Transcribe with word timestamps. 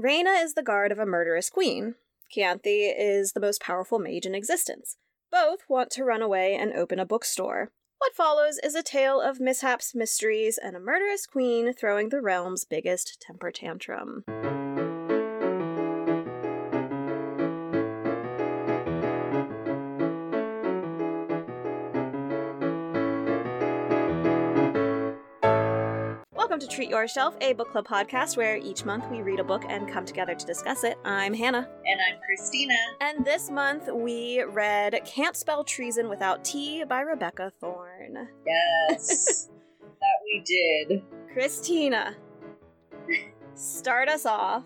Reyna 0.00 0.30
is 0.30 0.54
the 0.54 0.62
guard 0.62 0.92
of 0.92 1.00
a 1.00 1.06
murderous 1.06 1.50
queen. 1.50 1.96
Kianthe 2.32 2.94
is 2.96 3.32
the 3.32 3.40
most 3.40 3.60
powerful 3.60 3.98
mage 3.98 4.26
in 4.26 4.32
existence. 4.32 4.96
Both 5.32 5.64
want 5.68 5.90
to 5.90 6.04
run 6.04 6.22
away 6.22 6.54
and 6.54 6.72
open 6.72 7.00
a 7.00 7.04
bookstore. 7.04 7.72
What 7.98 8.14
follows 8.14 8.60
is 8.62 8.76
a 8.76 8.82
tale 8.84 9.20
of 9.20 9.40
mishaps, 9.40 9.96
mysteries, 9.96 10.56
and 10.56 10.76
a 10.76 10.80
murderous 10.80 11.26
queen 11.26 11.74
throwing 11.74 12.10
the 12.10 12.22
realm's 12.22 12.64
biggest 12.64 13.20
temper 13.20 13.50
tantrum. 13.50 14.22
Welcome 26.58 26.70
to 26.70 26.76
Treat 26.76 26.90
Your 26.90 27.06
Shelf, 27.06 27.36
a 27.40 27.52
book 27.52 27.70
club 27.70 27.86
podcast 27.86 28.36
where 28.36 28.56
each 28.56 28.84
month 28.84 29.08
we 29.12 29.22
read 29.22 29.38
a 29.38 29.44
book 29.44 29.64
and 29.68 29.88
come 29.88 30.04
together 30.04 30.34
to 30.34 30.44
discuss 30.44 30.82
it. 30.82 30.98
I'm 31.04 31.32
Hannah. 31.32 31.68
And 31.86 32.00
I'm 32.00 32.18
Christina. 32.26 32.74
And 33.00 33.24
this 33.24 33.48
month 33.48 33.88
we 33.94 34.42
read 34.42 35.00
Can't 35.04 35.36
Spell 35.36 35.62
Treason 35.62 36.08
Without 36.08 36.44
Tea 36.44 36.82
by 36.82 37.02
Rebecca 37.02 37.52
Thorne. 37.60 38.26
Yes, 38.44 39.50
that 40.00 40.16
we 40.24 40.42
did. 40.44 41.04
Christina, 41.32 42.16
start 43.54 44.08
us 44.08 44.26
off. 44.26 44.64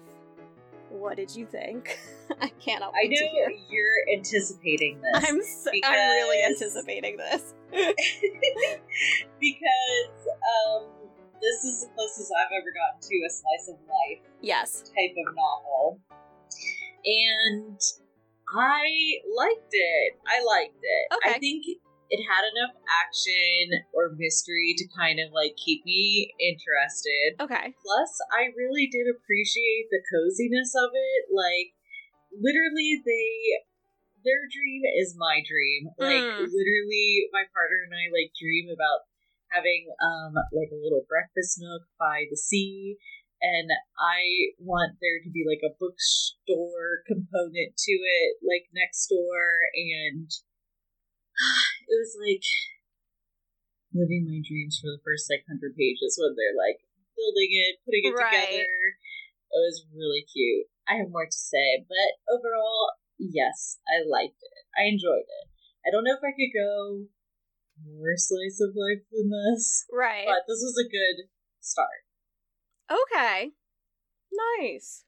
What 0.88 1.18
did 1.18 1.37
you 1.37 1.45
think? 1.45 1.98
I 2.40 2.48
can't. 2.59 2.82
I 2.82 3.06
know 3.06 3.51
you're 3.68 4.16
anticipating 4.16 4.98
this. 5.02 5.24
I'm 5.29 5.43
so, 5.43 5.70
because... 5.70 5.90
I'm 5.90 5.98
really 5.98 6.43
anticipating 6.43 7.18
this 7.18 7.52
because 9.38 10.27
um, 10.66 11.02
this 11.42 11.66
is 11.66 11.82
the 11.82 11.91
closest 11.98 12.30
I've 12.30 12.55
ever 12.55 12.70
gotten 12.70 13.02
to 13.02 13.16
a 13.27 13.30
slice 13.30 13.66
of 13.74 13.78
life. 13.84 14.23
Yes. 14.41 14.87
Type 14.95 15.14
of 15.19 15.34
novel. 15.34 16.01
And 17.05 17.80
I 18.55 18.87
liked 19.35 19.74
it. 19.74 20.10
I 20.23 20.38
liked 20.46 20.79
it. 20.79 21.04
Okay. 21.18 21.35
I 21.35 21.38
think 21.43 21.66
it 21.66 22.23
had 22.23 22.45
enough 22.46 22.76
action 23.02 23.82
or 23.93 24.15
mystery 24.15 24.76
to 24.79 24.85
kind 24.95 25.18
of 25.18 25.32
like 25.32 25.57
keep 25.59 25.85
me 25.85 26.30
interested. 26.38 27.40
Okay. 27.43 27.74
Plus, 27.82 28.13
I 28.30 28.54
really 28.54 28.87
did 28.87 29.10
appreciate 29.10 29.90
the 29.90 30.04
coziness 30.07 30.73
of 30.79 30.95
it. 30.95 31.23
Like, 31.35 31.74
literally, 32.30 33.02
they. 33.04 33.66
Their 34.23 34.46
dream 34.46 34.87
is 34.87 35.18
my 35.18 35.43
dream. 35.43 35.90
Like, 35.98 36.23
Mm. 36.23 36.46
literally, 36.46 37.26
my 37.35 37.43
partner 37.51 37.82
and 37.82 37.90
I, 37.90 38.07
like, 38.15 38.30
dream 38.38 38.70
about 38.70 39.02
having 39.52 39.86
um 40.00 40.32
like 40.52 40.72
a 40.72 40.80
little 40.82 41.04
breakfast 41.08 41.60
nook 41.60 41.84
by 42.00 42.24
the 42.30 42.36
sea 42.36 42.96
and 43.42 43.68
I 43.98 44.54
want 44.62 45.02
there 45.02 45.18
to 45.22 45.30
be 45.30 45.42
like 45.42 45.60
a 45.66 45.74
bookstore 45.74 47.02
component 47.06 47.76
to 47.76 47.92
it 47.92 48.38
like 48.40 48.70
next 48.73 49.10
door 49.10 49.68
and 49.74 50.30
it 51.90 51.96
was 51.98 52.16
like 52.16 52.46
living 53.92 54.24
my 54.24 54.40
dreams 54.40 54.80
for 54.80 54.88
the 54.88 55.04
first 55.04 55.28
like 55.28 55.45
100 55.45 55.76
pages 55.76 56.16
when 56.16 56.32
they're 56.32 56.56
like 56.56 56.80
building 57.12 57.52
it 57.52 57.76
putting 57.84 58.08
it 58.08 58.16
Right. 58.16 58.32
together. 58.32 58.73
It 59.52 59.60
was 59.60 59.84
really 59.92 60.24
cute. 60.32 60.64
I 60.88 60.96
have 60.96 61.12
more 61.12 61.28
to 61.28 61.40
say 61.52 61.84
but 61.84 62.10
overall 62.30 62.96
yes 63.20 63.78
I 63.84 64.00
liked 64.06 64.41
it. 64.41 64.64
I 64.78 64.88
enjoyed 64.88 65.28
it. 65.28 65.47
I 65.84 65.91
don't 65.91 66.06
know 66.06 66.16
if 66.16 66.25
I 66.25 66.32
could 66.32 66.54
go 66.54 67.10
more 67.87 68.15
slice 68.16 68.61
of 68.61 68.75
life 68.77 69.03
than 69.11 69.31
this, 69.31 69.87
Right. 69.93 70.27
but 70.27 70.44
this 70.47 70.61
was 70.62 70.77
a 70.78 70.88
good 70.88 71.28
start. 71.61 72.05
okay. 72.91 73.53
Nice. 74.61 75.05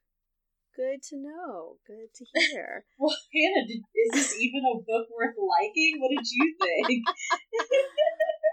Good 0.76 1.02
to 1.10 1.16
know. 1.16 1.78
Good 1.86 2.12
to 2.16 2.24
hear. 2.34 2.84
Well, 2.98 3.16
Hannah, 3.32 3.66
did, 3.66 3.82
is 3.94 4.10
this 4.12 4.36
even 4.40 4.62
a 4.64 4.76
book 4.78 5.08
worth 5.16 5.36
liking? 5.38 6.00
What 6.00 6.10
did 6.10 6.26
you 6.30 6.56
think? 6.60 7.04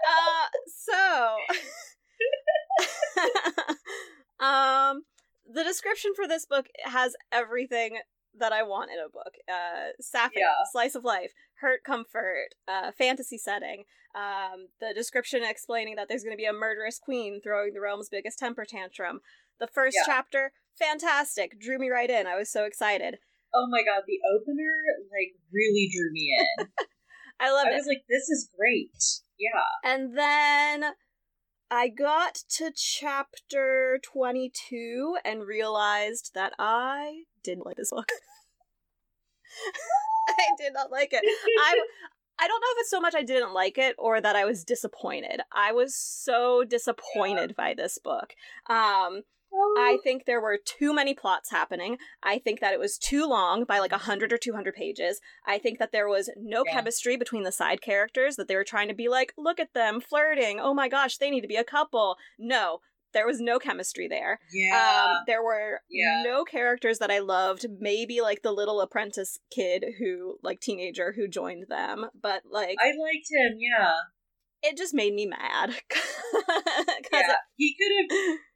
uh, 0.08 0.48
so 0.86 1.38
um 4.44 5.02
the 5.52 5.64
description 5.64 6.12
for 6.14 6.26
this 6.28 6.46
book 6.46 6.66
has 6.84 7.14
everything 7.32 7.98
that 8.38 8.52
I 8.52 8.62
want 8.62 8.90
in 8.90 8.98
a 8.98 9.08
book. 9.08 9.34
Uh 9.48 9.90
sapphic, 10.00 10.38
Yeah. 10.38 10.52
slice 10.70 10.94
of 10.94 11.04
life, 11.04 11.32
hurt 11.60 11.84
comfort, 11.84 12.48
uh 12.68 12.92
fantasy 12.92 13.38
setting. 13.38 13.84
Um 14.14 14.68
the 14.80 14.92
description 14.94 15.42
explaining 15.44 15.96
that 15.96 16.08
there's 16.08 16.22
going 16.24 16.36
to 16.36 16.40
be 16.40 16.44
a 16.46 16.52
murderous 16.52 16.98
queen 16.98 17.40
throwing 17.42 17.72
the 17.74 17.80
realm's 17.80 18.08
biggest 18.08 18.38
temper 18.38 18.64
tantrum. 18.64 19.20
The 19.60 19.66
first 19.66 19.96
Yeah. 19.98 20.04
chapter, 20.06 20.52
fantastic, 20.78 21.60
drew 21.60 21.78
me 21.78 21.88
right 21.90 22.10
in. 22.10 22.26
I 22.26 22.36
was 22.36 22.50
so 22.50 22.64
excited. 22.64 23.18
oh 23.54 23.66
my 23.68 23.82
god, 23.82 24.02
the 24.06 24.18
opener 24.34 24.72
like 25.10 25.34
really 25.52 25.88
drew 25.94 26.10
me 26.12 26.34
in. 26.58 26.66
I 27.40 27.50
loved 27.52 27.68
I 27.68 27.70
it. 27.72 27.74
I 27.74 27.76
was 27.78 27.86
like, 27.86 28.04
this 28.08 28.28
is 28.28 28.48
great. 28.56 28.92
Yeah. 29.38 29.90
And 29.92 30.16
then 30.16 30.92
I 31.74 31.88
got 31.88 32.34
to 32.58 32.70
chapter 32.70 33.98
22 34.02 35.16
and 35.24 35.46
realized 35.46 36.32
that 36.34 36.52
I 36.58 37.22
didn't 37.42 37.64
like 37.64 37.76
this 37.76 37.88
book. 37.88 38.12
I 40.28 40.48
did 40.58 40.74
not 40.74 40.90
like 40.90 41.14
it. 41.14 41.22
I 41.24 41.80
I 42.38 42.46
don't 42.46 42.60
know 42.60 42.66
if 42.72 42.76
it's 42.80 42.90
so 42.90 43.00
much 43.00 43.14
I 43.14 43.22
didn't 43.22 43.54
like 43.54 43.78
it 43.78 43.96
or 43.98 44.20
that 44.20 44.36
I 44.36 44.44
was 44.44 44.64
disappointed. 44.64 45.40
I 45.50 45.72
was 45.72 45.94
so 45.94 46.62
disappointed 46.62 47.56
by 47.56 47.72
this 47.72 47.96
book. 47.96 48.34
Um 48.68 49.22
I 49.78 49.98
think 50.02 50.24
there 50.24 50.40
were 50.40 50.58
too 50.64 50.94
many 50.94 51.14
plots 51.14 51.50
happening. 51.50 51.98
I 52.22 52.38
think 52.38 52.60
that 52.60 52.72
it 52.72 52.80
was 52.80 52.98
too 52.98 53.26
long 53.26 53.64
by 53.64 53.78
like 53.78 53.92
100 53.92 54.32
or 54.32 54.38
200 54.38 54.74
pages. 54.74 55.20
I 55.46 55.58
think 55.58 55.78
that 55.78 55.92
there 55.92 56.08
was 56.08 56.30
no 56.36 56.62
Yeah. 56.66 56.72
chemistry 56.74 57.16
between 57.16 57.42
the 57.42 57.52
side 57.52 57.80
characters, 57.82 58.36
that 58.36 58.48
they 58.48 58.56
were 58.56 58.64
trying 58.64 58.88
to 58.88 58.94
be 58.94 59.08
like, 59.08 59.32
look 59.36 59.60
at 59.60 59.74
them 59.74 60.00
flirting. 60.00 60.58
Oh 60.60 60.74
my 60.74 60.88
gosh, 60.88 61.18
they 61.18 61.30
need 61.30 61.42
to 61.42 61.48
be 61.48 61.56
a 61.56 61.64
couple. 61.64 62.16
No, 62.38 62.80
there 63.12 63.26
was 63.26 63.40
no 63.40 63.58
chemistry 63.58 64.08
there. 64.08 64.40
yeah. 64.52 65.04
Um, 65.10 65.16
there 65.26 65.42
were 65.42 65.80
Yeah. 65.90 66.22
no 66.24 66.44
characters 66.44 66.98
that 66.98 67.10
I 67.10 67.18
loved. 67.18 67.66
Maybe 67.78 68.20
like 68.22 68.42
the 68.42 68.52
little 68.52 68.80
apprentice 68.80 69.38
kid 69.54 69.84
who, 69.98 70.38
like, 70.42 70.60
teenager 70.60 71.12
who 71.12 71.28
joined 71.28 71.66
them. 71.68 72.06
But 72.20 72.42
like, 72.50 72.76
I 72.80 72.86
liked 72.98 73.28
him. 73.30 73.58
Yeah. 73.58 73.94
it 74.62 74.76
just 74.78 74.94
made 74.94 75.12
me 75.14 75.26
mad. 75.26 75.74
Yeah. 77.12 77.34
He 77.56 77.74
could 77.78 77.92
have. 78.16 78.38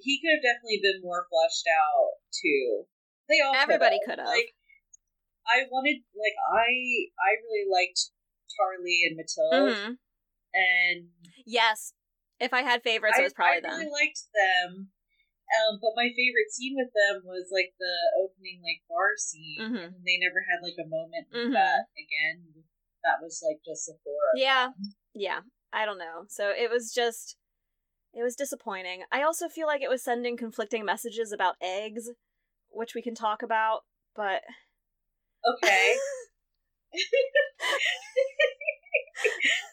He 0.00 0.20
could 0.20 0.36
have 0.36 0.44
definitely 0.44 0.80
been 0.82 1.00
more 1.02 1.26
fleshed 1.30 1.66
out 1.70 2.20
too. 2.32 2.84
They 3.28 3.40
all. 3.40 3.54
Everybody 3.56 3.98
could've. 4.04 4.24
could've. 4.24 4.30
Like, 4.30 4.54
I 5.48 5.64
wanted. 5.70 6.02
Like, 6.14 6.36
I. 6.52 6.68
I 7.16 7.30
really 7.42 7.66
liked 7.70 8.10
Tarly 8.54 9.06
and 9.08 9.16
Matilda, 9.16 9.74
Mhm. 9.74 9.98
and 10.54 11.10
Yes. 11.44 11.92
If 12.38 12.52
I 12.52 12.60
had 12.62 12.82
favorites, 12.82 13.16
I, 13.16 13.20
it 13.22 13.24
was 13.24 13.32
probably 13.32 13.60
them. 13.60 13.70
I 13.72 13.76
really 13.80 13.90
liked 13.90 14.20
them. 14.34 14.92
Um, 15.46 15.78
but 15.80 15.94
my 15.96 16.10
favorite 16.10 16.50
scene 16.50 16.74
with 16.76 16.90
them 16.92 17.22
was 17.24 17.48
like 17.54 17.72
the 17.78 17.96
opening 18.20 18.60
like 18.62 18.82
bar 18.88 19.16
scene, 19.16 19.58
Mhm. 19.60 19.84
and 19.94 20.04
they 20.04 20.18
never 20.18 20.42
had 20.50 20.60
like 20.62 20.76
a 20.78 20.86
moment 20.88 21.30
Mhm. 21.32 21.52
that 21.54 21.86
again. 21.96 22.64
That 23.04 23.22
was 23.22 23.40
like 23.46 23.62
just 23.64 23.88
a 23.88 23.94
four. 24.02 24.18
Yeah. 24.34 24.68
them. 24.76 24.94
Yeah. 25.14 25.40
I 25.72 25.84
don't 25.86 25.98
know. 25.98 26.26
So 26.28 26.50
it 26.50 26.68
was 26.70 26.92
just 26.92 27.36
it 28.16 28.22
was 28.22 28.34
disappointing. 28.34 29.02
I 29.12 29.22
also 29.22 29.48
feel 29.48 29.66
like 29.66 29.82
it 29.82 29.90
was 29.90 30.02
sending 30.02 30.38
conflicting 30.38 30.84
messages 30.84 31.32
about 31.32 31.56
eggs, 31.60 32.08
which 32.70 32.94
we 32.94 33.02
can 33.02 33.14
talk 33.14 33.42
about, 33.42 33.80
but 34.14 34.42
Okay. 35.46 35.94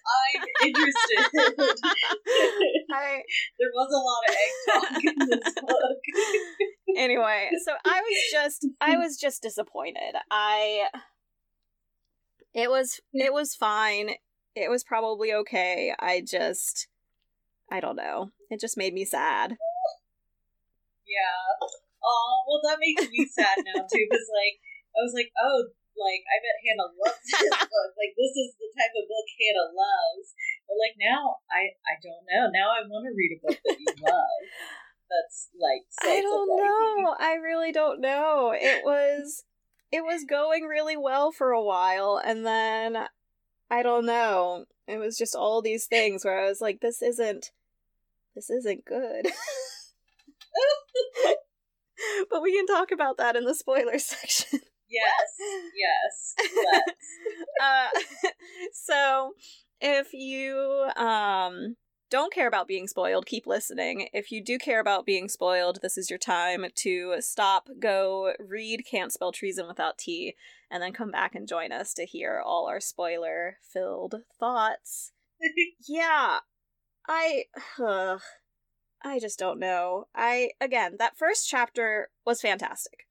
I'm 0.05 0.43
interested. 0.67 1.25
I 2.93 3.21
there 3.59 3.71
was 3.73 3.89
a 3.91 3.97
lot 4.03 4.23
of 4.27 4.35
egg 4.35 4.51
talk 4.69 5.03
in 5.03 5.15
this 5.29 5.53
book. 5.55 6.01
anyway, 6.97 7.49
so 7.65 7.73
I 7.85 8.01
was 8.01 8.17
just 8.31 8.67
I 8.81 8.97
was 8.97 9.17
just 9.17 9.41
disappointed. 9.41 10.15
I 10.29 10.87
it 12.53 12.69
was 12.69 12.99
it 13.13 13.33
was 13.33 13.55
fine. 13.55 14.11
It 14.55 14.69
was 14.69 14.83
probably 14.83 15.33
okay. 15.33 15.93
I 15.99 16.21
just 16.21 16.87
I 17.73 17.81
don't 17.81 17.97
know. 17.97 18.29
It 18.53 18.61
just 18.61 18.77
made 18.77 18.93
me 18.93 19.01
sad. 19.01 19.57
Yeah. 21.09 21.65
Oh, 22.05 22.45
well, 22.45 22.61
that 22.69 22.77
makes 22.77 23.09
me 23.09 23.25
sad 23.25 23.65
now 23.65 23.81
too, 23.81 24.05
because 24.05 24.29
like 24.29 24.61
I 24.93 25.01
was 25.01 25.17
like, 25.17 25.33
oh, 25.41 25.73
like 25.97 26.21
I 26.29 26.37
bet 26.37 26.61
Hannah 26.61 26.93
loves 26.93 27.25
this 27.25 27.49
book. 27.73 27.89
Like 27.97 28.13
this 28.13 28.37
is 28.37 28.53
the 28.61 28.69
type 28.77 28.93
of 28.93 29.09
book 29.09 29.27
Hannah 29.41 29.73
loves. 29.73 30.37
But 30.69 30.77
like 30.77 31.01
now, 31.01 31.41
I 31.49 31.73
I 31.81 31.97
don't 31.97 32.29
know. 32.29 32.53
Now 32.53 32.77
I 32.77 32.85
want 32.85 33.09
to 33.09 33.17
read 33.17 33.33
a 33.33 33.41
book 33.41 33.57
that 33.57 33.77
you 33.81 33.89
love. 34.05 34.41
That's 35.09 35.49
like 35.57 35.89
I 35.97 36.21
don't 36.21 36.53
know. 36.53 37.17
I 37.17 37.41
really 37.41 37.73
don't 37.73 38.01
know. 38.01 38.53
It 38.53 38.85
was 38.85 39.45
it 39.89 40.05
was 40.05 40.29
going 40.29 40.69
really 40.69 40.97
well 40.97 41.31
for 41.31 41.51
a 41.51 41.61
while 41.61 42.21
and 42.23 42.45
then 42.45 43.09
I 43.69 43.81
don't 43.81 44.05
know. 44.05 44.65
It 44.87 44.97
was 44.97 45.17
just 45.17 45.35
all 45.35 45.61
these 45.61 45.85
things 45.85 46.23
where 46.23 46.39
I 46.39 46.45
was 46.45 46.61
like 46.61 46.81
this 46.81 47.01
isn't 47.01 47.49
this 48.35 48.49
isn't 48.49 48.85
good. 48.85 49.27
but 52.29 52.41
we 52.41 52.55
can 52.55 52.65
talk 52.67 52.91
about 52.91 53.17
that 53.17 53.35
in 53.35 53.45
the 53.45 53.55
spoiler 53.55 53.99
section. 53.99 54.59
Yes, 54.89 55.37
yes. 55.75 56.35
Uh, 57.61 57.87
so 58.73 59.33
if 59.79 60.11
you 60.11 60.89
um 60.97 61.75
don't 62.09 62.33
care 62.33 62.47
about 62.47 62.67
being 62.67 62.87
spoiled, 62.87 63.25
keep 63.25 63.47
listening. 63.47 64.09
If 64.13 64.31
you 64.31 64.43
do 64.43 64.57
care 64.57 64.79
about 64.79 65.05
being 65.05 65.29
spoiled, 65.29 65.79
this 65.81 65.97
is 65.97 66.09
your 66.09 66.19
time 66.19 66.65
to 66.75 67.15
stop, 67.21 67.69
go 67.79 68.33
read 68.39 68.83
Can't 68.89 69.11
Spell 69.11 69.31
Treason 69.31 69.67
Without 69.67 69.97
Tea, 69.97 70.35
and 70.69 70.83
then 70.83 70.93
come 70.93 71.09
back 71.09 71.33
and 71.35 71.47
join 71.47 71.71
us 71.71 71.93
to 71.95 72.05
hear 72.05 72.41
all 72.43 72.67
our 72.67 72.79
spoiler 72.79 73.57
filled 73.61 74.15
thoughts. 74.39 75.11
yeah, 75.87 76.39
I. 77.07 77.45
Uh, 77.83 78.19
I 79.05 79.19
just 79.19 79.37
don't 79.37 79.59
know. 79.59 80.05
I, 80.15 80.51
again, 80.61 80.95
that 80.99 81.17
first 81.17 81.49
chapter 81.49 82.09
was 82.25 82.39
fantastic. 82.39 83.05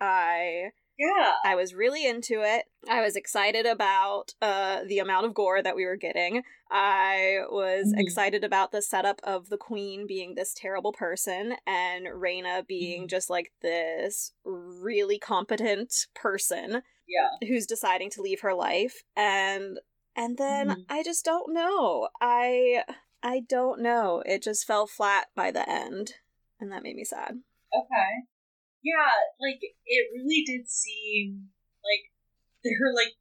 I 0.00 0.70
yeah. 0.98 1.32
I 1.44 1.54
was 1.56 1.74
really 1.74 2.06
into 2.06 2.42
it. 2.42 2.66
I 2.88 3.00
was 3.00 3.16
excited 3.16 3.66
about 3.66 4.34
uh, 4.40 4.80
the 4.86 5.00
amount 5.00 5.26
of 5.26 5.34
gore 5.34 5.62
that 5.62 5.74
we 5.74 5.84
were 5.84 5.96
getting. 5.96 6.42
I 6.70 7.40
was 7.50 7.86
mm-hmm. 7.86 7.98
excited 7.98 8.44
about 8.44 8.70
the 8.70 8.82
setup 8.82 9.20
of 9.24 9.48
the 9.48 9.56
queen 9.56 10.06
being 10.06 10.34
this 10.34 10.54
terrible 10.54 10.92
person 10.92 11.54
and 11.66 12.06
Reyna 12.12 12.64
being 12.66 13.02
mm-hmm. 13.02 13.08
just 13.08 13.28
like 13.28 13.52
this 13.60 14.32
really 14.44 15.18
competent 15.18 16.06
person. 16.14 16.82
Yeah. 17.08 17.48
Who's 17.48 17.66
deciding 17.66 18.10
to 18.10 18.22
leave 18.22 18.40
her 18.40 18.54
life 18.54 19.02
and 19.16 19.78
and 20.16 20.38
then 20.38 20.68
mm-hmm. 20.68 20.80
I 20.88 21.02
just 21.02 21.24
don't 21.24 21.52
know. 21.52 22.08
I 22.20 22.84
I 23.24 23.40
don't 23.48 23.80
know. 23.80 24.22
It 24.24 24.42
just 24.42 24.66
fell 24.66 24.86
flat 24.86 25.28
by 25.34 25.50
the 25.50 25.68
end 25.68 26.12
and 26.60 26.70
that 26.70 26.84
made 26.84 26.94
me 26.94 27.04
sad. 27.04 27.40
Okay 27.76 28.28
yeah, 28.84 29.16
like 29.40 29.64
it 29.64 30.04
really 30.12 30.44
did 30.44 30.68
seem 30.68 31.48
like 31.80 32.12
there 32.60 32.76
were 32.76 32.92
like 32.92 33.16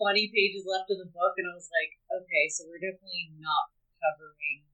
20 0.00 0.32
pages 0.32 0.64
left 0.64 0.88
in 0.88 0.96
the 0.96 1.12
book, 1.12 1.36
and 1.36 1.44
I 1.44 1.52
was 1.52 1.68
like, 1.68 2.00
okay, 2.08 2.48
so 2.48 2.64
we're 2.64 2.80
definitely 2.80 3.36
not 3.36 3.68
covering 4.00 4.64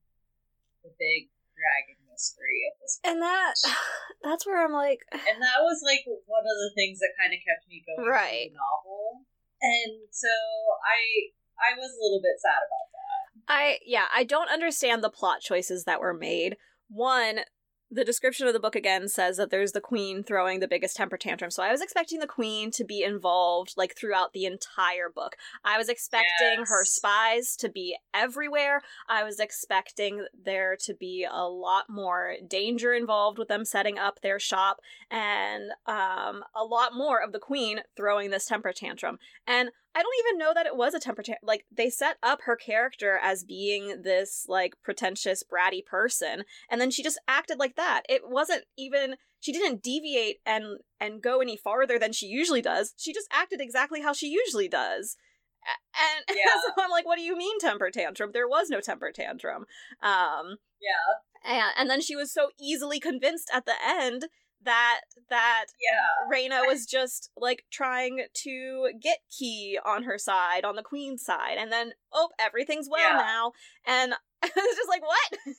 the 0.86 0.94
big 0.94 1.34
dragon 1.58 1.98
mystery 2.06 2.70
at 2.70 2.78
this 2.78 3.02
point. 3.02 3.18
And 3.18 3.20
that 3.26 3.58
that's 4.24 4.46
where 4.46 4.62
I'm 4.62 4.72
like 4.72 5.02
And 5.12 5.42
that 5.42 5.60
was 5.66 5.82
like 5.82 6.06
one 6.06 6.46
of 6.46 6.58
the 6.62 6.72
things 6.78 7.02
that 7.02 7.18
kind 7.18 7.34
of 7.34 7.42
kept 7.42 7.66
me 7.66 7.82
going 7.82 8.06
right. 8.06 8.54
the 8.54 8.62
novel. 8.62 9.26
And 9.58 10.06
so 10.14 10.30
I 10.86 11.34
I 11.58 11.74
was 11.74 11.90
a 11.90 11.98
little 11.98 12.22
bit 12.22 12.38
sad 12.38 12.62
about 12.62 12.88
that. 12.94 13.27
I 13.48 13.78
yeah, 13.84 14.04
I 14.14 14.24
don't 14.24 14.50
understand 14.50 15.02
the 15.02 15.10
plot 15.10 15.40
choices 15.40 15.84
that 15.84 16.00
were 16.00 16.14
made. 16.14 16.56
One, 16.88 17.40
the 17.90 18.04
description 18.04 18.46
of 18.46 18.52
the 18.52 18.60
book 18.60 18.76
again 18.76 19.08
says 19.08 19.38
that 19.38 19.50
there's 19.50 19.72
the 19.72 19.80
queen 19.80 20.22
throwing 20.22 20.60
the 20.60 20.68
biggest 20.68 20.96
temper 20.96 21.16
tantrum. 21.16 21.50
So 21.50 21.62
I 21.62 21.72
was 21.72 21.80
expecting 21.80 22.20
the 22.20 22.26
queen 22.26 22.70
to 22.72 22.84
be 22.84 23.02
involved 23.02 23.74
like 23.76 23.96
throughout 23.96 24.34
the 24.34 24.44
entire 24.44 25.08
book. 25.08 25.36
I 25.64 25.78
was 25.78 25.88
expecting 25.88 26.58
yes. 26.58 26.68
her 26.68 26.84
spies 26.84 27.56
to 27.56 27.68
be 27.70 27.96
everywhere. 28.12 28.82
I 29.08 29.24
was 29.24 29.40
expecting 29.40 30.26
there 30.44 30.76
to 30.80 30.94
be 30.94 31.26
a 31.30 31.48
lot 31.48 31.86
more 31.88 32.34
danger 32.46 32.92
involved 32.92 33.38
with 33.38 33.48
them 33.48 33.64
setting 33.64 33.98
up 33.98 34.20
their 34.20 34.38
shop 34.38 34.80
and 35.10 35.70
um 35.86 36.44
a 36.54 36.64
lot 36.64 36.94
more 36.94 37.22
of 37.22 37.32
the 37.32 37.38
queen 37.38 37.80
throwing 37.96 38.30
this 38.30 38.46
temper 38.46 38.72
tantrum. 38.72 39.18
And 39.46 39.70
I 39.94 40.02
don't 40.02 40.26
even 40.26 40.38
know 40.38 40.52
that 40.54 40.66
it 40.66 40.76
was 40.76 40.94
a 40.94 41.00
temper 41.00 41.22
tantrum. 41.22 41.46
Like 41.46 41.64
they 41.72 41.90
set 41.90 42.18
up 42.22 42.42
her 42.42 42.54
character 42.54 43.18
as 43.20 43.42
being 43.42 44.02
this 44.02 44.44
like 44.48 44.74
pretentious 44.84 45.42
bratty 45.42 45.84
person, 45.84 46.44
and 46.70 46.80
then 46.80 46.90
she 46.90 47.02
just 47.02 47.20
acted 47.26 47.58
like 47.58 47.74
that. 47.78 48.02
It 48.08 48.22
wasn't 48.26 48.64
even 48.76 49.16
she 49.40 49.52
didn't 49.52 49.82
deviate 49.82 50.36
and 50.44 50.78
and 51.00 51.22
go 51.22 51.40
any 51.40 51.56
farther 51.56 51.98
than 51.98 52.12
she 52.12 52.26
usually 52.26 52.60
does. 52.60 52.92
She 52.98 53.14
just 53.14 53.28
acted 53.32 53.60
exactly 53.60 54.02
how 54.02 54.12
she 54.12 54.28
usually 54.28 54.68
does. 54.68 55.16
And, 55.94 56.24
yeah. 56.36 56.52
so 56.66 56.82
I'm 56.82 56.90
like, 56.90 57.06
what 57.06 57.16
do 57.16 57.22
you 57.22 57.36
mean 57.36 57.58
temper 57.58 57.90
tantrum? 57.90 58.30
There 58.32 58.48
was 58.48 58.70
no 58.70 58.80
temper 58.80 59.12
tantrum. 59.12 59.64
Um, 60.02 60.56
yeah. 60.80 61.44
And, 61.44 61.72
and 61.76 61.90
then 61.90 62.00
she 62.00 62.16
was 62.16 62.32
so 62.32 62.50
easily 62.60 63.00
convinced 63.00 63.50
at 63.52 63.66
the 63.66 63.74
end 63.86 64.26
that 64.64 65.00
that 65.30 65.66
yeah. 65.80 66.28
Reyna 66.28 66.62
was 66.66 66.86
just 66.86 67.30
like 67.36 67.64
trying 67.70 68.24
to 68.42 68.90
get 69.00 69.18
Key 69.36 69.78
on 69.84 70.04
her 70.04 70.18
side, 70.18 70.64
on 70.64 70.76
the 70.76 70.82
queen's 70.82 71.24
side, 71.24 71.56
and 71.58 71.70
then 71.70 71.92
oh, 72.12 72.30
everything's 72.38 72.88
well 72.90 73.12
yeah. 73.12 73.18
now, 73.18 73.52
and 73.86 74.14
I 74.42 74.50
was 74.54 74.76
just 74.76 74.88
like, 74.88 75.02
what? 75.02 75.38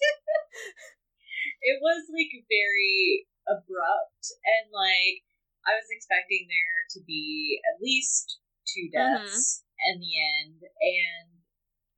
it 1.62 1.78
was 1.80 2.08
like 2.12 2.32
very 2.48 3.26
abrupt, 3.48 4.24
and 4.44 4.70
like 4.72 5.26
I 5.66 5.78
was 5.78 5.88
expecting 5.90 6.46
there 6.48 6.78
to 6.96 7.00
be 7.06 7.60
at 7.66 7.82
least 7.82 8.38
two 8.66 8.88
mm-hmm. 8.88 9.24
deaths 9.24 9.62
mm-hmm. 9.62 9.88
in 9.88 9.94
the 10.00 10.14
end, 10.16 10.58
and 10.62 11.28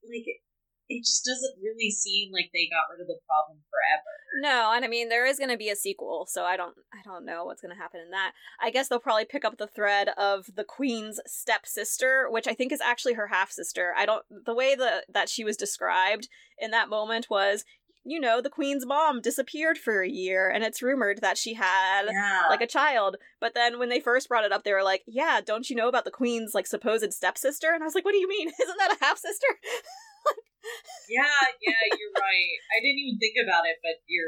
like 0.05 0.45
it 0.89 1.01
just 1.01 1.25
doesn't 1.25 1.63
really 1.63 1.91
seem 1.91 2.31
like 2.33 2.51
they 2.53 2.69
got 2.69 2.93
rid 2.93 3.01
of 3.01 3.09
the 3.09 3.19
problem 3.27 3.59
forever. 3.71 4.15
No, 4.43 4.73
and 4.75 4.85
I 4.85 4.89
mean 4.89 5.09
there 5.09 5.25
is 5.25 5.39
going 5.39 5.51
to 5.51 5.57
be 5.57 5.71
a 5.71 5.77
sequel, 5.77 6.27
so 6.29 6.45
I 6.45 6.57
don't 6.57 6.75
I 6.93 7.01
don't 7.05 7.25
know 7.25 7.45
what's 7.45 7.63
going 7.63 7.75
to 7.75 7.81
happen 7.81 8.01
in 8.01 8.11
that. 8.11 8.33
I 8.61 8.71
guess 8.71 8.89
they'll 8.89 8.99
probably 8.99 9.25
pick 9.25 9.45
up 9.45 9.57
the 9.57 9.67
thread 9.67 10.09
of 10.19 10.47
the 10.55 10.65
queen's 10.65 11.21
stepsister, 11.27 12.27
which 12.31 12.47
I 12.47 12.55
think 12.55 12.73
is 12.73 12.81
actually 12.81 13.15
her 13.15 13.29
half 13.29 13.51
sister. 13.51 13.95
I 13.97 14.05
don't 14.05 14.25
the 14.45 14.55
way 14.55 14.75
the 14.75 15.05
that 15.13 15.29
she 15.29 15.45
was 15.45 15.57
described 15.57 16.29
in 16.59 16.71
that 16.73 16.91
moment 16.91 17.29
was 17.31 17.65
you 18.05 18.21
know, 18.21 18.41
the 18.41 18.51
queen's 18.51 18.87
mom 18.87 19.21
disappeared 19.21 19.79
for 19.79 20.03
a 20.03 20.09
year, 20.09 20.49
and 20.49 20.63
it's 20.63 20.83
rumored 20.83 21.21
that 21.23 21.39
she 21.39 21.55
had 21.55 22.05
yeah. 22.11 22.43
like 22.49 22.61
a 22.61 22.67
child. 22.67 23.17
But 23.41 23.55
then 23.55 23.79
when 23.79 23.89
they 23.89 24.01
first 24.01 24.29
brought 24.29 24.45
it 24.45 24.53
up, 24.53 24.65
they 24.65 24.73
were 24.73 24.83
like, 24.83 25.03
"Yeah, 25.07 25.41
don't 25.45 25.69
you 25.69 25.77
know 25.77 25.89
about 25.89 26.05
the 26.05 26.11
queen's 26.11 26.55
like 26.55 26.67
supposed 26.67 27.13
stepsister?" 27.13 27.73
And 27.73 27.83
I 27.83 27.87
was 27.87 27.95
like, 27.95 28.05
"What 28.05 28.13
do 28.13 28.19
you 28.19 28.29
mean? 28.29 28.49
Isn't 28.63 28.79
that 28.79 28.97
a 29.01 29.05
half 29.05 29.19
sister?" 29.19 29.47
yeah, 31.09 31.49
yeah, 31.63 31.83
you're 31.99 32.15
right. 32.21 32.57
I 32.77 32.81
didn't 32.83 32.99
even 32.99 33.19
think 33.19 33.35
about 33.43 33.65
it, 33.67 33.77
but 33.83 34.03
you're 34.07 34.27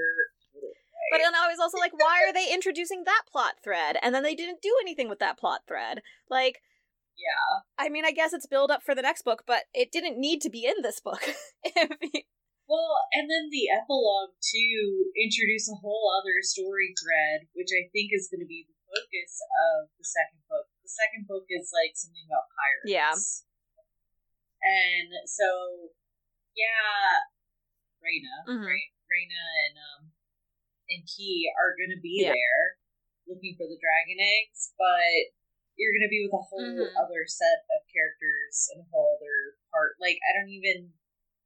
right. 0.55 0.75
But 1.12 1.19
then 1.19 1.34
I 1.34 1.49
was 1.49 1.58
also 1.61 1.78
like, 1.78 1.93
why 1.93 2.25
are 2.26 2.32
they 2.32 2.52
introducing 2.52 3.05
that 3.05 3.23
plot 3.31 3.55
thread? 3.62 3.96
And 4.02 4.14
then 4.14 4.23
they 4.23 4.34
didn't 4.34 4.62
do 4.62 4.75
anything 4.81 5.08
with 5.08 5.20
that 5.20 5.38
plot 5.38 5.61
thread. 5.69 6.02
Like, 6.28 6.62
yeah. 7.17 7.61
I 7.78 7.88
mean, 7.88 8.05
I 8.05 8.11
guess 8.11 8.32
it's 8.32 8.46
build 8.46 8.70
up 8.70 8.82
for 8.82 8.94
the 8.94 9.02
next 9.02 9.23
book, 9.23 9.44
but 9.46 9.64
it 9.73 9.93
didn't 9.93 10.19
need 10.19 10.40
to 10.43 10.50
be 10.50 10.67
in 10.67 10.82
this 10.82 11.00
book. 11.00 11.23
well, 12.66 12.98
and 13.14 13.30
then 13.30 13.46
the 13.54 13.70
epilogue 13.70 14.34
to 14.34 14.64
introduce 15.14 15.70
a 15.70 15.78
whole 15.78 16.10
other 16.18 16.42
story 16.42 16.90
thread, 16.98 17.46
which 17.54 17.70
I 17.70 17.86
think 17.94 18.10
is 18.10 18.26
going 18.26 18.42
to 18.42 18.50
be 18.50 18.66
the 18.66 18.74
focus 18.90 19.32
of 19.38 19.90
the 19.94 20.06
second 20.06 20.42
book. 20.50 20.66
The 20.82 20.90
second 20.90 21.30
book 21.30 21.46
is 21.46 21.70
like 21.70 21.94
something 21.94 22.26
about 22.26 22.50
pirates. 22.50 22.90
Yeah. 22.90 23.14
And 24.66 25.11
so, 25.30 25.46
yeah, 26.58 27.23
Reyna, 28.02 28.37
mm-hmm. 28.50 28.66
right? 28.66 28.90
Reyna 29.06 29.42
and 29.70 29.75
um 29.78 30.02
and 30.90 31.06
Key 31.06 31.46
are 31.54 31.78
going 31.78 31.94
to 31.94 32.02
be 32.02 32.23
yeah. 32.23 32.35
there 32.35 32.66
looking 33.30 33.54
for 33.58 33.66
the 33.66 33.78
dragon 33.78 34.18
eggs, 34.18 34.75
but 34.78 35.35
you're 35.78 35.94
going 35.94 36.06
to 36.06 36.11
be 36.11 36.26
with 36.26 36.35
a 36.35 36.42
whole 36.42 36.62
mm-hmm. 36.62 36.99
other 36.99 37.26
set 37.30 37.66
of 37.75 37.87
characters 37.90 38.70
and 38.75 38.82
a 38.82 38.88
whole 38.90 39.14
other 39.18 39.58
part. 39.70 39.99
Like, 40.02 40.18
I 40.26 40.35
don't 40.35 40.50
even. 40.50 40.94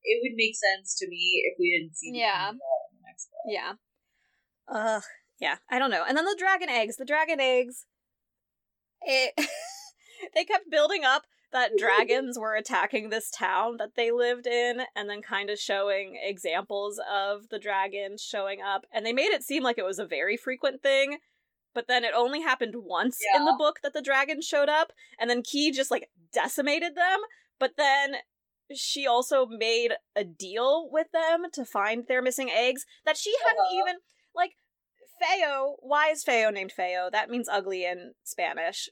It 0.03 0.21
would 0.23 0.37
make 0.37 0.55
sense 0.57 0.97
to 0.99 1.09
me 1.09 1.43
if 1.47 1.57
we 1.59 1.79
didn't 1.79 1.97
see 1.97 2.13
yeah. 2.15 2.51
in 2.51 2.57
the 2.57 3.07
next 3.07 3.29
book. 3.31 3.47
Yeah. 3.47 3.73
Ugh. 4.69 5.03
Yeah. 5.41 5.57
I 5.71 5.79
don't 5.79 5.91
know. 5.91 6.05
And 6.07 6.17
then 6.17 6.25
the 6.25 6.37
dragon 6.39 6.69
eggs. 6.69 6.97
The 6.97 7.05
dragon 7.05 7.41
eggs. 7.41 7.87
It. 9.03 9.35
they 10.35 10.45
kept 10.45 10.71
building 10.71 11.05
up 11.05 11.25
that 11.53 11.73
dragons 11.79 12.39
were 12.39 12.55
attacking 12.55 13.11
this 13.11 13.31
town 13.31 13.77
that 13.79 13.95
they 13.97 14.11
lived 14.11 14.47
in 14.47 14.83
and 14.95 15.09
then 15.09 15.23
kind 15.23 15.51
of 15.51 15.59
showing 15.59 16.19
examples 16.23 17.01
of 17.11 17.49
the 17.51 17.59
dragons 17.59 18.23
showing 18.23 18.61
up 18.63 18.85
and 18.93 19.05
they 19.05 19.13
made 19.13 19.31
it 19.31 19.43
seem 19.43 19.63
like 19.63 19.79
it 19.79 19.85
was 19.85 19.99
a 19.99 20.07
very 20.07 20.37
frequent 20.37 20.83
thing 20.83 21.19
but 21.73 21.87
then 21.87 22.05
it 22.05 22.13
only 22.17 22.41
happened 22.41 22.75
once 22.77 23.19
yeah. 23.33 23.39
in 23.39 23.45
the 23.45 23.57
book 23.57 23.79
that 23.83 23.93
the 23.93 24.03
dragons 24.03 24.45
showed 24.45 24.69
up 24.69 24.93
and 25.19 25.31
then 25.31 25.43
key 25.43 25.71
just 25.71 25.91
like 25.91 26.11
decimated 26.33 26.95
them 26.95 27.19
but 27.59 27.73
then 27.77 28.15
she 28.75 29.07
also 29.07 29.47
made 29.47 29.93
a 30.15 30.25
deal 30.25 30.89
with 30.91 31.09
them 31.13 31.45
to 31.53 31.65
find 31.65 32.05
their 32.07 32.23
missing 32.23 32.51
eggs 32.51 32.85
that 33.05 33.17
she 33.17 33.35
hadn't 33.45 33.61
uh-huh. 33.61 33.81
even 33.81 33.97
like 34.35 34.53
Feo, 35.21 35.77
why 35.81 36.09
is 36.09 36.25
Feo 36.25 36.51
named 36.51 36.73
Feo? 36.73 37.11
That 37.13 37.29
means 37.29 37.49
ugly 37.49 37.85
in 37.85 38.17
Spanish. 38.25 38.89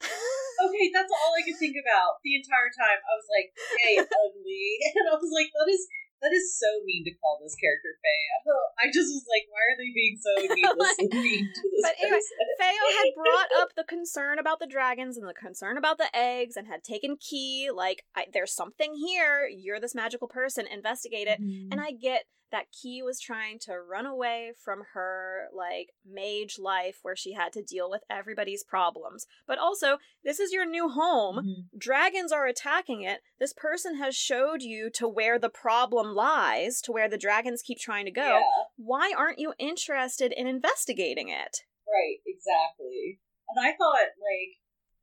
okay, 0.00 0.86
that's 0.92 1.12
all 1.12 1.32
I 1.36 1.44
could 1.44 1.60
think 1.60 1.76
about 1.76 2.20
the 2.24 2.36
entire 2.36 2.72
time. 2.72 3.00
I 3.00 3.14
was 3.16 3.28
like, 3.28 3.48
"Hey, 3.80 3.96
ugly," 4.24 4.68
and 4.96 5.08
I 5.12 5.16
was 5.16 5.32
like, 5.32 5.48
"That 5.52 5.68
is 5.68 5.84
that 6.22 6.32
is 6.32 6.56
so 6.56 6.66
mean 6.84 7.04
to 7.04 7.12
call 7.18 7.38
this 7.42 7.54
character 7.56 7.96
Feo." 8.00 8.56
I 8.82 8.86
just 8.88 9.10
was 9.12 9.26
like, 9.28 9.46
"Why 9.48 9.62
are 9.72 9.78
they 9.78 9.90
being 9.92 10.16
so 10.16 10.32
needlessly 10.54 11.08
mean 11.12 11.44
to 11.52 11.62
this?" 11.70 11.82
But 11.82 11.94
anyway, 12.00 12.20
Feo 12.58 12.84
had 12.98 13.10
brought 13.20 13.50
up 13.60 13.70
the 13.76 13.84
concern 13.84 14.38
about 14.38 14.58
the 14.58 14.66
dragons 14.66 15.16
and 15.16 15.28
the 15.28 15.34
concern 15.34 15.76
about 15.76 15.98
the 15.98 16.14
eggs, 16.14 16.56
and 16.56 16.66
had 16.66 16.82
taken 16.82 17.16
Key 17.16 17.70
like, 17.74 18.04
"There's 18.32 18.54
something 18.54 18.94
here. 18.94 19.48
You're 19.48 19.80
this 19.80 19.94
magical 19.94 20.28
person. 20.28 20.66
Investigate 20.66 21.28
it." 21.28 21.40
Mm-hmm. 21.40 21.72
And 21.72 21.80
I 21.80 21.92
get 21.92 22.24
that 22.52 22.70
Key 22.70 23.02
was 23.02 23.20
trying 23.20 23.58
to 23.60 23.74
run 23.80 24.06
away 24.06 24.52
from 24.62 24.84
her 24.94 25.48
like 25.52 25.90
mage 26.04 26.58
life 26.58 26.98
where 27.02 27.16
she 27.16 27.32
had 27.32 27.52
to 27.54 27.62
deal 27.62 27.90
with 27.90 28.02
everybody's 28.08 28.62
problems. 28.62 29.26
But 29.46 29.58
also, 29.58 29.98
this 30.22 30.38
is 30.38 30.52
your 30.52 30.64
new 30.64 30.88
home. 30.88 31.36
Mhm. 31.74 31.78
Dragons 31.78 32.30
are 32.32 32.46
attacking 32.46 33.02
it. 33.02 33.20
This 33.38 33.52
person 33.52 33.96
has 33.96 34.14
showed 34.14 34.62
you 34.62 34.90
to 34.90 35.08
where 35.08 35.38
the 35.38 35.50
problem 35.50 36.14
lies, 36.14 36.80
to 36.82 36.92
where 36.92 37.08
the 37.08 37.18
dragons 37.18 37.62
keep 37.62 37.78
trying 37.78 38.04
to 38.04 38.10
go. 38.12 38.38
Yeah, 38.38 38.42
Why 38.76 39.12
aren't 39.16 39.38
you 39.40 39.54
interested 39.58 40.32
in 40.32 40.46
investigating 40.46 41.28
it? 41.28 41.64
right, 41.88 42.18
exactly. 42.26 43.20
And 43.48 43.58
I 43.64 43.72
thought 43.76 44.10
like 44.18 44.58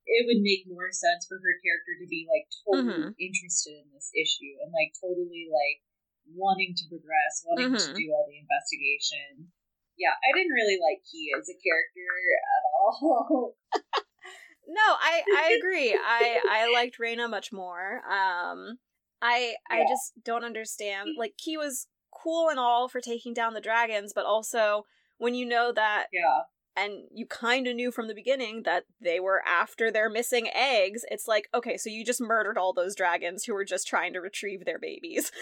it 0.06 0.26
would 0.28 0.42
make 0.44 0.68
more 0.68 0.92
sense 0.92 1.26
for 1.28 1.36
her 1.36 1.56
character 1.64 1.96
to 2.00 2.08
be 2.08 2.28
like 2.28 2.48
totally 2.68 3.12
Mhm. 3.12 3.16
interested 3.20 3.72
in 3.80 3.92
this 3.94 4.12
issue 4.14 4.60
and 4.62 4.72
like 4.74 4.92
totally 5.00 5.48
like 5.52 5.82
wanting 6.30 6.74
to 6.78 6.86
progress, 6.90 7.44
wanting 7.46 7.74
to 7.76 7.90
Mhm. 7.92 7.98
do 7.98 8.12
all 8.14 8.26
the 8.28 8.38
investigation. 8.40 9.52
Yeah, 9.98 10.14
I 10.18 10.36
didn't 10.36 10.54
really 10.54 10.80
like 10.82 11.04
Key 11.06 11.32
as 11.38 11.48
a 11.50 11.58
character 11.62 12.08
at 12.08 12.64
all. 12.74 13.56
No, 14.68 14.82
I 14.82 15.24
I 15.36 15.56
agree. 15.60 15.94
I 15.94 16.40
I 16.50 16.72
liked 16.74 16.98
Reyna 17.00 17.28
much 17.28 17.52
more. 17.52 17.98
Um 18.10 18.80
I 19.22 19.56
I 19.70 19.80
Yeah. 19.80 19.88
just 19.90 20.14
don't 20.24 20.46
understand. 20.46 21.12
Like 21.18 21.36
Key 21.38 21.58
was 21.58 21.88
cool 22.12 22.50
and 22.50 22.60
all 22.60 22.88
for 22.88 23.02
taking 23.02 23.34
down 23.34 23.54
the 23.54 23.62
dragons, 23.62 24.14
but 24.14 24.26
also 24.26 24.86
when 25.18 25.36
you 25.36 25.46
know 25.46 25.72
that 25.74 26.08
yeah. 26.14 26.44
and 26.76 27.08
you 27.14 27.26
kind 27.26 27.68
of 27.68 27.76
knew 27.76 27.92
from 27.92 28.08
the 28.08 28.16
beginning 28.16 28.64
that 28.64 28.86
they 29.02 29.20
were 29.20 29.42
after 29.46 29.92
their 29.92 30.10
missing 30.10 30.50
eggs, 30.54 31.04
it's 31.12 31.28
like, 31.28 31.50
okay, 31.54 31.78
so 31.78 31.90
you 31.90 32.04
just 32.06 32.22
murdered 32.22 32.58
all 32.58 32.74
those 32.74 32.96
dragons 32.96 33.44
who 33.44 33.54
were 33.54 33.66
just 33.66 33.88
trying 33.88 34.14
to 34.14 34.20
retrieve 34.22 34.66
their 34.66 34.80
babies. 34.80 35.32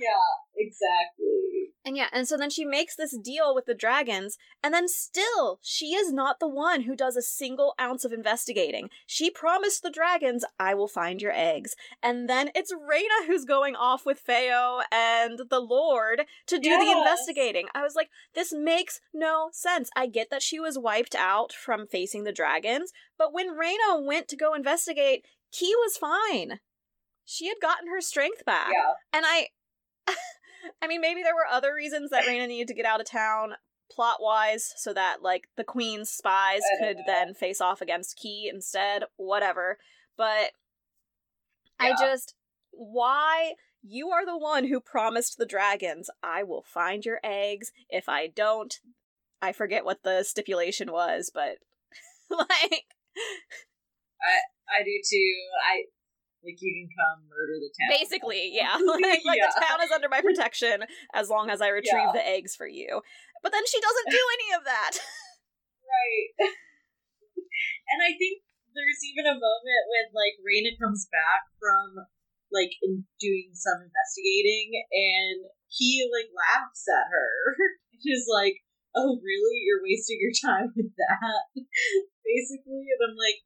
Yeah, 0.00 0.56
exactly. 0.56 1.72
And 1.86 1.96
yeah, 1.96 2.08
and 2.12 2.26
so 2.26 2.38
then 2.38 2.48
she 2.48 2.64
makes 2.64 2.96
this 2.96 3.16
deal 3.16 3.54
with 3.54 3.66
the 3.66 3.74
dragons, 3.74 4.38
and 4.62 4.72
then 4.72 4.88
still, 4.88 5.58
she 5.62 5.94
is 5.94 6.12
not 6.12 6.40
the 6.40 6.48
one 6.48 6.82
who 6.82 6.96
does 6.96 7.14
a 7.14 7.22
single 7.22 7.74
ounce 7.78 8.04
of 8.04 8.12
investigating. 8.12 8.88
She 9.06 9.30
promised 9.30 9.82
the 9.82 9.90
dragons, 9.90 10.44
I 10.58 10.74
will 10.74 10.88
find 10.88 11.20
your 11.20 11.32
eggs. 11.32 11.76
And 12.02 12.28
then 12.28 12.50
it's 12.54 12.72
Reyna 12.72 13.26
who's 13.26 13.44
going 13.44 13.76
off 13.76 14.06
with 14.06 14.18
Feo 14.18 14.80
and 14.90 15.40
the 15.50 15.60
Lord 15.60 16.22
to 16.46 16.58
do 16.58 16.70
the 16.70 16.90
investigating. 16.90 17.66
I 17.74 17.82
was 17.82 17.94
like, 17.94 18.08
this 18.34 18.52
makes 18.52 19.00
no 19.12 19.50
sense. 19.52 19.90
I 19.94 20.06
get 20.06 20.30
that 20.30 20.42
she 20.42 20.58
was 20.58 20.78
wiped 20.78 21.14
out 21.14 21.52
from 21.52 21.86
facing 21.86 22.24
the 22.24 22.32
dragons, 22.32 22.92
but 23.18 23.34
when 23.34 23.48
Reyna 23.48 24.00
went 24.00 24.28
to 24.28 24.36
go 24.36 24.54
investigate, 24.54 25.26
Key 25.52 25.74
was 25.76 25.98
fine. 25.98 26.60
She 27.26 27.48
had 27.48 27.60
gotten 27.60 27.88
her 27.88 28.00
strength 28.00 28.44
back. 28.44 28.72
Yeah. 28.74 28.92
And 29.12 29.24
I 29.26 29.48
I 30.82 30.86
mean 30.86 31.00
maybe 31.00 31.22
there 31.22 31.34
were 31.34 31.46
other 31.50 31.74
reasons 31.74 32.10
that 32.10 32.26
Reyna 32.26 32.46
needed 32.46 32.68
to 32.68 32.74
get 32.74 32.86
out 32.86 33.00
of 33.00 33.06
town 33.06 33.54
plot 33.90 34.16
wise 34.20 34.72
so 34.76 34.92
that 34.92 35.22
like 35.22 35.48
the 35.56 35.64
queen's 35.64 36.10
spies 36.10 36.62
could 36.80 36.96
know. 36.96 37.02
then 37.06 37.34
face 37.34 37.60
off 37.60 37.80
against 37.80 38.16
Key 38.16 38.50
instead, 38.52 39.04
whatever. 39.16 39.78
But 40.16 40.52
I 41.78 41.92
just 41.98 42.34
why 42.70 43.54
you 43.82 44.10
are 44.10 44.24
the 44.24 44.38
one 44.38 44.66
who 44.66 44.80
promised 44.80 45.36
the 45.36 45.46
dragons 45.46 46.08
I 46.22 46.42
will 46.42 46.62
find 46.62 47.04
your 47.04 47.20
eggs. 47.22 47.72
If 47.88 48.08
I 48.08 48.28
don't, 48.28 48.78
I 49.42 49.52
forget 49.52 49.84
what 49.84 50.02
the 50.02 50.22
stipulation 50.22 50.90
was, 50.90 51.30
but 51.32 51.58
like 52.30 52.86
I 54.22 54.40
I 54.80 54.82
do 54.84 55.00
too. 55.08 55.34
I 55.62 55.84
like 56.44 56.60
you 56.60 56.72
can 56.76 56.88
come 56.92 57.24
murder 57.26 57.56
the 57.58 57.72
town. 57.72 57.88
Basically, 57.96 58.52
yeah. 58.56 58.76
like, 58.76 59.24
like 59.24 59.40
Yeah. 59.40 59.48
the 59.50 59.64
town 59.64 59.80
is 59.82 59.90
under 59.90 60.08
my 60.12 60.20
protection 60.28 60.84
as 61.16 61.28
long 61.32 61.48
as 61.50 61.60
I 61.64 61.68
retrieve 61.72 62.12
Yeah. 62.12 62.16
the 62.16 62.24
eggs 62.24 62.54
for 62.54 62.68
you. 62.68 63.00
But 63.42 63.52
then 63.52 63.64
she 63.66 63.80
doesn't 63.80 64.08
do 64.12 64.22
any 64.38 64.48
of 64.60 64.64
that. 64.64 64.92
Right. 65.84 66.50
and 67.86 68.00
I 68.02 68.16
think 68.18 68.42
there's 68.74 69.02
even 69.06 69.30
a 69.30 69.36
moment 69.38 69.82
when 69.92 70.10
like 70.16 70.34
Reyna 70.42 70.74
comes 70.74 71.06
back 71.12 71.46
from 71.62 72.08
like 72.50 72.74
in 72.82 73.06
doing 73.22 73.54
some 73.54 73.84
investigating 73.84 74.74
and 74.90 75.46
he 75.70 76.02
like 76.10 76.32
laughs 76.34 76.88
at 76.90 77.06
her. 77.12 77.30
She's 78.02 78.26
like, 78.26 78.64
Oh 78.96 79.20
really? 79.22 79.62
You're 79.62 79.84
wasting 79.86 80.18
your 80.18 80.34
time 80.34 80.72
with 80.74 80.90
that? 80.98 81.42
Basically. 82.26 82.90
And 82.90 83.00
I'm 83.06 83.14
like, 83.14 83.44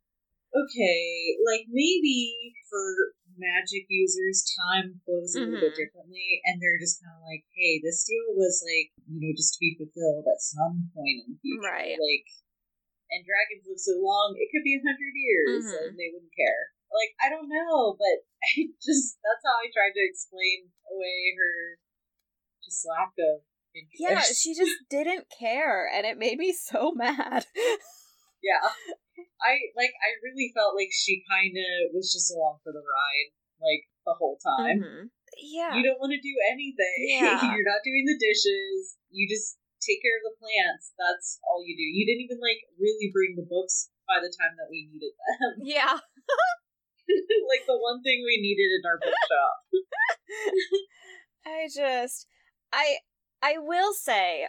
okay, 0.54 1.36
like 1.44 1.66
maybe 1.68 2.54
for 2.68 3.14
magic 3.38 3.86
users, 3.88 4.42
time 4.58 4.98
flows 5.06 5.36
a 5.36 5.40
little 5.46 5.60
bit 5.62 5.72
Mhm. 5.72 5.80
differently, 5.86 6.42
and 6.44 6.58
they're 6.60 6.78
just 6.80 6.98
kind 7.00 7.14
of 7.14 7.22
like, 7.22 7.46
hey, 7.54 7.78
this 7.80 8.04
deal 8.04 8.34
was 8.34 8.62
like, 8.66 8.90
you 9.06 9.20
know, 9.22 9.32
just 9.36 9.54
to 9.54 9.60
be 9.62 9.78
fulfilled 9.78 10.26
at 10.26 10.42
some 10.42 10.90
point 10.94 11.22
in 11.26 11.36
the 11.36 11.40
future. 11.40 11.62
Right. 11.70 11.96
Like, 11.98 12.26
and 13.10 13.24
dragons 13.24 13.64
live 13.64 13.80
so 13.80 13.96
long, 14.02 14.36
it 14.36 14.50
could 14.52 14.64
be 14.66 14.76
a 14.76 14.84
hundred 14.84 15.14
years, 15.14 15.64
Mhm. 15.72 15.88
and 15.88 15.98
they 15.98 16.10
wouldn't 16.12 16.34
care. 16.36 16.74
Like, 16.92 17.12
I 17.20 17.28
don't 17.30 17.48
know, 17.48 17.94
but 17.96 18.24
I 18.44 18.68
just, 18.82 19.18
that's 19.22 19.44
how 19.44 19.56
I 19.60 19.70
tried 19.72 19.94
to 19.94 20.04
explain 20.04 20.72
away 20.90 21.34
her 21.38 21.78
just 22.64 22.84
lack 22.86 23.12
of 23.18 23.42
interest. 23.74 24.00
yeah, 24.00 24.22
she 24.34 24.54
just 24.54 24.76
didn't 24.90 25.30
care, 25.30 25.86
and 25.88 26.04
it 26.06 26.18
made 26.18 26.38
me 26.38 26.52
so 26.52 26.92
mad. 26.96 27.46
Yeah. 28.42 28.68
I 29.42 29.70
like 29.74 29.94
I 29.98 30.10
really 30.22 30.52
felt 30.54 30.74
like 30.78 30.90
she 30.92 31.22
kind 31.26 31.54
of 31.54 31.94
was 31.94 32.12
just 32.12 32.30
along 32.34 32.60
for 32.62 32.72
the 32.72 32.82
ride 32.82 33.30
like 33.58 33.86
the 34.06 34.14
whole 34.14 34.38
time. 34.38 34.80
Mhm. 34.82 35.02
Yeah. 35.38 35.76
You 35.76 35.82
don't 35.84 36.00
want 36.00 36.14
to 36.14 36.22
do 36.22 36.34
anything. 36.50 36.98
Yeah. 37.18 37.38
You're 37.54 37.66
not 37.66 37.84
doing 37.84 38.06
the 38.06 38.18
dishes. 38.18 38.98
You 39.10 39.28
just 39.28 39.58
take 39.82 40.02
care 40.02 40.18
of 40.18 40.26
the 40.26 40.38
plants. 40.38 40.94
That's 40.98 41.38
all 41.46 41.62
you 41.62 41.74
do. 41.76 41.86
You 41.86 42.06
didn't 42.06 42.26
even 42.26 42.40
like 42.42 42.62
really 42.78 43.10
bring 43.12 43.36
the 43.36 43.46
books 43.46 43.90
by 44.06 44.18
the 44.22 44.32
time 44.32 44.56
that 44.58 44.70
we 44.70 44.88
needed 44.90 45.14
them. 45.14 45.62
yeah. 45.62 45.98
like 47.52 47.64
the 47.66 47.78
one 47.78 48.02
thing 48.02 48.22
we 48.24 48.40
needed 48.40 48.68
in 48.68 48.82
our 48.86 48.98
bookshop. 48.98 49.54
I 51.46 51.68
just 51.72 52.26
I 52.72 52.98
I 53.42 53.58
will 53.58 53.94
say 53.94 54.48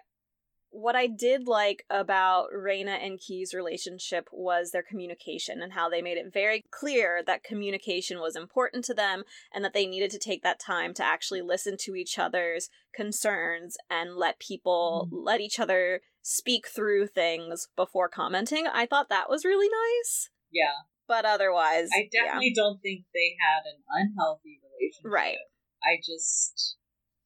what 0.71 0.95
I 0.95 1.07
did 1.07 1.47
like 1.47 1.85
about 1.89 2.47
Reyna 2.53 2.91
and 2.91 3.19
Key's 3.19 3.53
relationship 3.53 4.29
was 4.31 4.71
their 4.71 4.83
communication 4.83 5.61
and 5.61 5.73
how 5.73 5.89
they 5.89 6.01
made 6.01 6.17
it 6.17 6.31
very 6.31 6.63
clear 6.71 7.23
that 7.25 7.43
communication 7.43 8.19
was 8.19 8.35
important 8.35 8.85
to 8.85 8.93
them 8.93 9.23
and 9.53 9.63
that 9.65 9.73
they 9.73 9.87
needed 9.87 10.11
to 10.11 10.19
take 10.19 10.43
that 10.43 10.59
time 10.59 10.93
to 10.95 11.03
actually 11.03 11.41
listen 11.41 11.75
to 11.81 11.95
each 11.95 12.19
other's 12.19 12.69
concerns 12.93 13.77
and 13.89 14.15
let 14.15 14.39
people 14.39 15.07
mm-hmm. 15.07 15.25
let 15.25 15.41
each 15.41 15.59
other 15.59 16.01
speak 16.21 16.67
through 16.67 17.07
things 17.07 17.67
before 17.75 18.07
commenting. 18.07 18.67
I 18.67 18.85
thought 18.85 19.09
that 19.09 19.29
was 19.29 19.45
really 19.45 19.69
nice. 19.69 20.29
Yeah. 20.51 20.85
But 21.07 21.25
otherwise, 21.25 21.89
I 21.95 22.07
yeah. 22.11 22.23
definitely 22.25 22.53
don't 22.55 22.79
think 22.81 23.05
they 23.13 23.35
had 23.39 23.63
an 23.65 23.81
unhealthy 23.89 24.59
relationship. 24.61 25.11
Right. 25.11 25.37
I 25.83 25.97
just 25.97 26.77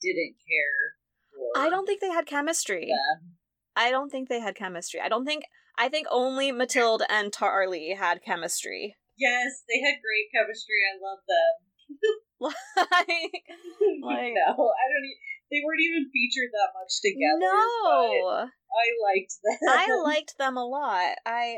didn't 0.02 0.36
care 0.48 1.03
I 1.56 1.70
don't 1.70 1.86
think 1.86 2.02
they 2.02 2.10
had 2.10 2.26
chemistry. 2.26 2.88
them. 2.88 3.36
I 3.76 3.90
don't 3.92 4.10
think 4.10 4.30
they 4.30 4.40
had 4.40 4.56
chemistry. 4.56 5.00
I 5.00 5.10
don't 5.10 5.26
think 5.26 5.44
I 5.78 5.90
think 5.90 6.08
only 6.12 6.52
Matilda 6.52 7.06
and 7.12 7.32
Tarly 7.32 7.96
had 7.98 8.22
chemistry. 8.24 8.96
Yes, 9.18 9.64
they 9.68 9.80
had 9.80 9.96
great 10.02 10.30
chemistry. 10.34 10.76
I 10.86 10.98
love 11.02 11.20
them. 11.28 11.54
like 12.78 13.44
Like- 14.02 14.34
no, 14.34 14.52
I 14.52 14.86
don't. 14.92 15.06
E- 15.06 15.20
they 15.52 15.62
weren't 15.64 15.82
even 15.82 16.10
featured 16.12 16.50
that 16.52 16.74
much 16.74 17.02
together. 17.02 17.40
no. 17.40 18.48
I 18.74 18.88
liked 19.06 19.34
them. 19.44 19.70
I 19.70 20.02
liked 20.04 20.38
them 20.40 20.58
a 20.58 20.66
lot. 20.66 21.16
I 21.26 21.58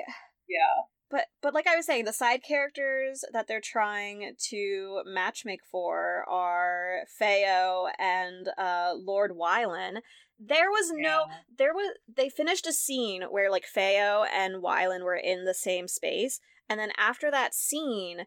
Yeah, 0.50 0.84
but 1.10 1.26
but 1.42 1.54
like 1.54 1.68
I 1.68 1.76
was 1.76 1.86
saying, 1.86 2.06
the 2.06 2.14
side 2.14 2.42
characters 2.44 3.24
that 3.34 3.48
they're 3.48 3.62
trying 3.62 4.34
to 4.50 5.02
matchmake 5.08 5.64
for 5.70 6.26
are 6.28 7.02
Feo 7.18 7.88
and 8.00 8.50
uh 8.58 8.94
Lord 8.96 9.32
Wylan. 9.32 10.02
There 10.40 10.70
was 10.70 10.92
no 10.92 11.26
Yeah. 11.30 11.36
there 11.58 11.74
was 11.74 11.96
they 12.14 12.30
finished 12.30 12.68
a 12.68 12.74
scene 12.74 13.24
where 13.24 13.50
like 13.52 13.66
Feo 13.66 14.24
and 14.34 14.62
Wylan 14.64 15.04
were 15.04 15.16
in 15.16 15.46
the 15.46 15.54
same 15.54 15.88
space, 15.88 16.40
and 16.70 16.80
then 16.80 16.92
after 16.98 17.32
that 17.32 17.54
scene, 17.54 18.26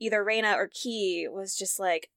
either 0.00 0.24
Reyna 0.24 0.54
or 0.54 0.68
Key 0.72 1.28
was 1.30 1.54
just 1.56 1.78
like 1.78 2.08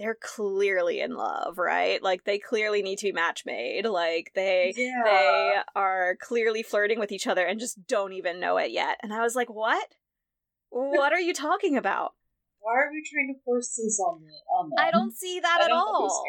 they're 0.00 0.16
clearly 0.18 1.00
in 1.00 1.14
love, 1.14 1.58
right? 1.58 2.02
Like 2.02 2.24
they 2.24 2.38
clearly 2.38 2.80
need 2.80 2.96
to 3.00 3.08
be 3.08 3.12
match 3.12 3.42
made. 3.44 3.84
Like 3.84 4.32
they 4.34 4.72
yeah. 4.74 5.02
they 5.04 5.52
are 5.76 6.16
clearly 6.18 6.62
flirting 6.62 6.98
with 6.98 7.12
each 7.12 7.26
other 7.26 7.44
and 7.44 7.60
just 7.60 7.86
don't 7.86 8.14
even 8.14 8.40
know 8.40 8.56
it 8.56 8.70
yet. 8.70 8.96
And 9.02 9.12
I 9.12 9.20
was 9.20 9.36
like, 9.36 9.50
"What? 9.50 9.88
What 10.70 11.12
are 11.12 11.20
you 11.20 11.34
talking 11.34 11.76
about? 11.76 12.14
Why 12.60 12.72
are 12.74 12.90
we 12.90 13.02
trying 13.12 13.34
to 13.34 13.40
force 13.44 13.76
this 13.76 14.00
on 14.00 14.24
me? 14.24 14.32
on 14.56 14.70
them? 14.70 14.78
I 14.78 14.90
don't 14.90 15.12
see 15.14 15.38
that 15.38 15.58
I 15.60 15.64
at 15.66 15.70
all." 15.70 16.24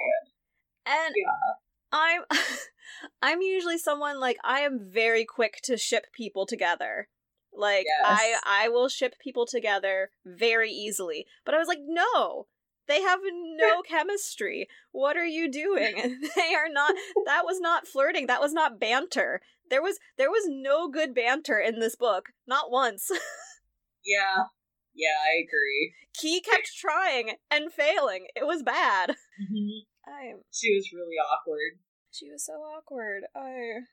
understand. 0.86 1.06
And 1.06 1.16
Yeah, 1.16 1.54
I'm 1.94 2.22
I'm 3.22 3.42
usually 3.42 3.78
someone 3.78 4.20
like 4.20 4.38
I 4.44 4.62
am 4.62 4.90
very 4.92 5.24
quick 5.24 5.62
to 5.64 5.78
ship 5.78 6.08
people 6.14 6.46
together. 6.46 7.08
Like 7.54 7.86
I 8.04 8.36
I 8.46 8.68
will 8.68 8.90
ship 8.90 9.16
people 9.24 9.46
together 9.46 10.10
very 10.26 10.72
easily. 10.72 11.26
But 11.46 11.56
I 11.56 11.58
was 11.58 11.70
like, 11.70 11.80
"No. 11.82 12.48
They 12.88 13.02
have 13.02 13.20
no 13.24 13.82
chemistry. 13.82 14.68
What 14.92 15.18
are 15.18 15.26
you 15.26 15.50
doing? 15.52 16.20
They 16.36 16.54
are 16.56 16.70
not 16.70 16.94
that 17.26 17.46
was 17.46 17.60
not 17.60 17.88
flirting. 17.88 18.28
That 18.28 18.42
was 18.42 18.54
not 18.54 18.80
banter. 18.80 19.42
There 19.70 19.82
was 19.82 20.00
there 20.18 20.30
was 20.32 20.44
no 20.48 20.90
good 20.90 21.14
banter 21.14 21.60
in 21.60 21.80
this 21.80 21.96
book. 21.96 22.30
Not 22.48 22.72
once. 22.72 23.10
yeah. 24.06 24.46
Yeah, 24.94 25.16
I 25.24 25.40
agree. 25.42 25.94
Key 26.14 26.42
kept 26.42 26.76
trying 26.78 27.38
and 27.50 27.72
failing. 27.72 28.28
It 28.36 28.46
was 28.46 28.62
bad. 28.64 29.12
Mm-hmm. 29.12 29.86
I 30.06 30.34
She 30.52 30.76
was 30.76 30.92
really 30.94 31.16
awkward. 31.16 31.80
she 32.12 32.30
was 32.30 32.46
so 32.46 32.54
awkward. 32.54 33.24
I 33.36 33.86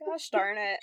gosh 0.00 0.30
darn 0.30 0.56
it. 0.56 0.78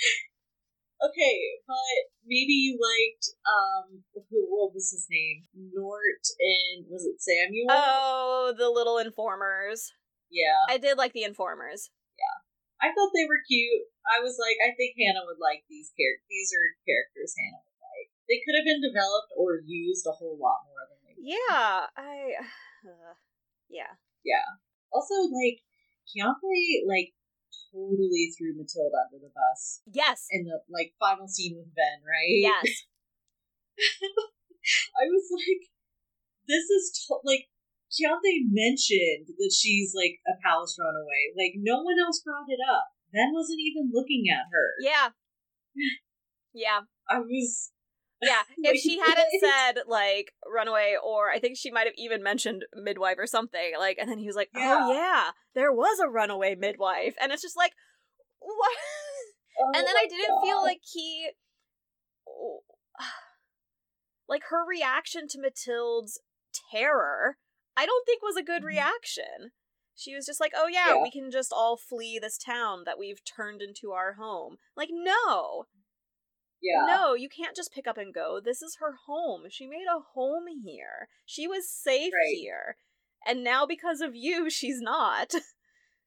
Okay, 1.02 1.38
but 1.66 1.98
maybe 2.26 2.54
you 2.54 2.78
liked 2.78 3.34
um 3.42 4.06
who 4.30 4.46
what 4.54 4.74
was 4.74 4.94
his 4.94 5.08
name? 5.10 5.50
Nort 5.58 6.26
and 6.38 6.86
was 6.90 7.06
it 7.10 7.18
Samuel? 7.22 7.68
Oh, 7.74 8.54
the 8.58 8.70
little 8.70 8.98
informers. 9.02 9.90
yeah. 10.30 10.70
I 10.70 10.78
did 10.78 10.98
like 10.98 11.14
the 11.14 11.24
informers. 11.26 11.90
Yeah. 12.18 12.38
I 12.86 12.94
thought 12.94 13.14
they 13.14 13.26
were 13.26 13.42
cute. 13.50 13.90
I 14.06 14.22
was 14.22 14.38
like, 14.42 14.58
I 14.62 14.74
think 14.78 14.94
Hannah 14.98 15.26
would 15.26 15.42
like 15.42 15.66
these 15.70 15.90
characters. 15.98 16.30
These 16.30 16.50
are 16.54 16.68
characters 16.86 17.34
Hannah 17.38 17.62
would 17.66 17.82
like. 17.82 18.08
They 18.30 18.42
could 18.46 18.58
have 18.58 18.66
been 18.70 18.82
developed 18.86 19.34
or 19.38 19.62
used 19.66 20.06
a 20.06 20.14
whole 20.14 20.38
lot 20.38 20.66
more 20.70 20.86
than 20.90 21.00
they. 21.06 21.14
were. 21.18 21.26
Yeah, 21.34 21.90
I. 21.98 22.42
Uh, 22.82 23.14
yeah. 23.70 23.94
Also, 24.92 25.14
like 25.30 25.62
Keontae, 26.10 26.82
like 26.90 27.14
totally 27.72 28.30
threw 28.36 28.54
Matilda 28.54 29.08
under 29.08 29.20
the 29.24 29.32
bus 29.34 29.82
Yes. 29.88 30.28
in 30.30 30.44
the 30.46 30.60
like 30.70 30.94
final 31.00 31.28
scene 31.28 31.56
with 31.58 31.74
Ben, 31.74 32.04
right? 32.04 32.44
Yes. 32.52 32.68
I 35.02 35.08
was 35.10 35.26
like, 35.34 35.72
this 36.48 36.70
is 36.70 37.08
to- 37.08 37.24
like 37.26 37.48
Keontae 37.92 38.48
mentioned 38.48 39.34
that 39.40 39.52
she's 39.52 39.92
like 39.96 40.20
a 40.28 40.36
palace 40.44 40.78
runaway. 40.80 41.34
Like 41.36 41.56
no 41.58 41.82
one 41.82 42.00
else 42.00 42.22
brought 42.24 42.48
it 42.48 42.60
up. 42.62 42.86
Ben 43.12 43.32
wasn't 43.34 43.60
even 43.60 43.92
looking 43.92 44.26
at 44.32 44.46
her. 44.52 44.68
Yeah. 44.82 45.10
Yeah. 46.54 46.82
I 47.10 47.20
was 47.20 47.72
Yeah. 48.22 48.42
If 48.58 48.80
she 48.80 49.00
hadn't 49.00 49.28
said 49.40 49.84
like 49.88 50.34
runaway 50.46 50.96
or 51.04 51.32
I 51.32 51.40
think 51.40 51.58
she 51.58 51.72
might 51.72 51.86
have 51.88 51.96
even 51.98 52.22
mentioned 52.24 52.66
midwife 52.76 53.16
or 53.18 53.28
something, 53.28 53.74
like 53.80 53.98
and 54.00 54.10
then 54.10 54.20
he 54.20 54.28
was 54.28 54.36
like, 54.36 54.50
Yeah. 54.56 54.80
Oh 54.82 54.94
yeah, 54.94 55.32
there 55.56 55.72
was 55.72 56.00
a 56.00 56.08
runaway 56.10 56.56
midwife. 56.56 57.16
And 57.22 57.32
it's 57.32 57.42
just 57.42 57.58
like 57.58 57.72
what 58.40 58.72
oh 59.60 59.72
and 59.76 59.86
then 59.88 59.96
I 59.96 60.06
didn't 60.08 60.42
feel 60.44 60.62
like 60.62 60.82
he 60.94 61.30
like 64.28 64.44
her 64.50 64.66
reaction 64.68 65.28
to 65.30 65.40
Matilda's 65.40 66.20
terror, 66.72 67.38
I 67.76 67.86
don't 67.86 68.06
think 68.06 68.22
was 68.22 68.38
a 68.38 68.44
good 68.44 68.64
Mhm. 68.64 68.68
reaction. 68.68 69.52
She 69.96 70.16
was 70.16 70.26
just 70.26 70.40
like, 70.40 70.54
"Oh 70.56 70.68
yeah, 70.68 70.96
Yeah. 70.96 71.04
we 71.04 71.12
can 71.12 71.30
just 71.32 71.52
all 71.54 71.78
flee 71.78 72.18
this 72.18 72.38
town 72.38 72.84
that 72.86 72.98
we've 72.98 73.24
turned 73.24 73.62
into 73.62 73.92
our 73.92 74.14
home." 74.14 74.58
Like, 74.76 74.90
no. 74.92 75.68
Yeah. 76.62 76.86
No, 76.88 77.14
you 77.14 77.30
can't 77.30 77.56
just 77.56 77.74
pick 77.74 77.88
up 77.88 77.98
and 77.98 78.14
go. 78.14 78.40
This 78.44 78.62
is 78.62 78.78
her 78.80 78.94
home. 79.08 79.44
She 79.50 79.66
made 79.68 79.86
a 79.90 80.00
home 80.14 80.46
here. 80.64 81.08
She 81.26 81.48
was 81.48 81.70
safe 81.70 82.14
Right. 82.14 82.36
here. 82.38 82.78
And 83.26 83.44
now 83.44 83.66
because 83.66 84.02
of 84.02 84.16
you, 84.16 84.50
she's 84.50 84.80
not. 84.82 85.34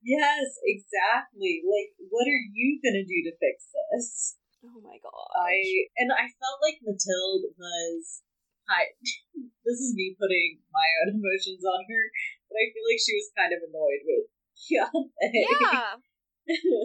Yes, 0.05 0.61
exactly. 0.61 1.65
Like, 1.65 1.97
what 2.13 2.29
are 2.29 2.45
you 2.53 2.77
gonna 2.85 3.09
do 3.09 3.25
to 3.25 3.33
fix 3.41 3.73
this? 3.73 4.37
Oh 4.61 4.77
my 4.85 5.01
god. 5.01 5.33
I 5.33 5.57
and 5.97 6.13
I 6.13 6.29
felt 6.29 6.61
like 6.61 6.85
Matilda 6.85 7.57
was. 7.57 8.21
I. 8.69 8.93
this 9.65 9.81
is 9.81 9.97
me 9.97 10.13
putting 10.21 10.61
my 10.69 10.89
own 11.01 11.17
emotions 11.17 11.65
on 11.65 11.89
her, 11.89 12.05
but 12.53 12.61
I 12.61 12.69
feel 12.69 12.85
like 12.85 13.01
she 13.01 13.17
was 13.17 13.33
kind 13.33 13.57
of 13.57 13.65
annoyed 13.65 14.05
with. 14.05 14.29
Yeah. 14.69 14.93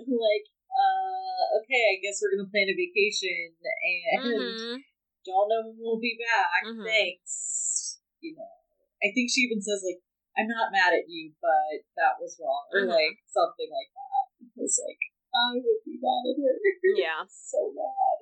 like, 0.08 0.46
uh, 0.80 1.60
okay, 1.60 1.84
I 1.94 1.96
guess 2.00 2.24
we're 2.24 2.40
gonna 2.40 2.50
plan 2.50 2.72
a 2.72 2.76
vacation 2.76 3.52
and 3.60 4.56
Mhm. 4.56 4.80
don't 5.28 5.48
know 5.52 5.62
when 5.68 5.78
we'll 5.80 6.00
be 6.00 6.16
back. 6.16 6.64
Mhm. 6.64 6.86
Thanks. 6.88 8.00
You 8.22 8.36
know, 8.36 8.56
I 9.04 9.12
think 9.12 9.32
she 9.32 9.42
even 9.48 9.62
says 9.62 9.84
like, 9.84 10.02
"I'm 10.38 10.48
not 10.48 10.72
mad 10.72 10.94
at 10.96 11.08
you, 11.08 11.36
but 11.42 11.84
that 11.96 12.20
was 12.20 12.40
wrong," 12.40 12.68
or 12.74 12.82
Mhm. 12.88 12.96
like 12.96 13.20
something 13.28 13.70
like 13.70 13.92
that. 13.94 14.26
It's 14.64 14.80
like 14.80 15.00
I 15.36 15.56
would 15.56 15.84
be 15.86 16.00
mad 16.00 16.24
at 16.32 16.38
her. 16.40 16.56
Yeah. 16.96 17.24
so 17.30 17.74
bad. 17.76 18.18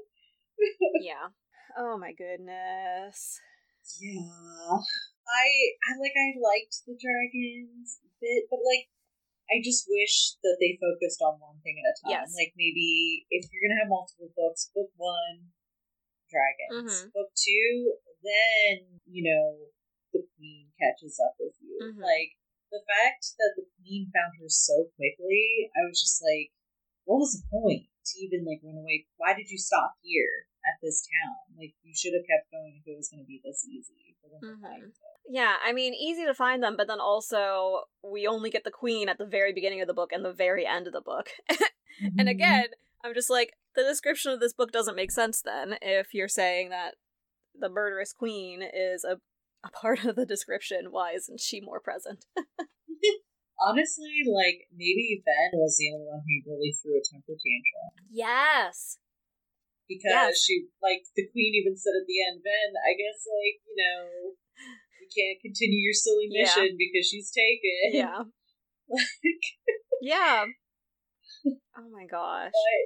Yeah. 1.02 1.30
Oh 1.78 1.98
my 1.98 2.14
goodness. 2.14 3.40
Yeah, 4.02 4.20
I 4.20 5.46
I 5.88 5.92
like 5.96 6.12
I 6.18 6.36
liked 6.36 6.84
the 6.86 6.98
dragons 7.00 8.02
bit, 8.20 8.50
but 8.50 8.60
like 8.66 8.90
I 9.48 9.64
just 9.64 9.88
wish 9.88 10.36
that 10.44 10.58
they 10.60 10.76
focused 10.80 11.22
on 11.24 11.40
one 11.40 11.60
thing 11.64 11.80
at 11.80 11.88
a 11.88 11.96
time. 12.04 12.12
Yes. 12.24 12.36
Like 12.36 12.54
maybe 12.60 13.26
if 13.32 13.48
you're 13.52 13.64
gonna 13.64 13.80
have 13.80 13.90
multiple 13.92 14.32
books, 14.36 14.70
book 14.76 14.92
one, 14.98 15.54
dragons. 16.28 17.08
Mhm. 17.08 17.14
Book 17.14 17.32
two, 17.36 17.96
then 18.24 19.00
you 19.08 19.24
know 19.24 19.72
the 20.14 20.28
queen 20.36 20.72
catches 20.80 21.20
up 21.20 21.36
with 21.40 21.56
you. 21.62 21.80
Mhm. 21.80 22.04
Like 22.04 22.36
the 22.72 22.84
fact 22.84 23.36
that 23.40 23.54
the 23.56 23.68
queen 23.80 24.12
found 24.12 24.36
her 24.40 24.50
so 24.50 24.92
quickly, 25.00 25.72
I 25.76 25.88
was 25.88 26.02
just 26.02 26.22
like, 26.22 26.52
what 27.06 27.20
was 27.24 27.32
the 27.40 27.48
point 27.48 27.88
to 27.88 28.20
even 28.20 28.44
like 28.44 28.60
run 28.64 28.76
away? 28.78 29.08
Why 29.16 29.34
did 29.34 29.50
you 29.50 29.58
stop 29.58 29.96
here 30.02 30.48
at 30.68 30.80
this 30.82 31.08
town? 31.08 31.56
Like 31.56 31.76
you 31.84 31.96
should 31.96 32.14
have 32.14 32.28
kept 32.28 32.52
going 32.52 32.76
if 32.80 32.88
it 32.88 32.96
was 32.98 33.10
going 33.10 33.24
to 33.24 33.28
be 33.28 33.40
this 33.44 33.64
easy 33.66 34.07
for 34.30 34.46
them 34.46 34.56
Mhm. 34.58 34.62
to 34.62 34.68
find 34.68 34.84
it. 34.84 34.94
Yeah, 35.30 35.56
I 35.64 35.74
mean, 35.74 35.94
easy 35.94 36.26
to 36.26 36.34
find 36.34 36.64
them, 36.64 36.76
but 36.78 36.88
then 36.88 37.00
also 37.00 37.84
we 38.04 38.28
only 38.28 38.50
get 38.50 38.64
the 38.64 38.72
queen 38.72 39.10
at 39.10 39.18
the 39.18 39.26
very 39.26 39.52
beginning 39.54 39.82
of 39.82 39.88
the 39.88 39.94
book 39.94 40.12
and 40.14 40.24
the 40.24 40.32
very 40.34 40.66
end 40.66 40.88
of 40.88 40.94
the 40.94 41.02
book. 41.02 41.30
Mm-hmm. 42.00 42.20
and 42.20 42.30
again, 42.30 42.68
I'm 43.04 43.16
just 43.16 43.28
like, 43.30 43.54
the 43.76 43.82
description 43.82 44.32
of 44.32 44.40
this 44.40 44.54
book 44.54 44.72
doesn't 44.72 44.96
make 44.96 45.10
sense 45.12 45.42
then 45.42 45.80
if 45.82 46.14
you're 46.14 46.28
saying 46.28 46.70
that 46.70 46.94
the 47.60 47.70
murderous 47.70 48.14
queen 48.14 48.62
is 48.62 49.04
a, 49.04 49.18
a 49.66 49.72
part 49.72 50.06
of 50.06 50.16
the 50.16 50.24
description. 50.26 50.92
Why 50.92 51.14
isn't 51.14 51.40
she 51.40 51.60
more 51.60 51.80
present? 51.80 52.26
honestly, 53.66 54.22
like 54.32 54.68
maybe 54.72 55.24
Ben 55.26 55.60
was 55.60 55.78
the 55.78 55.92
only 55.94 56.06
one 56.06 56.22
who 56.22 56.52
really 56.52 56.72
threw 56.72 56.94
a 56.98 57.02
temper 57.02 57.34
tantrum 57.34 58.08
yes. 58.12 59.00
Because 59.88 60.12
Yes. 60.12 60.44
she 60.44 60.68
like 60.84 61.04
the 61.16 61.26
queen 61.32 61.56
even 61.56 61.76
said 61.80 61.96
at 61.98 62.06
the 62.08 62.20
end, 62.22 62.44
Ben, 62.44 62.72
I 62.78 62.94
guess 62.94 63.24
like 63.28 63.60
you 63.66 63.76
know. 63.76 64.36
You 64.98 65.08
can't 65.14 65.40
continue 65.42 65.80
your 65.80 65.94
silly 65.96 66.28
Yeah. 66.30 66.44
mission 66.44 66.76
because 66.76 67.08
she's 67.08 67.32
taken. 67.32 67.96
Yeah. 67.96 68.24
Like, 68.92 69.48
Yeah. 70.02 70.46
Oh 71.78 71.90
my 71.92 72.06
gosh. 72.10 72.52
but 72.52 72.84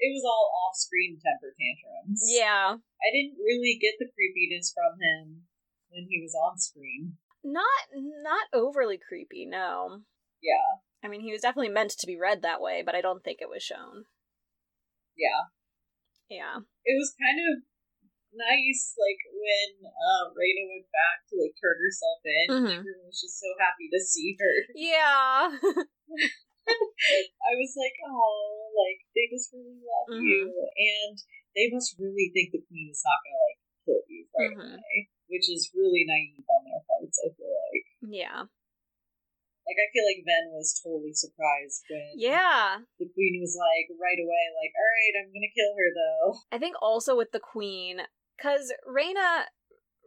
it 0.00 0.10
was 0.14 0.24
all 0.24 0.48
off-screen 0.64 1.18
temper 1.20 1.52
tantrums. 1.52 2.24
Yeah. 2.24 2.76
I 2.78 3.08
didn't 3.12 3.36
really 3.38 3.76
get 3.80 3.94
the 3.98 4.08
creepiness 4.14 4.72
from 4.72 4.96
him 5.00 5.42
when 5.90 6.06
he 6.08 6.20
was 6.22 6.34
on 6.34 6.56
screen. 6.58 7.18
Not 7.44 7.88
not 7.92 8.46
overly 8.54 8.96
creepy, 8.98 9.44
no. 9.44 10.02
Yeah, 10.40 10.80
I 11.02 11.08
mean, 11.08 11.20
he 11.20 11.32
was 11.32 11.42
definitely 11.42 11.72
meant 11.72 11.90
to 11.98 12.06
be 12.06 12.16
read 12.16 12.42
that 12.42 12.60
way, 12.60 12.82
but 12.84 12.94
I 12.94 13.00
don't 13.00 13.22
think 13.24 13.38
it 13.40 13.48
was 13.50 13.62
shown. 13.62 14.04
yeah. 15.16 15.50
Yeah. 16.28 16.60
It 16.84 16.94
was 16.96 17.12
kind 17.16 17.40
of 17.40 17.64
nice, 18.32 18.94
like 19.00 19.20
when 19.32 19.88
uh, 19.88 20.24
Reyna 20.36 20.64
went 20.68 20.88
back 20.92 21.24
to 21.32 21.40
like 21.40 21.56
turn 21.56 21.76
herself 21.80 22.20
in. 22.24 22.46
Mhm. 22.52 22.72
Everyone 22.84 23.08
was 23.08 23.20
just 23.20 23.40
so 23.40 23.48
happy 23.58 23.88
to 23.92 24.00
see 24.00 24.36
her. 24.38 24.54
Yeah. 24.76 25.48
I 26.68 27.52
was 27.56 27.72
like, 27.80 27.96
oh, 28.04 28.68
like 28.76 29.00
they 29.16 29.24
just 29.32 29.48
really 29.56 29.80
love 29.80 30.08
Mhm. 30.12 30.20
you, 30.20 30.52
and 30.76 31.16
they 31.56 31.72
must 31.72 31.96
really 31.98 32.28
think 32.36 32.52
the 32.52 32.60
queen 32.68 32.88
is 32.92 33.00
not 33.04 33.18
gonna 33.24 33.40
like 33.48 33.60
kill 33.88 34.02
you 34.08 34.28
right 34.36 34.52
Mhm. 34.52 34.74
away, 34.76 35.08
which 35.32 35.48
is 35.48 35.72
really 35.74 36.04
naive 36.04 36.44
on 36.44 36.64
their 36.68 36.80
parts. 36.84 37.18
I 37.24 37.32
feel 37.32 37.48
like. 37.72 37.86
yeah. 38.12 38.44
Like 39.68 39.76
I 39.76 39.92
feel 39.92 40.06
like 40.08 40.24
Ben 40.24 40.48
was 40.56 40.80
totally 40.82 41.12
surprised 41.12 41.84
when 41.90 42.16
Yeah. 42.16 42.80
the 42.98 43.08
queen 43.12 43.38
was 43.40 43.52
like 43.54 43.92
right 44.00 44.16
away, 44.18 44.42
like, 44.56 44.72
all 44.72 44.88
right, 44.88 45.14
I'm 45.20 45.28
gonna 45.28 45.52
kill 45.54 45.76
her 45.76 45.90
though. 45.92 46.38
I 46.50 46.58
think 46.58 46.76
also 46.80 47.16
with 47.16 47.32
the 47.32 47.40
queen, 47.40 48.00
because 48.36 48.72
Reyna, 48.86 49.46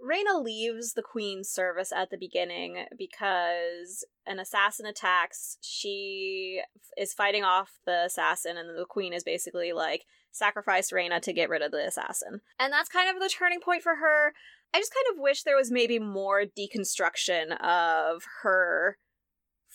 Reyna 0.01 0.39
leaves 0.39 0.93
the 0.93 1.03
queen's 1.03 1.47
service 1.49 1.91
at 1.91 2.09
the 2.09 2.17
beginning 2.17 2.85
because 2.97 4.03
an 4.25 4.39
assassin 4.39 4.85
attacks. 4.85 5.57
She 5.61 6.61
is 6.97 7.13
fighting 7.13 7.43
off 7.43 7.79
the 7.85 8.05
assassin, 8.05 8.57
and 8.57 8.69
the 8.77 8.85
queen 8.85 9.13
is 9.13 9.23
basically 9.23 9.73
like 9.73 10.05
sacrifice 10.31 10.91
Reyna 10.91 11.19
to 11.21 11.33
get 11.33 11.49
rid 11.49 11.61
of 11.61 11.71
the 11.71 11.85
assassin. 11.85 12.41
And 12.59 12.71
that's 12.71 12.89
kind 12.89 13.09
of 13.13 13.21
the 13.21 13.29
turning 13.29 13.59
point 13.61 13.83
for 13.83 13.95
her. 13.95 14.33
I 14.73 14.79
just 14.79 14.93
kind 14.93 15.05
of 15.13 15.21
wish 15.21 15.43
there 15.43 15.57
was 15.57 15.69
maybe 15.69 15.99
more 15.99 16.43
deconstruction 16.45 17.59
of 17.61 18.23
her 18.41 18.97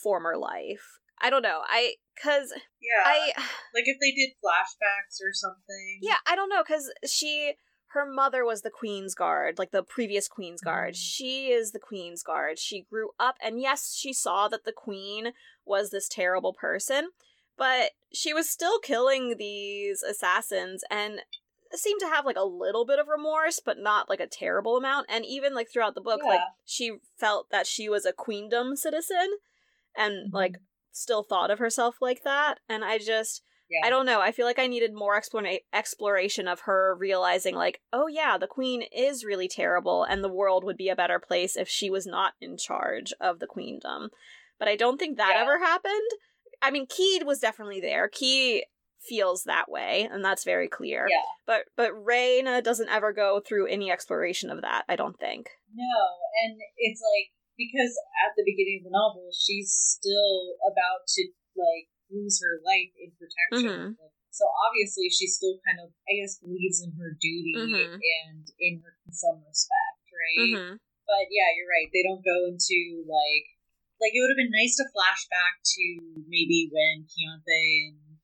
former 0.02 0.36
life. 0.36 1.00
I 1.20 1.30
don't 1.30 1.42
know. 1.42 1.62
I 1.66 1.94
cuz 2.22 2.52
Yeah, 2.80 3.02
I 3.04 3.32
like 3.74 3.84
if 3.86 3.98
they 4.00 4.12
did 4.12 4.30
flashbacks 4.44 5.20
or 5.22 5.32
something. 5.32 5.98
yeah, 6.02 6.18
I 6.26 6.36
don't 6.36 6.50
know 6.50 6.62
cuz 6.62 6.90
she 7.06 7.54
her 7.96 8.04
mother 8.04 8.44
was 8.44 8.60
the 8.60 8.70
Queen's 8.70 9.14
Guard, 9.14 9.58
like 9.58 9.70
the 9.70 9.82
previous 9.82 10.28
Queen's 10.28 10.60
Guard. 10.60 10.94
Mm. 10.94 10.98
She 10.98 11.50
is 11.50 11.72
the 11.72 11.78
Queen's 11.78 12.22
Guard. 12.22 12.58
She 12.58 12.82
grew 12.82 13.10
up, 13.18 13.36
and 13.42 13.60
yes, 13.60 13.94
she 13.94 14.12
saw 14.12 14.48
that 14.48 14.64
the 14.64 14.72
Queen 14.72 15.32
was 15.64 15.90
this 15.90 16.08
terrible 16.08 16.52
person, 16.52 17.10
but 17.56 17.92
she 18.12 18.34
was 18.34 18.50
still 18.50 18.80
killing 18.80 19.36
these 19.38 20.02
assassins 20.02 20.84
and 20.90 21.22
seemed 21.72 22.00
to 22.00 22.08
have 22.08 22.26
like 22.26 22.36
a 22.36 22.44
little 22.44 22.84
bit 22.84 22.98
of 22.98 23.08
remorse, 23.08 23.60
but 23.64 23.78
not 23.78 24.08
like 24.08 24.20
a 24.20 24.26
terrible 24.26 24.76
amount. 24.76 25.06
And 25.08 25.24
even 25.24 25.54
like 25.54 25.70
throughout 25.72 25.94
the 25.94 26.00
book, 26.00 26.22
like 26.22 26.40
she 26.64 26.98
felt 27.18 27.50
that 27.50 27.66
she 27.66 27.88
was 27.88 28.04
a 28.04 28.12
queendom 28.12 28.76
citizen 28.76 29.38
and 29.96 30.30
Mhm. 30.30 30.34
like 30.34 30.56
still 30.92 31.22
thought 31.22 31.50
of 31.50 31.58
herself 31.58 31.96
like 32.00 32.22
that. 32.22 32.58
And 32.68 32.84
I 32.84 32.98
just, 32.98 33.42
Yeah. 33.68 33.80
I 33.84 33.90
don't 33.90 34.06
know. 34.06 34.20
I 34.20 34.32
feel 34.32 34.46
like 34.46 34.58
I 34.60 34.66
needed 34.68 34.94
more 34.94 35.20
explana- 35.20 35.64
exploration 35.72 36.46
of 36.48 36.60
her 36.60 36.94
realizing, 36.94 37.54
like, 37.54 37.82
oh 37.92 38.06
yeah, 38.06 38.38
the 38.38 38.46
queen 38.46 38.82
is 38.92 39.24
really 39.24 39.48
terrible, 39.48 40.04
and 40.04 40.22
the 40.22 40.32
world 40.32 40.62
would 40.64 40.76
be 40.76 40.88
a 40.88 40.96
better 40.96 41.18
place 41.18 41.56
if 41.56 41.68
she 41.68 41.90
was 41.90 42.06
not 42.06 42.34
in 42.40 42.56
charge 42.56 43.12
of 43.20 43.40
the 43.40 43.46
queendom. 43.46 44.10
But 44.58 44.68
I 44.68 44.76
don't 44.76 44.98
think 44.98 45.16
that 45.18 45.34
Yeah. 45.34 45.42
ever 45.42 45.58
happened. 45.58 46.10
I 46.62 46.70
mean, 46.70 46.86
Keed 46.86 47.24
was 47.24 47.40
definitely 47.40 47.80
there. 47.80 48.08
Key 48.08 48.64
feels 49.06 49.44
that 49.44 49.68
way, 49.70 50.08
and 50.10 50.24
that's 50.24 50.44
very 50.44 50.68
clear. 50.68 51.06
Yeah. 51.10 51.22
But 51.44 51.66
but 51.76 51.92
Reyna 51.92 52.62
doesn't 52.62 52.88
ever 52.88 53.12
go 53.12 53.40
through 53.40 53.66
any 53.66 53.90
exploration 53.90 54.48
of 54.50 54.62
that. 54.62 54.84
I 54.88 54.96
don't 54.96 55.18
think. 55.18 55.50
No, 55.74 56.08
and 56.44 56.58
it's 56.78 57.02
like 57.02 57.32
because 57.56 57.96
at 58.24 58.36
the 58.36 58.44
beginning 58.44 58.84
of 58.84 58.84
the 58.88 58.94
novel, 58.94 59.32
she's 59.32 59.72
still 59.72 60.56
about 60.68 61.08
to 61.16 61.22
like 61.56 61.88
lose 62.12 62.38
her 62.40 62.60
life 62.62 62.92
in 63.00 63.10
protection. 63.16 63.96
Like, 63.98 64.14
So 64.30 64.44
obviously, 64.68 65.08
she 65.08 65.26
still 65.26 65.56
kind 65.64 65.80
of, 65.80 65.96
I 66.04 66.20
guess, 66.20 66.36
believes 66.38 66.84
in 66.84 66.92
her 67.00 67.16
duty 67.16 67.56
Mhm. 67.56 67.96
and 67.96 68.44
in 68.60 68.80
her 68.84 68.92
in 69.08 69.12
some 69.12 69.40
respect, 69.44 70.00
right? 70.12 70.52
hmm 70.60 70.76
But 71.08 71.26
yeah, 71.32 71.48
you're 71.56 71.70
right. 71.70 71.88
They 71.92 72.02
don't 72.04 72.24
go 72.24 72.44
into 72.44 73.04
like, 73.08 73.46
like 74.00 74.12
it 74.12 74.20
would 74.20 74.30
have 74.36 74.42
been 74.42 74.52
nice 74.52 74.76
to 74.76 74.84
flash 74.92 75.24
back 75.32 75.62
to 75.64 75.84
maybe 76.28 76.68
when 76.70 77.08
Keontae 77.08 77.96
and 77.96 78.18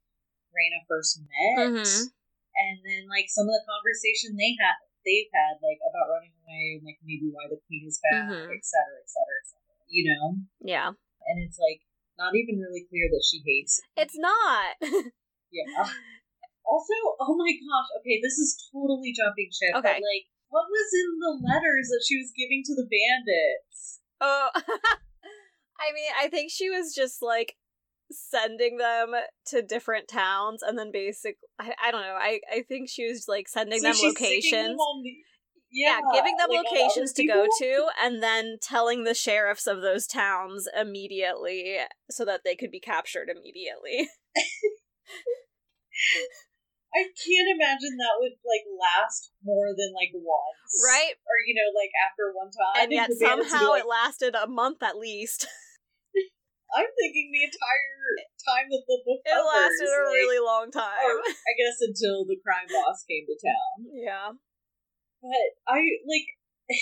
Reyna 0.52 0.84
first 0.86 1.18
met, 1.20 1.72
Mhm. 1.72 2.12
and 2.56 2.76
then 2.84 3.08
like 3.08 3.30
some 3.30 3.48
of 3.48 3.54
the 3.56 3.64
conversation 3.64 4.36
they 4.36 4.52
had, 4.60 4.76
they've 5.04 5.30
had 5.34 5.58
like 5.62 5.78
about 5.82 6.08
running 6.12 6.32
away 6.42 6.78
and 6.78 6.82
like 6.86 6.98
maybe 7.02 7.28
why 7.32 7.46
the 7.50 7.58
queen 7.66 7.84
is 7.86 7.98
back, 8.02 8.26
Mhm. 8.30 8.50
et 8.54 8.64
cetera, 8.64 8.96
et 9.02 9.08
cetera, 9.10 9.36
et 9.42 9.46
cetera. 9.50 9.76
You 9.88 10.02
know, 10.08 10.24
Yeah, 10.64 10.88
and 10.94 11.36
it's 11.42 11.58
like 11.58 11.82
not 12.18 12.34
even 12.36 12.60
really 12.60 12.84
clear 12.88 13.08
that 13.10 13.24
she 13.26 13.42
hates. 13.44 13.80
it's 13.96 14.16
not. 14.18 14.76
Yeah. 15.52 15.68
Also, 16.64 16.94
oh 17.20 17.36
my 17.36 17.52
gosh. 17.52 17.88
Okay, 18.00 18.20
this 18.24 18.38
is 18.40 18.56
totally 18.72 19.12
jumping 19.12 19.50
ship. 19.52 19.76
Okay. 19.76 20.00
But 20.00 20.00
like, 20.00 20.24
what 20.48 20.64
was 20.70 20.88
in 20.96 21.18
the 21.20 21.32
letters 21.44 21.88
that 21.92 22.04
she 22.08 22.16
was 22.16 22.32
giving 22.32 22.62
to 22.64 22.74
the 22.74 22.88
bandits? 22.88 24.00
Oh, 24.20 24.48
I 24.56 25.92
mean, 25.92 26.10
I 26.18 26.28
think 26.28 26.50
she 26.50 26.70
was 26.70 26.94
just 26.94 27.20
like 27.20 27.56
sending 28.12 28.76
them 28.78 29.12
to 29.46 29.62
different 29.62 30.08
towns, 30.08 30.62
and 30.62 30.78
then 30.78 30.90
basic. 30.92 31.36
I, 31.58 31.74
I 31.82 31.90
don't 31.90 32.02
know. 32.02 32.16
I 32.18 32.40
I 32.50 32.62
think 32.62 32.88
she 32.88 33.08
was 33.08 33.26
like 33.28 33.48
sending 33.48 33.80
So 33.80 33.88
them 33.92 33.96
locations. 34.02 34.52
them 34.52 35.02
the- 35.02 35.16
yeah, 35.74 36.00
yeah, 36.12 36.20
giving 36.20 36.36
them 36.36 36.50
like 36.50 36.64
locations 36.66 37.14
to 37.14 37.26
go 37.26 37.46
to, 37.58 37.86
and 38.02 38.22
then 38.22 38.58
telling 38.60 39.04
the 39.04 39.14
sheriffs 39.14 39.66
of 39.66 39.80
those 39.80 40.06
towns 40.06 40.68
immediately 40.78 41.78
so 42.10 42.26
that 42.26 42.42
they 42.44 42.54
could 42.54 42.70
be 42.70 42.80
captured 42.80 43.30
immediately. 43.30 44.08
I 46.94 47.04
can't 47.08 47.48
imagine 47.56 47.96
that 47.96 48.20
would 48.20 48.36
like 48.44 48.68
last 48.68 49.32
more 49.42 49.68
than 49.68 49.94
like 49.96 50.12
once, 50.12 50.84
Right? 50.84 51.14
Or 51.24 51.36
you 51.46 51.54
know, 51.54 51.72
like 51.74 51.90
after 52.04 52.32
one 52.34 52.50
time, 52.52 52.84
and 52.84 52.92
yet 52.92 53.08
the 53.08 53.16
bandits 53.16 53.50
would 53.50 53.56
be 53.56 53.64
somehow 53.64 53.70
like, 53.70 53.82
it 53.84 53.88
lasted 53.88 54.34
a 54.34 54.46
month 54.46 54.82
at 54.82 54.96
least. 54.98 55.46
I'm 56.72 56.88
thinking 56.96 57.28
the 57.32 57.44
entire 57.44 58.00
time 58.48 58.66
that 58.72 58.84
the 58.88 58.98
book 59.04 59.20
It 59.24 59.28
covers, 59.28 59.52
lasted 59.52 59.92
a 59.92 60.02
like, 60.08 60.16
really 60.16 60.40
long 60.40 60.72
time. 60.72 61.04
or 61.04 61.20
I 61.20 61.52
guess 61.60 61.76
until 61.84 62.24
the 62.24 62.40
crime 62.40 62.68
boss 62.68 63.04
came 63.04 63.28
to 63.28 63.36
town. 63.36 63.74
yeah. 63.92 64.28
But 65.22 65.48
I 65.70 65.78
like 66.08 66.28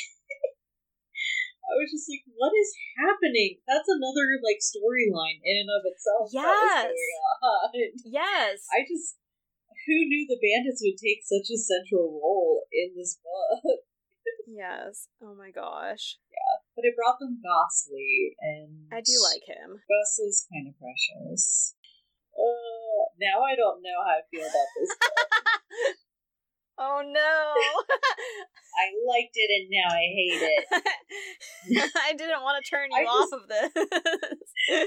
I 1.71 1.73
was 1.79 1.93
just 1.93 2.09
like, 2.11 2.25
what 2.35 2.51
is 2.57 2.71
happening? 2.99 3.61
That's 3.69 3.87
another 3.87 4.27
like 4.43 4.59
storyline 4.59 5.39
in 5.45 5.55
and 5.67 5.71
of 5.71 5.87
itself. 5.87 6.31
Yes. 6.35 6.91
Yes. 8.05 8.67
I 8.75 8.83
just 8.87 9.17
who 9.87 9.97
knew 10.07 10.27
the 10.29 10.37
bandits 10.41 10.83
would 10.85 10.99
take 11.01 11.23
such 11.25 11.49
a 11.49 11.57
central 11.57 12.21
role 12.21 12.67
in 12.73 12.93
this 12.97 13.17
book? 13.23 13.81
yes. 14.47 15.09
Oh 15.23 15.35
my 15.35 15.51
gosh. 15.51 16.19
But 16.81 16.89
it 16.89 16.97
brought 16.97 17.21
them 17.21 17.45
Gosley, 17.45 18.33
and 18.41 18.89
I 18.89 19.05
do 19.05 19.13
like 19.21 19.45
him. 19.45 19.85
Gosley's 19.85 20.49
kind 20.49 20.65
of 20.65 20.73
precious. 20.81 21.77
Uh, 22.33 23.13
now 23.21 23.45
I 23.45 23.53
don't 23.53 23.85
know 23.85 24.01
how 24.01 24.17
I 24.17 24.25
feel 24.33 24.49
about 24.49 24.71
this. 24.81 24.91
oh 26.81 27.05
no. 27.05 27.37
I 28.81 28.97
liked 29.05 29.37
it, 29.37 29.51
and 29.53 29.69
now 29.69 29.93
I 29.93 30.09
hate 30.09 30.41
it. 30.41 30.65
I 32.09 32.17
didn't 32.17 32.41
want 32.41 32.57
to 32.57 32.65
turn 32.65 32.89
you 32.89 32.97
I 32.97 33.05
off 33.05 33.29
just- 33.29 33.37
of 33.37 33.43
this. 33.45 33.69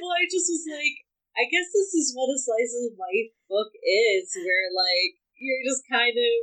well, 0.01 0.17
I 0.17 0.25
just 0.25 0.49
was 0.49 0.65
like, 0.65 0.97
I 1.37 1.45
guess 1.45 1.69
this 1.69 1.93
is 1.93 2.17
what 2.17 2.33
a 2.33 2.41
slice 2.41 2.73
of 2.89 2.97
life 2.97 3.37
book 3.45 3.69
is, 3.85 4.33
where 4.33 4.65
like 4.73 5.21
you're 5.37 5.61
just 5.61 5.85
kind 5.85 6.17
of 6.17 6.33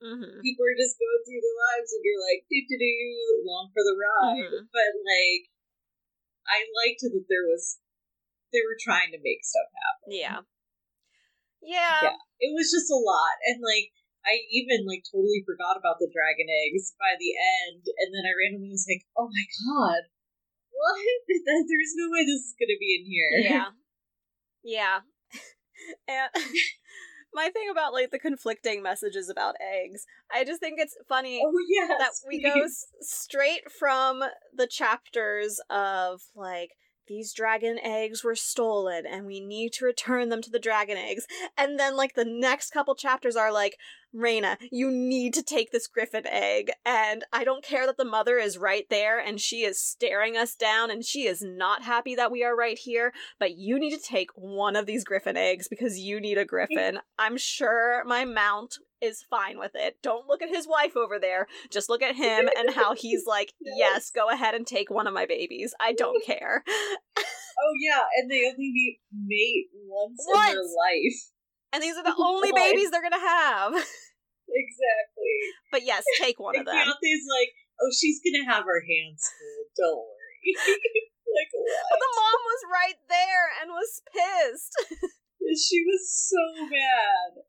hmm 0.00 0.40
people 0.40 0.64
are 0.64 0.80
just 0.80 0.96
going 0.96 1.22
through 1.28 1.44
their 1.44 1.60
lives, 1.68 1.92
and 1.92 2.02
you're 2.02 2.24
like, 2.24 2.48
do 2.48 2.56
do 2.64 2.76
do, 2.80 3.44
long 3.44 3.68
for 3.76 3.84
the 3.84 3.96
ride. 3.96 4.48
Mhm. 4.48 4.72
But 4.72 4.90
like, 5.04 5.52
I 6.48 6.64
liked 6.80 7.04
that 7.04 7.12
there 7.28 7.44
was 7.44 7.78
they 8.52 8.64
were 8.64 8.80
trying 8.80 9.12
to 9.12 9.20
make 9.22 9.44
stuff 9.44 9.68
happen. 9.76 10.08
Yeah. 10.16 10.40
Yeah. 11.62 12.00
Yeah. 12.08 12.16
It 12.40 12.56
was 12.56 12.72
just 12.72 12.90
a 12.90 12.96
lot, 12.96 13.36
and 13.46 13.60
like. 13.62 13.92
I 14.20 14.36
even 14.52 14.84
like 14.84 15.00
totally 15.08 15.40
forgot 15.48 15.80
about 15.80 15.96
the 15.96 16.04
dragon 16.12 16.44
eggs 16.44 16.92
by 17.00 17.16
the 17.16 17.32
end, 17.32 17.88
and 17.88 18.12
then 18.12 18.28
I 18.28 18.36
randomly 18.36 18.68
was 18.68 18.84
like, 18.84 19.08
"Oh 19.16 19.32
my 19.32 19.46
god, 19.64 20.12
what? 20.68 21.00
There's 21.24 21.96
no 21.96 22.12
way 22.12 22.28
this 22.28 22.44
is 22.44 22.54
gonna 22.60 22.76
be 22.76 23.00
in 23.00 23.08
here." 23.08 23.32
Yeah. 23.40 23.72
Yeah. 24.62 25.00
and 26.08 26.28
my 27.34 27.48
thing 27.50 27.68
about 27.70 27.92
like 27.92 28.10
the 28.10 28.18
conflicting 28.18 28.82
messages 28.82 29.28
about 29.28 29.54
eggs, 29.60 30.04
I 30.32 30.44
just 30.44 30.60
think 30.60 30.78
it's 30.78 30.96
funny 31.08 31.42
Oh 31.44 31.52
yes. 31.68 31.98
that 31.98 32.10
we 32.28 32.42
go 32.42 32.62
s- 32.62 32.86
straight 33.00 33.70
from 33.70 34.22
the 34.54 34.66
chapters 34.66 35.60
of 35.70 36.22
like 36.34 36.70
these 37.06 37.32
dragon 37.32 37.78
eggs 37.82 38.22
were 38.22 38.36
stolen 38.36 39.04
and 39.04 39.26
we 39.26 39.40
need 39.40 39.72
to 39.72 39.84
return 39.84 40.28
them 40.28 40.40
to 40.42 40.50
the 40.50 40.60
dragon 40.60 40.96
eggs 40.96 41.26
and 41.58 41.76
then 41.78 41.96
like 41.96 42.14
the 42.14 42.24
next 42.24 42.70
couple 42.70 42.94
chapters 42.94 43.34
are 43.34 43.52
like 43.52 43.76
Reyna, 44.12 44.58
you 44.70 44.90
need 44.90 45.34
to 45.34 45.42
take 45.42 45.70
this 45.70 45.86
griffin 45.86 46.26
egg 46.26 46.70
and 46.84 47.24
I 47.32 47.44
don't 47.44 47.64
care 47.64 47.86
that 47.86 47.96
the 47.96 48.04
mother 48.04 48.38
is 48.38 48.58
right 48.58 48.86
there 48.90 49.18
and 49.18 49.40
she 49.40 49.62
is 49.62 49.82
staring 49.82 50.36
us 50.36 50.54
down 50.54 50.90
and 50.90 51.04
she 51.04 51.26
is 51.26 51.42
not 51.42 51.82
happy 51.82 52.14
that 52.14 52.32
we 52.32 52.44
are 52.44 52.56
right 52.56 52.78
here 52.78 53.12
but 53.38 53.56
you 53.56 53.78
need 53.78 53.96
to 53.96 54.02
take 54.02 54.30
one 54.34 54.76
of 54.76 54.86
these 54.86 55.04
griffin 55.04 55.36
eggs 55.36 55.68
because 55.68 55.98
you 55.98 56.20
need 56.20 56.38
a 56.38 56.44
griffin. 56.44 56.98
I'm 57.18 57.36
sure 57.36 58.02
my 58.04 58.24
mount 58.24 58.76
is 59.00 59.24
fine 59.30 59.58
with 59.58 59.72
it. 59.74 59.96
Don't 60.02 60.28
look 60.28 60.42
at 60.42 60.54
his 60.54 60.68
wife 60.68 60.96
over 60.96 61.18
there. 61.18 61.46
Just 61.70 61.88
look 61.88 62.02
at 62.02 62.16
him 62.16 62.48
and 62.56 62.74
how 62.74 62.94
he's 62.96 63.24
like, 63.26 63.54
Yes. 63.60 64.10
go 64.10 64.28
ahead 64.28 64.54
and 64.54 64.66
take 64.66 64.90
one 64.90 65.06
of 65.06 65.14
my 65.14 65.26
babies. 65.26 65.74
I 65.80 65.92
don't 65.92 66.24
care. 66.24 66.64
Oh 67.62 67.74
yeah, 67.78 68.04
and 68.16 68.30
they 68.30 68.46
only 68.46 68.70
meet 68.72 69.00
mate 69.12 69.66
once, 69.86 70.24
in 70.26 70.54
their 70.54 70.62
life. 70.62 71.20
And 71.72 71.82
these 71.82 71.96
are 71.96 72.02
the 72.02 72.14
only 72.18 72.52
babies 72.52 72.90
they're 72.90 73.02
gonna 73.02 73.20
have. 73.20 73.72
Exactly. 74.50 75.38
But 75.70 75.82
yes, 75.86 76.02
take 76.20 76.42
one 76.42 76.58
of 76.58 76.66
them. 76.66 76.74
Kathy's 76.74 77.26
like, 77.30 77.54
"Oh, 77.80 77.90
she's 77.94 78.18
gonna 78.18 78.42
have 78.50 78.66
her 78.66 78.82
hands 78.82 79.22
full. 79.22 79.62
Don't 79.78 80.02
worry." 80.02 80.50
like 80.58 81.50
But 81.54 81.62
what? 81.62 82.02
the 82.02 82.10
mom 82.18 82.40
was 82.50 82.62
right 82.66 82.98
there 83.06 83.46
and 83.62 83.70
was 83.70 84.02
pissed. 84.10 84.74
She 85.54 85.82
was 85.86 86.02
so 86.10 86.66
mad. 86.66 87.46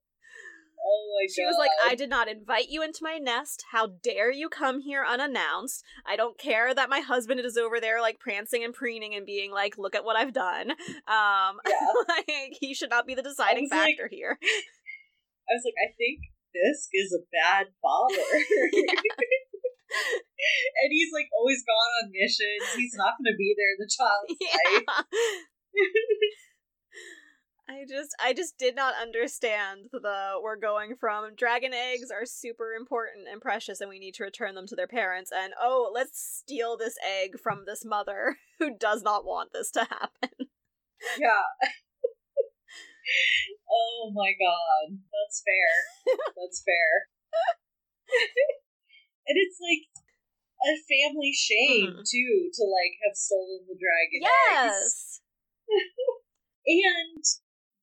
Oh 0.83 1.13
my 1.13 1.25
god. 1.25 1.33
She 1.35 1.45
was 1.45 1.55
like, 1.59 1.69
I 1.85 1.93
did 1.95 2.09
not 2.09 2.27
invite 2.27 2.69
you 2.69 2.81
into 2.83 2.99
my 3.03 3.17
nest. 3.17 3.63
How 3.71 3.87
dare 4.01 4.31
you 4.31 4.49
come 4.49 4.79
here 4.81 5.05
unannounced? 5.07 5.83
I 6.05 6.15
don't 6.15 6.37
care 6.39 6.73
that 6.73 6.89
my 6.89 6.99
husband 7.01 7.39
is 7.39 7.55
over 7.57 7.79
there 7.79 8.01
like 8.01 8.19
prancing 8.19 8.63
and 8.63 8.73
preening 8.73 9.13
and 9.15 9.25
being 9.25 9.51
like, 9.51 9.77
look 9.77 9.93
at 9.95 10.03
what 10.03 10.15
I've 10.15 10.33
done. 10.33 10.71
Um 10.71 11.59
Yeah. 11.67 11.87
like 12.07 12.53
he 12.59 12.73
should 12.73 12.89
not 12.89 13.05
be 13.05 13.13
the 13.15 13.21
deciding 13.21 13.65
was 13.65 13.71
like- 13.71 13.95
factor 13.95 14.07
here. 14.11 14.39
I 14.41 15.53
was 15.53 15.63
like, 15.65 15.75
I 15.77 15.91
think 15.97 16.19
Fisk 16.51 16.89
is 16.93 17.13
a 17.13 17.21
bad 17.31 17.67
father. 17.81 18.15
and 20.81 20.89
he's 20.89 21.11
like 21.13 21.27
always 21.37 21.63
gone 21.63 21.91
on 22.03 22.11
missions. 22.11 22.73
He's 22.75 22.95
not 22.95 23.13
gonna 23.19 23.37
be 23.37 23.53
there 23.55 23.71
in 23.75 23.79
the 23.79 23.89
child's 23.91 24.35
life. 24.41 25.05
I 27.71 27.85
just 27.87 28.13
I 28.21 28.33
just 28.33 28.57
did 28.57 28.75
not 28.75 28.95
understand 29.01 29.87
the 29.93 30.33
we're 30.43 30.57
going 30.57 30.95
from 30.99 31.35
dragon 31.35 31.73
eggs 31.73 32.11
are 32.11 32.25
super 32.25 32.73
important 32.73 33.27
and 33.31 33.41
precious 33.41 33.79
and 33.79 33.89
we 33.89 33.99
need 33.99 34.13
to 34.15 34.23
return 34.23 34.55
them 34.55 34.67
to 34.67 34.75
their 34.75 34.87
parents 34.87 35.31
and 35.33 35.53
oh 35.61 35.89
let's 35.93 36.19
steal 36.19 36.75
this 36.75 36.95
egg 37.23 37.39
from 37.41 37.63
this 37.65 37.85
mother 37.85 38.37
who 38.59 38.75
does 38.77 39.03
not 39.03 39.23
want 39.25 39.51
this 39.53 39.71
to 39.71 39.81
happen. 39.81 40.29
Yeah. 41.17 41.49
oh 43.71 44.11
my 44.13 44.33
god. 44.37 45.01
That's 45.09 45.41
fair. 45.41 46.15
That's 46.37 46.61
fair. 46.61 47.09
and 49.27 49.35
it's 49.35 49.57
like 49.57 49.89
a 50.61 50.77
family 50.85 51.33
shame 51.33 51.89
mm. 51.89 52.05
too 52.05 52.51
to 52.53 52.63
like 52.69 53.01
have 53.01 53.17
stolen 53.17 53.65
the 53.67 53.73
dragon 53.81 54.21
eggs. 54.53 55.21
yes. 55.65 55.81
and 56.67 57.25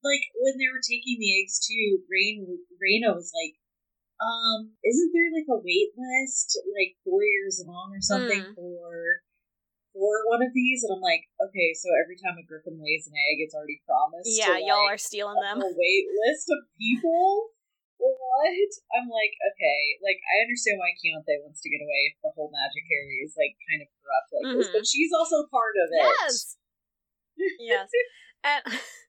like 0.08 0.24
when 0.40 0.56
they 0.56 0.72
were 0.72 0.80
taking 0.80 1.20
the 1.20 1.32
eggs 1.36 1.60
too, 1.60 2.00
Rain 2.08 2.48
Reyna 2.80 3.12
was 3.12 3.28
like, 3.36 3.60
um, 4.18 4.74
isn't 4.82 5.12
there 5.12 5.30
like 5.30 5.46
a 5.46 5.60
wait 5.60 5.92
list 5.94 6.56
like 6.72 6.96
four 7.04 7.22
years 7.22 7.62
long 7.62 7.92
or 7.92 8.00
something 8.00 8.42
mm. 8.42 8.54
for 8.56 9.22
for 9.92 10.24
one 10.32 10.40
of 10.40 10.56
these? 10.56 10.82
And 10.82 10.96
I'm 10.96 11.04
like, 11.04 11.28
okay, 11.38 11.76
so 11.76 11.92
every 12.00 12.16
time 12.16 12.40
a 12.40 12.44
griffin 12.48 12.80
lays 12.80 13.06
an 13.06 13.14
egg, 13.14 13.44
it's 13.44 13.54
already 13.54 13.84
promised. 13.84 14.32
Yeah, 14.32 14.56
to, 14.56 14.64
y'all 14.64 14.88
like, 14.88 14.98
are 14.98 15.02
stealing 15.04 15.38
them. 15.38 15.60
A 15.60 15.70
wait 15.70 16.06
list 16.08 16.48
of 16.50 16.66
people 16.80 17.52
what? 17.98 18.70
I'm 18.94 19.10
like, 19.10 19.34
okay, 19.34 19.80
like 20.02 20.22
I 20.22 20.46
understand 20.46 20.78
why 20.78 20.94
Keontae 20.94 21.42
wants 21.42 21.60
to 21.62 21.70
get 21.70 21.82
away 21.82 22.14
if 22.14 22.16
the 22.22 22.30
whole 22.34 22.50
magic 22.54 22.86
area 22.86 23.26
is 23.26 23.34
like 23.34 23.58
kind 23.66 23.82
of 23.82 23.88
corrupt 23.98 24.30
like 24.30 24.46
mm-hmm. 24.46 24.58
this, 24.62 24.70
but 24.70 24.86
she's 24.86 25.10
also 25.10 25.50
part 25.50 25.74
of 25.74 25.88
it. 25.90 26.02
Yes. 26.02 26.56
yes. 27.58 27.88
And 28.38 28.62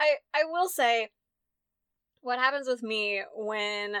I 0.00 0.16
I 0.34 0.44
will 0.44 0.68
say 0.68 1.10
what 2.20 2.38
happens 2.38 2.66
with 2.66 2.82
me 2.82 3.22
when 3.34 3.96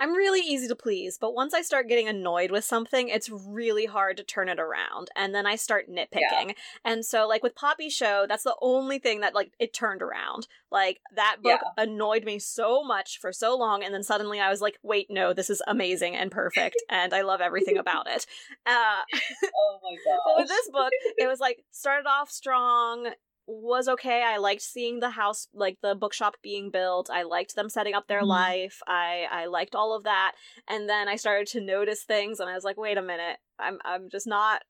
I'm 0.00 0.12
really 0.12 0.40
easy 0.40 0.66
to 0.68 0.74
please, 0.74 1.18
but 1.18 1.34
once 1.34 1.54
I 1.54 1.62
start 1.62 1.88
getting 1.88 2.08
annoyed 2.08 2.50
with 2.50 2.64
something, 2.64 3.08
it's 3.08 3.30
really 3.30 3.86
hard 3.86 4.16
to 4.16 4.24
turn 4.24 4.48
it 4.48 4.58
around. 4.58 5.08
And 5.14 5.32
then 5.32 5.46
I 5.46 5.54
start 5.54 5.88
nitpicking. 5.88 6.48
Yeah. 6.48 6.52
And 6.84 7.04
so 7.06 7.28
like 7.28 7.44
with 7.44 7.54
Poppy 7.54 7.88
Show, 7.88 8.26
that's 8.28 8.42
the 8.42 8.56
only 8.60 8.98
thing 8.98 9.20
that 9.20 9.34
like 9.34 9.52
it 9.60 9.72
turned 9.72 10.02
around. 10.02 10.48
Like 10.72 11.00
that 11.14 11.36
book 11.42 11.60
yeah. 11.62 11.84
annoyed 11.84 12.24
me 12.24 12.40
so 12.40 12.82
much 12.82 13.18
for 13.20 13.32
so 13.32 13.56
long 13.56 13.84
and 13.84 13.94
then 13.94 14.02
suddenly 14.02 14.40
I 14.40 14.50
was 14.50 14.60
like, 14.60 14.78
"Wait, 14.82 15.06
no, 15.10 15.32
this 15.32 15.48
is 15.48 15.62
amazing 15.68 16.16
and 16.16 16.30
perfect 16.30 16.76
and 16.90 17.14
I 17.14 17.22
love 17.22 17.40
everything 17.40 17.78
about 17.78 18.08
it." 18.08 18.26
Uh 18.66 19.02
Oh 19.44 19.78
my 19.82 19.96
god. 20.04 20.20
but 20.26 20.36
with 20.38 20.48
this 20.48 20.70
book, 20.70 20.90
it 21.18 21.28
was 21.28 21.38
like 21.38 21.64
started 21.70 22.08
off 22.08 22.30
strong, 22.30 23.10
was 23.46 23.88
okay. 23.88 24.22
I 24.22 24.38
liked 24.38 24.62
seeing 24.62 25.00
the 25.00 25.10
house, 25.10 25.48
like 25.52 25.78
the 25.82 25.94
bookshop 25.94 26.36
being 26.42 26.70
built. 26.70 27.10
I 27.10 27.22
liked 27.22 27.54
them 27.54 27.68
setting 27.68 27.94
up 27.94 28.08
their 28.08 28.22
mm. 28.22 28.28
life. 28.28 28.80
I 28.86 29.26
I 29.30 29.46
liked 29.46 29.74
all 29.74 29.94
of 29.94 30.04
that. 30.04 30.32
And 30.68 30.88
then 30.88 31.08
I 31.08 31.16
started 31.16 31.46
to 31.48 31.60
notice 31.60 32.04
things, 32.04 32.40
and 32.40 32.48
I 32.48 32.54
was 32.54 32.64
like, 32.64 32.76
wait 32.76 32.98
a 32.98 33.02
minute, 33.02 33.38
I'm 33.58 33.78
I'm 33.84 34.08
just 34.10 34.26
not 34.26 34.62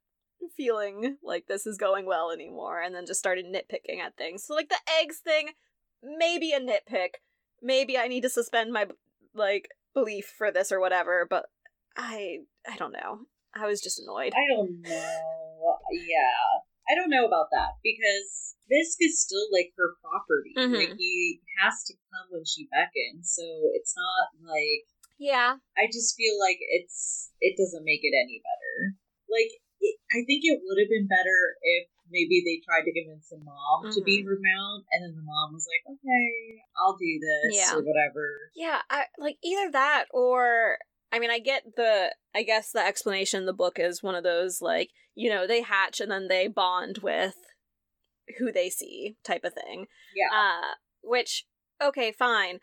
feeling 0.56 1.16
like 1.22 1.46
this 1.46 1.66
is 1.66 1.78
going 1.78 2.06
well 2.06 2.30
anymore. 2.30 2.80
And 2.80 2.94
then 2.94 3.06
just 3.06 3.20
started 3.20 3.46
nitpicking 3.46 4.00
at 4.00 4.16
things. 4.16 4.44
So 4.44 4.54
like 4.54 4.68
the 4.68 4.80
eggs 5.00 5.18
thing, 5.18 5.50
maybe 6.02 6.52
a 6.52 6.60
nitpick. 6.60 7.20
Maybe 7.62 7.96
I 7.96 8.08
need 8.08 8.22
to 8.22 8.28
suspend 8.28 8.72
my 8.72 8.86
like 9.34 9.68
belief 9.94 10.32
for 10.36 10.50
this 10.50 10.72
or 10.72 10.80
whatever. 10.80 11.26
But 11.28 11.46
I 11.96 12.38
I 12.68 12.76
don't 12.76 12.92
know. 12.92 13.20
I 13.54 13.66
was 13.66 13.80
just 13.80 14.00
annoyed. 14.00 14.32
I 14.34 14.52
don't 14.52 14.80
know. 14.82 15.78
Yeah. 15.92 16.63
I 16.88 16.94
don't 16.94 17.10
know 17.10 17.24
about 17.24 17.48
that 17.52 17.80
because 17.82 18.56
Fisk 18.68 18.98
is 19.00 19.20
still 19.20 19.48
like 19.52 19.72
her 19.76 19.96
property. 20.00 20.52
Mm-hmm. 20.56 20.74
Like 20.74 20.94
he 20.96 21.40
has 21.60 21.84
to 21.88 21.94
come 22.12 22.28
when 22.32 22.44
she 22.44 22.68
beckons, 22.72 23.32
so 23.32 23.44
it's 23.76 23.94
not 23.96 24.36
like 24.44 24.88
yeah. 25.18 25.56
I 25.76 25.86
just 25.86 26.16
feel 26.16 26.34
like 26.40 26.58
it's 26.60 27.30
it 27.40 27.56
doesn't 27.56 27.84
make 27.84 28.00
it 28.02 28.16
any 28.16 28.42
better. 28.42 28.96
Like 29.28 29.52
it, 29.80 29.96
I 30.12 30.24
think 30.24 30.42
it 30.44 30.60
would 30.64 30.80
have 30.80 30.90
been 30.90 31.08
better 31.08 31.38
if 31.62 31.88
maybe 32.10 32.42
they 32.44 32.60
tried 32.64 32.84
to 32.84 32.92
convince 32.92 33.28
the 33.28 33.40
mom 33.40 33.88
mm-hmm. 33.88 33.94
to 33.94 34.00
be 34.02 34.20
mm-hmm. 34.20 34.28
her 34.28 34.38
mount, 34.40 34.84
and 34.92 35.04
then 35.04 35.14
the 35.16 35.24
mom 35.24 35.52
was 35.52 35.66
like, 35.68 35.84
"Okay, 35.88 36.60
I'll 36.76 36.96
do 36.96 37.20
this," 37.20 37.60
yeah. 37.60 37.76
or 37.76 37.82
whatever. 37.82 38.52
Yeah, 38.54 38.80
I 38.90 39.06
like 39.18 39.38
either 39.42 39.70
that 39.72 40.06
or 40.12 40.78
I 41.14 41.20
mean, 41.20 41.30
I 41.30 41.38
get 41.38 41.62
the, 41.76 42.12
I 42.34 42.42
guess 42.42 42.72
the 42.72 42.84
explanation 42.84 43.38
in 43.38 43.46
the 43.46 43.52
book 43.52 43.78
is 43.78 44.02
one 44.02 44.16
of 44.16 44.24
those, 44.24 44.60
like, 44.60 44.90
you 45.14 45.30
know, 45.30 45.46
they 45.46 45.62
hatch 45.62 46.00
and 46.00 46.10
then 46.10 46.26
they 46.26 46.48
bond 46.48 46.98
with 47.02 47.36
who 48.38 48.50
they 48.50 48.68
see 48.68 49.16
type 49.24 49.44
of 49.44 49.54
thing. 49.54 49.86
Yeah. 50.16 50.36
Uh, 50.36 50.74
which 51.04 51.44
okay, 51.80 52.10
fine. 52.10 52.58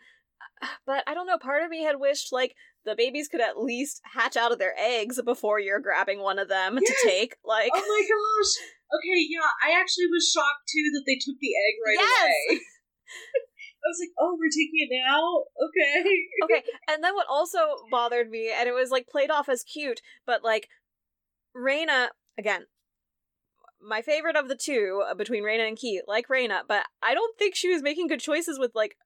But 0.86 1.02
I 1.06 1.14
don't 1.14 1.26
know, 1.26 1.38
part 1.38 1.64
of 1.64 1.70
me 1.70 1.82
had 1.82 1.98
wished 1.98 2.30
like 2.30 2.54
the 2.84 2.94
babies 2.94 3.28
could 3.28 3.40
at 3.40 3.58
least 3.58 4.02
hatch 4.12 4.36
out 4.36 4.52
of 4.52 4.58
their 4.58 4.74
eggs 4.78 5.18
before 5.24 5.58
you're 5.58 5.80
grabbing 5.80 6.20
one 6.20 6.38
of 6.38 6.48
them 6.48 6.78
yes! 6.80 7.00
to 7.00 7.08
take. 7.08 7.36
Like 7.44 7.70
Oh 7.74 7.80
my 7.80 8.02
gosh. 8.02 8.66
Okay, 8.98 9.26
yeah, 9.30 9.48
I 9.64 9.80
actually 9.80 10.06
was 10.12 10.30
shocked 10.30 10.68
too 10.68 10.90
that 10.92 11.04
they 11.06 11.14
took 11.14 11.40
the 11.40 11.54
egg 11.56 11.74
right 11.86 11.96
yes! 11.98 12.32
away. 12.50 12.60
I 13.84 13.88
was 13.88 13.98
like, 14.00 14.10
oh, 14.18 14.36
we're 14.38 14.48
taking 14.48 14.78
it 14.78 14.90
now? 15.06 15.44
Okay. 15.58 16.26
okay. 16.44 16.66
And 16.88 17.02
then 17.02 17.14
what 17.14 17.26
also 17.28 17.58
bothered 17.90 18.30
me, 18.30 18.50
and 18.56 18.68
it 18.68 18.72
was 18.72 18.90
like 18.90 19.08
played 19.08 19.30
off 19.30 19.48
as 19.48 19.64
cute, 19.64 20.00
but 20.24 20.44
like 20.44 20.68
Reyna, 21.54 22.10
again, 22.38 22.66
my 23.80 24.00
favorite 24.00 24.36
of 24.36 24.48
the 24.48 24.56
two 24.56 25.02
uh, 25.08 25.14
between 25.14 25.42
Reyna 25.42 25.64
and 25.64 25.76
Key, 25.76 26.00
like 26.06 26.30
Reyna, 26.30 26.62
but 26.68 26.84
I 27.02 27.14
don't 27.14 27.36
think 27.38 27.56
she 27.56 27.72
was 27.72 27.82
making 27.82 28.06
good 28.06 28.20
choices 28.20 28.58
with 28.58 28.70
like 28.74 28.96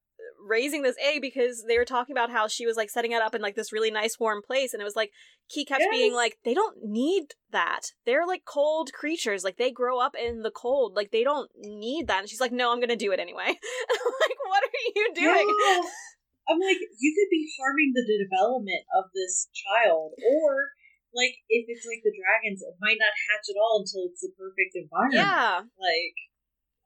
raising 0.46 0.82
this 0.82 0.96
egg 1.02 1.20
because 1.20 1.64
they 1.66 1.78
were 1.78 1.84
talking 1.84 2.14
about 2.14 2.30
how 2.30 2.46
she 2.48 2.66
was 2.66 2.76
like 2.76 2.90
setting 2.90 3.12
it 3.12 3.22
up 3.22 3.34
in 3.34 3.42
like 3.42 3.56
this 3.56 3.72
really 3.72 3.90
nice 3.90 4.18
warm 4.18 4.42
place 4.46 4.72
and 4.72 4.80
it 4.80 4.84
was 4.84 4.96
like 4.96 5.10
Key 5.48 5.64
kept 5.64 5.82
yes. 5.82 5.94
being 5.94 6.14
like 6.14 6.38
they 6.44 6.54
don't 6.54 6.78
need 6.82 7.38
that. 7.52 7.94
They're 8.04 8.26
like 8.26 8.42
cold 8.44 8.90
creatures. 8.92 9.44
Like 9.44 9.58
they 9.58 9.70
grow 9.70 10.00
up 10.00 10.16
in 10.18 10.42
the 10.42 10.50
cold. 10.50 10.96
Like 10.96 11.12
they 11.12 11.22
don't 11.22 11.48
need 11.54 12.08
that. 12.08 12.20
And 12.20 12.28
she's 12.28 12.40
like, 12.40 12.50
"No, 12.50 12.72
I'm 12.72 12.82
going 12.82 12.90
to 12.90 12.98
do 12.98 13.12
it 13.12 13.20
anyway." 13.20 13.46
like 13.46 14.38
what 14.42 14.64
are 14.64 14.82
you 14.94 15.06
doing? 15.14 15.46
Yeah. 15.46 15.82
I'm 16.50 16.58
like, 16.58 16.78
you 16.78 17.10
could 17.14 17.30
be 17.30 17.46
harming 17.58 17.90
the 17.94 18.06
development 18.06 18.86
of 18.94 19.10
this 19.14 19.50
child 19.50 20.14
or 20.18 20.70
like 21.14 21.34
if 21.48 21.66
it's 21.66 21.86
like 21.86 22.02
the 22.02 22.14
dragons, 22.14 22.62
it 22.62 22.74
might 22.82 22.98
not 22.98 23.14
hatch 23.30 23.46
at 23.50 23.58
all 23.58 23.82
until 23.82 24.10
it's 24.10 24.22
the 24.22 24.34
perfect 24.34 24.74
environment. 24.74 25.26
Yeah. 25.26 25.62
Like 25.78 26.18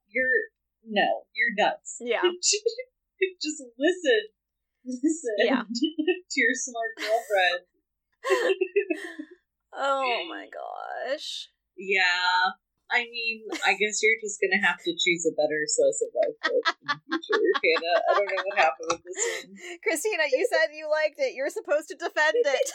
you're 0.09 0.53
no, 0.85 1.25
you're 1.33 1.57
nuts. 1.57 1.97
Yeah. 2.01 2.25
Just 3.43 3.63
listen. 3.79 4.21
Listen 4.85 5.37
yeah. 5.45 5.63
to 5.69 6.39
your 6.41 6.57
smart 6.57 6.93
girlfriend. 6.97 7.69
oh 9.75 10.25
my 10.29 10.49
gosh. 10.49 11.49
Yeah. 11.77 12.57
I 12.91 13.05
mean, 13.07 13.47
I 13.65 13.75
guess 13.79 14.03
you're 14.03 14.19
just 14.19 14.41
gonna 14.43 14.59
have 14.67 14.83
to 14.83 14.91
choose 14.99 15.23
a 15.23 15.31
better 15.39 15.63
slice 15.69 16.03
of 16.03 16.11
life 16.11 16.35
book 16.43 16.65
in 16.75 16.89
the 16.91 16.99
future, 17.07 17.39
Hannah. 17.63 18.03
I 18.03 18.15
don't 18.19 18.27
know 18.27 18.43
what 18.51 18.59
happened 18.59 18.89
with 18.91 19.05
this 19.07 19.47
one. 19.47 19.55
Christina, 19.85 20.25
you 20.33 20.43
said 20.51 20.75
you 20.75 20.91
liked 20.91 21.21
it. 21.21 21.35
You're 21.37 21.55
supposed 21.55 21.87
to 21.89 21.95
defend 21.95 22.35
it 22.35 22.67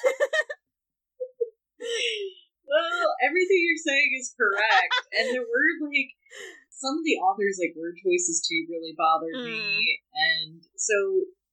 well, 2.75 3.15
everything 3.23 3.59
you're 3.63 3.87
saying 3.87 4.11
is 4.19 4.35
correct. 4.35 4.95
and 5.15 5.25
there 5.31 5.47
were 5.47 5.71
like 5.87 6.11
some 6.75 6.99
of 6.99 7.07
the 7.07 7.19
authors 7.23 7.55
like 7.55 7.71
word 7.79 7.95
choices 7.95 8.43
too 8.43 8.67
really 8.67 8.91
bothered 8.99 9.39
mm. 9.39 9.47
me. 9.47 10.03
And 10.11 10.59
so 10.75 10.95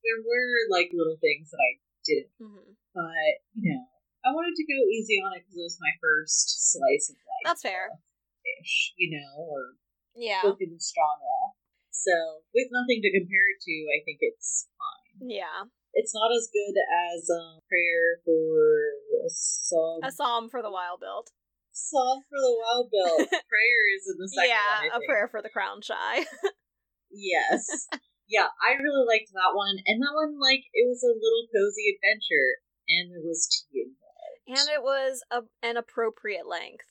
there 0.03 0.19
were 0.19 0.67
like 0.75 0.91
little 0.91 1.19
things 1.23 1.55
that 1.55 1.63
I 1.63 1.79
didn't. 2.03 2.35
Mm-hmm. 2.43 2.75
But, 2.93 3.33
you 3.55 3.73
know, 3.73 3.87
I 4.27 4.35
wanted 4.35 4.59
to 4.59 4.67
go 4.67 4.79
easy 4.91 5.23
on 5.23 5.35
it 5.39 5.47
because 5.47 5.59
it 5.59 5.67
was 5.67 5.79
my 5.81 5.95
first 6.03 6.75
slice 6.75 7.11
of 7.11 7.17
life. 7.23 7.47
That's 7.47 7.63
fair. 7.63 7.95
Ish, 8.43 8.95
you 8.99 9.15
know, 9.15 9.47
or 9.47 9.79
yeah. 10.19 10.43
book 10.43 10.59
in 10.59 10.75
this 10.75 10.91
genre. 10.91 11.55
So 11.91 12.43
with 12.51 12.69
nothing 12.75 12.99
to 13.03 13.11
compare 13.15 13.47
it 13.55 13.63
to, 13.63 13.75
I 13.95 14.03
think 14.03 14.19
it's 14.21 14.67
fine. 14.75 15.31
Yeah. 15.31 15.71
It's 15.93 16.15
not 16.15 16.33
as 16.33 16.49
good 16.49 16.77
as 16.77 17.29
um, 17.29 17.61
Prayer 17.69 18.21
for 18.25 18.97
a 19.25 19.29
Psalm. 19.29 20.01
A 20.03 20.11
Psalm 20.11 20.49
for 20.49 20.63
the 20.63 20.73
Wild-Built. 20.73 21.31
Psalm 21.73 22.25
for 22.29 22.41
the 22.41 22.53
Wild-Built. 22.53 23.29
prayer 23.53 23.83
is 23.97 24.09
in 24.09 24.17
the 24.17 24.29
second 24.29 24.57
yeah, 24.57 24.93
one, 24.93 25.03
a 25.03 25.07
prayer 25.07 25.29
for 25.29 25.43
the 25.43 25.53
crown 25.53 25.81
shy. 25.85 26.25
yes. 27.11 27.89
Yeah, 28.29 28.49
I 28.61 28.81
really 28.81 29.05
liked 29.05 29.33
that 29.37 29.53
one. 29.53 29.77
And 29.85 30.01
that 30.01 30.17
one, 30.17 30.41
like, 30.41 30.65
it 30.73 30.89
was 30.89 31.05
a 31.05 31.13
little 31.13 31.49
cozy 31.53 31.93
adventure. 31.93 32.65
And 32.89 33.13
there 33.13 33.25
was 33.25 33.49
tea 33.49 33.85
involved. 33.85 34.41
And 34.49 34.69
it 34.73 34.83
was 34.83 35.21
a, 35.29 35.45
an 35.61 35.77
appropriate 35.77 36.49
length. 36.49 36.89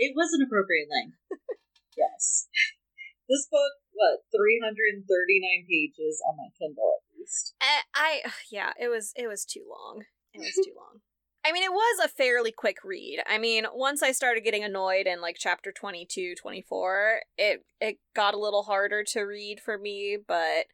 It 0.00 0.16
was 0.16 0.32
an 0.32 0.40
appropriate 0.40 0.88
length. 0.88 1.20
yes. 1.96 2.48
This 3.28 3.48
book, 3.52 3.81
what, 3.92 4.24
339 4.34 5.04
pages 5.68 6.22
on 6.28 6.36
my 6.36 6.48
Kindle 6.58 6.98
at 6.98 7.18
least. 7.18 7.54
I, 7.60 7.64
eh, 7.64 7.82
I 7.94 8.32
yeah, 8.50 8.72
it 8.80 8.88
was 8.88 9.12
it 9.16 9.28
was 9.28 9.44
too 9.44 9.64
long. 9.68 10.04
It 10.34 10.40
was 10.40 10.54
too 10.64 10.72
long. 10.76 11.00
I 11.44 11.50
mean, 11.50 11.64
it 11.64 11.72
was 11.72 12.04
a 12.04 12.08
fairly 12.08 12.52
quick 12.52 12.78
read. 12.84 13.20
I 13.26 13.36
mean, 13.36 13.66
once 13.74 14.02
I 14.02 14.12
started 14.12 14.44
getting 14.44 14.62
annoyed 14.62 15.06
in 15.06 15.20
like 15.20 15.36
chapter 15.38 15.72
22, 15.72 16.36
24, 16.40 17.20
it 17.36 17.64
it 17.80 17.96
got 18.14 18.34
a 18.34 18.38
little 18.40 18.62
harder 18.62 19.02
to 19.08 19.20
read 19.22 19.60
for 19.60 19.76
me, 19.76 20.18
but 20.26 20.66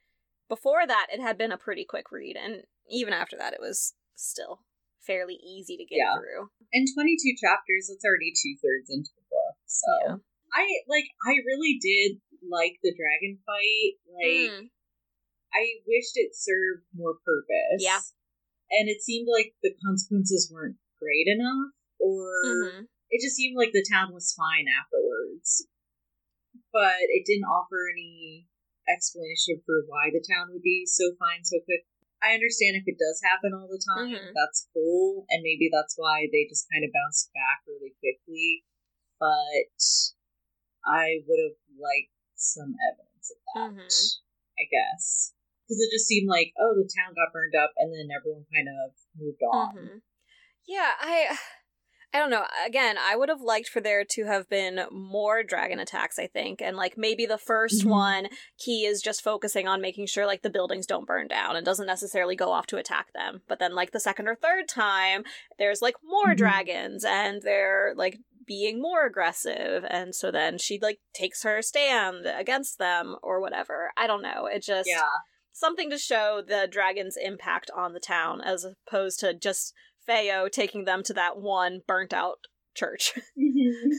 before 0.49 0.87
that 0.87 1.07
it 1.13 1.21
had 1.21 1.37
been 1.37 1.53
a 1.53 1.59
pretty 1.59 1.85
quick 1.85 2.11
read 2.11 2.35
and 2.37 2.63
even 2.89 3.13
after 3.13 3.37
that 3.37 3.53
it 3.53 3.61
was 3.61 3.93
still 4.17 4.61
fairly 5.05 5.37
easy 5.45 5.77
to 5.77 5.85
get 5.85 6.01
yeah. 6.01 6.17
through. 6.17 6.49
In 6.73 6.85
22 6.93 7.37
chapters, 7.41 7.89
it's 7.89 8.05
already 8.05 8.33
two-thirds 8.33 8.89
into 8.89 9.11
the 9.17 9.25
book. 9.29 9.57
So, 9.65 9.93
yeah. 10.05 10.17
I 10.53 10.65
like 10.89 11.09
I 11.25 11.37
really 11.45 11.77
did 11.81 12.21
like 12.51 12.81
the 12.83 12.97
dragon 12.97 13.39
fight. 13.45 14.01
Like 14.09 14.51
mm. 14.51 14.65
I 15.55 15.63
wished 15.87 16.17
it 16.17 16.35
served 16.35 16.85
more 16.97 17.15
purpose. 17.25 17.81
Yeah 17.81 18.01
and 18.71 18.89
it 18.89 19.01
seemed 19.03 19.29
like 19.29 19.57
the 19.63 19.73
consequences 19.85 20.53
weren't 20.53 20.77
great 21.01 21.29
enough, 21.29 21.73
or 22.01 22.29
mm-hmm. 22.45 22.85
it 23.11 23.21
just 23.25 23.37
seemed 23.37 23.57
like 23.57 23.73
the 23.73 23.87
town 23.87 24.13
was 24.13 24.37
fine 24.37 24.69
afterwards. 24.69 25.67
But 26.73 27.09
it 27.09 27.25
didn't 27.25 27.49
offer 27.49 27.89
any 27.89 28.47
explanation 28.89 29.65
for 29.65 29.89
why 29.89 30.13
the 30.13 30.25
town 30.25 30.53
would 30.53 30.65
be 30.65 30.85
so 30.85 31.17
fine 31.17 31.45
so 31.45 31.61
quick. 31.65 31.89
I 32.21 32.35
understand 32.35 32.75
if 32.77 32.85
it 32.85 32.99
does 32.99 33.23
happen 33.23 33.55
all 33.55 33.71
the 33.71 33.81
time, 33.95 34.11
mm-hmm. 34.13 34.35
that's 34.35 34.69
cool, 34.75 35.25
and 35.31 35.41
maybe 35.41 35.71
that's 35.73 35.95
why 35.97 36.29
they 36.29 36.45
just 36.51 36.69
kind 36.69 36.85
of 36.85 36.93
bounced 36.93 37.31
back 37.33 37.65
really 37.65 37.95
quickly. 38.03 38.67
But 39.17 39.73
I 40.85 41.25
would 41.25 41.41
have 41.41 41.59
liked 41.79 42.18
some 42.38 42.74
evidence 42.79 43.31
of 43.31 43.38
that, 43.55 43.70
mm-hmm. 43.70 43.88
I 44.59 44.64
guess 44.70 45.35
because 45.68 45.81
it 45.81 45.94
just 45.94 46.07
seemed 46.07 46.29
like 46.29 46.53
oh 46.59 46.74
the 46.74 46.88
town 46.96 47.14
got 47.14 47.33
burned 47.33 47.55
up 47.55 47.72
and 47.77 47.92
then 47.92 48.09
everyone 48.16 48.44
kind 48.53 48.68
of 48.68 48.92
moved 49.18 49.42
on 49.53 49.77
mm-hmm. 49.77 49.98
yeah 50.66 50.92
i 51.01 51.37
i 52.14 52.18
don't 52.18 52.31
know 52.31 52.46
again 52.66 52.96
i 52.98 53.14
would 53.14 53.29
have 53.29 53.42
liked 53.42 53.68
for 53.68 53.83
there 53.83 54.03
to 54.03 54.24
have 54.24 54.48
been 54.48 54.81
more 54.90 55.42
dragon 55.42 55.79
attacks 55.79 56.18
i 56.18 56.27
think 56.27 56.62
and 56.62 56.74
like 56.74 56.96
maybe 56.96 57.27
the 57.27 57.38
1st 57.38 57.81
mm-hmm. 57.81 57.90
one 57.90 58.29
key 58.59 58.87
is 58.87 59.03
just 59.03 59.22
focusing 59.22 59.68
on 59.68 59.83
making 59.83 60.07
sure 60.07 60.24
like 60.24 60.40
the 60.40 60.48
buildings 60.48 60.87
don't 60.87 61.07
burn 61.07 61.29
down 61.29 61.55
and 61.55 61.66
doesn't 61.66 61.87
necessarily 61.87 62.35
go 62.35 62.51
off 62.51 62.66
to 62.66 62.79
attack 62.79 63.12
them 63.12 63.42
but 63.46 63.59
then 63.59 63.74
like 63.74 63.90
the 63.90 64.01
second 64.01 64.27
or 64.27 64.35
third 64.35 64.66
time 64.66 65.22
there's 65.59 65.83
like 65.83 65.96
more 66.03 66.29
mm-hmm. 66.29 66.37
dragons 66.37 67.05
and 67.05 67.42
they're 67.42 67.92
like 67.94 68.18
being 68.49 68.83
more 68.83 69.07
aggressive 69.07 69.85
and 69.89 70.15
so 70.15 70.33
then 70.33 70.59
she 70.59 70.79
like 70.81 70.99
takes 71.15 71.45
her 71.45 71.63
stand 71.63 72.27
against 72.27 72.79
them 72.79 73.15
or 73.23 73.41
whatever 73.41 73.93
i 73.97 74.07
don't 74.07 74.23
know 74.23 74.47
it 74.47 74.63
just 74.63 74.89
yeah 74.89 75.07
something 75.59 75.91
to 75.91 75.99
show 75.99 76.41
the 76.47 76.69
dragon's 76.71 77.17
impact 77.21 77.71
on 77.77 77.93
the 77.93 78.01
town 78.01 78.41
as 78.41 78.65
opposed 78.65 79.21
to 79.21 79.35
just 79.35 79.75
Feo 80.07 80.49
taking 80.49 80.85
them 80.85 81.03
to 81.03 81.13
that 81.15 81.37
one 81.37 81.83
burnt 81.87 82.13
out 82.13 82.39
church. 82.75 83.13
Mm-hmm. 83.39 83.91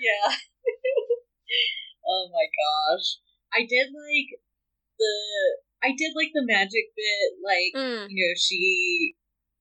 yeah. 0.00 0.34
oh 2.06 2.28
my 2.32 2.46
gosh. 2.50 3.18
I 3.52 3.66
did 3.66 3.90
like 3.90 4.40
the 4.98 5.14
I 5.82 5.94
did 5.96 6.12
like 6.16 6.32
the 6.34 6.44
magic 6.44 6.94
bit, 6.96 7.38
like 7.44 7.72
mm. 7.76 8.06
you 8.08 8.24
know, 8.24 8.34
she 8.36 9.14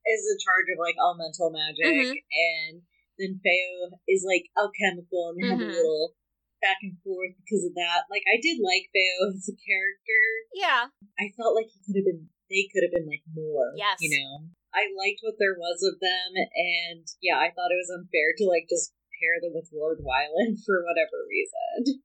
is 0.06 0.22
in 0.28 0.38
charge 0.40 0.68
of 0.72 0.80
like 0.80 0.96
elemental 1.00 1.52
magic 1.52 1.86
mm-hmm. 1.86 2.12
and 2.12 2.82
then 3.20 3.40
Feo 3.44 4.00
is 4.08 4.26
like 4.26 4.50
alchemical 4.58 5.34
and 5.34 5.38
they 5.38 5.48
mm-hmm. 5.48 5.62
have 5.62 5.70
a 5.70 5.78
little 5.78 6.16
back 6.64 6.80
and 6.82 6.96
forth 7.04 7.36
because 7.44 7.68
of 7.68 7.76
that. 7.76 8.08
Like 8.08 8.24
I 8.26 8.40
did 8.40 8.64
like 8.64 8.90
Feo 8.96 9.36
as 9.36 9.52
a 9.52 9.58
character. 9.60 10.22
Yeah. 10.56 10.90
I 11.20 11.36
felt 11.36 11.54
like 11.54 11.68
he 11.68 11.84
could 11.84 12.00
have 12.00 12.08
been 12.08 12.32
they 12.50 12.70
could 12.72 12.86
have 12.86 12.96
been 12.96 13.10
like 13.10 13.26
more. 13.36 13.76
Yes. 13.76 14.00
You 14.00 14.16
know. 14.16 14.50
I 14.74 14.90
liked 14.98 15.22
what 15.22 15.38
there 15.38 15.54
was 15.54 15.86
of 15.86 16.02
them 16.02 16.32
and 16.34 17.06
yeah, 17.22 17.38
I 17.38 17.54
thought 17.54 17.74
it 17.74 17.82
was 17.82 17.94
unfair 17.94 18.34
to 18.40 18.50
like 18.50 18.66
just 18.72 18.96
pair 19.20 19.38
them 19.44 19.54
with 19.54 19.70
Lord 19.76 20.02
Wylan 20.02 20.58
for 20.66 20.82
whatever 20.82 21.28
reason. 21.30 22.02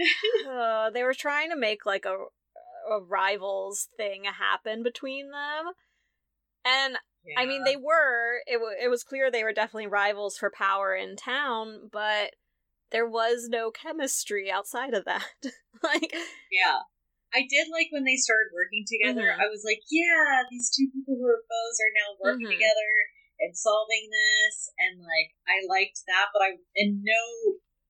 uh, 0.48 0.90
they 0.90 1.04
were 1.04 1.14
trying 1.14 1.50
to 1.50 1.56
make 1.56 1.86
like 1.86 2.04
a 2.04 2.16
a 2.90 3.00
rivals 3.00 3.88
thing 3.96 4.24
happen 4.24 4.82
between 4.82 5.30
them. 5.30 5.72
And 6.64 6.96
yeah. 7.24 7.40
I 7.40 7.46
mean, 7.46 7.64
they 7.64 7.76
were. 7.76 8.42
It, 8.46 8.58
w- 8.58 8.76
it 8.82 8.88
was 8.88 9.04
clear 9.04 9.30
they 9.30 9.44
were 9.44 9.52
definitely 9.52 9.86
rivals 9.86 10.36
for 10.36 10.50
power 10.50 10.94
in 10.94 11.16
town, 11.16 11.88
but 11.92 12.34
there 12.90 13.08
was 13.08 13.48
no 13.48 13.70
chemistry 13.70 14.50
outside 14.50 14.94
of 14.94 15.04
that. 15.06 15.26
like 15.82 16.14
Yeah. 16.52 16.84
I 17.32 17.48
did 17.48 17.72
like 17.72 17.88
when 17.88 18.04
they 18.04 18.20
started 18.20 18.52
working 18.52 18.84
together. 18.84 19.32
Mm-hmm. 19.32 19.40
I 19.40 19.48
was 19.48 19.64
like, 19.64 19.80
yeah, 19.88 20.44
these 20.52 20.68
two 20.68 20.92
people 20.92 21.16
who 21.16 21.24
are 21.24 21.40
foes 21.48 21.76
are 21.80 21.96
now 21.96 22.08
working 22.20 22.44
mm-hmm. 22.44 22.60
together 22.60 22.92
and 23.40 23.56
solving 23.56 24.12
this 24.12 24.68
and 24.76 25.00
like 25.00 25.32
I 25.48 25.64
liked 25.64 26.04
that, 26.06 26.28
but 26.36 26.44
I 26.44 26.60
and 26.76 27.00
no 27.00 27.22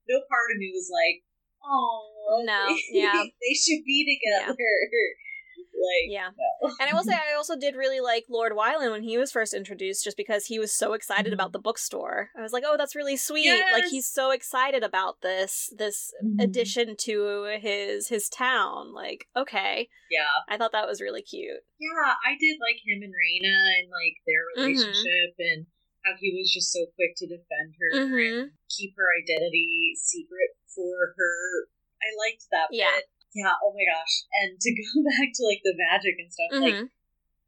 no 0.07 0.23
part 0.31 0.55
of 0.55 0.63
me 0.63 0.71
was 0.71 0.87
like, 0.95 1.27
oh 1.67 2.47
no, 2.47 2.71
yeah. 2.95 3.27
they 3.43 3.55
should 3.59 3.83
be 3.83 4.07
together. 4.07 4.55
Yeah. 4.55 5.11
Like, 5.59 6.11
yeah. 6.11 6.29
No. 6.63 6.71
and 6.81 6.91
I 6.91 6.95
will 6.95 7.03
say, 7.03 7.15
I 7.15 7.35
also 7.37 7.57
did 7.57 7.75
really 7.75 8.01
like 8.01 8.25
Lord 8.29 8.53
Wylan 8.53 8.93
when 8.93 9.03
he 9.03 9.19
was 9.19 9.33
first 9.33 9.55
introduced, 9.55 10.05
just 10.05 10.17
because 10.17 10.47
he 10.47 10.59
was 10.59 10.73
so 10.73 10.93
excited 10.93 11.27
mm-hmm. 11.27 11.35
about 11.35 11.53
the 11.53 11.59
bookstore. 11.59 12.31
I 12.37 12.43
was 12.43 12.53
like, 12.53 12.65
oh, 12.67 12.77
that's 12.77 12.95
really 12.95 13.17
sweet. 13.17 13.47
Yes. 13.47 13.73
Like 13.73 13.91
he's 13.91 14.09
so 14.09 14.31
excited 14.31 14.83
about 14.83 15.21
this 15.23 15.73
this 15.77 16.13
mm-hmm. 16.23 16.41
addition 16.41 16.97
to 17.01 17.59
his 17.61 18.09
his 18.09 18.29
town. 18.29 18.95
Like, 18.95 19.27
okay, 19.37 19.89
yeah, 20.11 20.45
I 20.49 20.57
thought 20.57 20.73
that 20.73 20.87
was 20.87 21.01
really 21.01 21.23
cute. 21.23 21.63
Yeah, 21.79 22.15
I 22.25 22.37
did 22.39 22.59
like 22.61 22.79
him 22.87 23.03
and 23.03 23.13
Reyna 23.13 23.57
and 23.81 23.91
like 23.91 24.17
their 24.27 24.45
mm-hmm. 24.55 24.79
relationship 24.79 25.35
mm-hmm. 25.35 25.51
and 25.51 25.67
how 26.05 26.13
he 26.19 26.35
was 26.35 26.53
just 26.53 26.73
so 26.73 26.87
quick 26.95 27.15
to 27.17 27.27
defend 27.27 27.75
her 27.79 27.91
mm-hmm. 27.95 28.41
and 28.43 28.51
keep 28.71 28.95
her 28.97 29.07
identity 29.23 29.95
secret 29.99 30.55
for 30.75 31.15
her. 31.17 31.67
I 32.03 32.11
liked 32.19 32.47
that 32.51 32.69
yeah. 32.71 32.91
bit. 32.95 33.07
Yeah, 33.33 33.57
oh 33.65 33.73
my 33.73 33.87
gosh. 33.89 34.29
And 34.45 34.61
to 34.61 34.71
go 34.81 35.05
back 35.05 35.33
to 35.33 35.43
like 35.49 35.63
the 35.65 35.77
magic 35.77 36.17
and 36.21 36.31
stuff, 36.33 36.51
mm-hmm. 36.53 36.65
like 36.69 36.81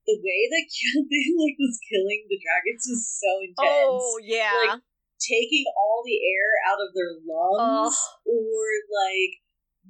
the 0.05 0.18
way 0.20 0.40
that 0.49 0.64
Kianthe 0.73 1.20
like 1.37 1.57
was 1.61 1.77
killing 1.88 2.25
the 2.29 2.40
dragons 2.40 2.85
was 2.88 3.05
so 3.05 3.31
intense. 3.44 4.01
Oh 4.01 4.16
yeah. 4.25 4.53
Like 4.68 4.81
taking 5.20 5.64
all 5.77 6.03
the 6.05 6.20
air 6.20 6.51
out 6.68 6.81
of 6.81 6.92
their 6.92 7.16
lungs 7.23 7.97
oh. 7.97 8.29
or 8.29 8.64
like 8.92 9.40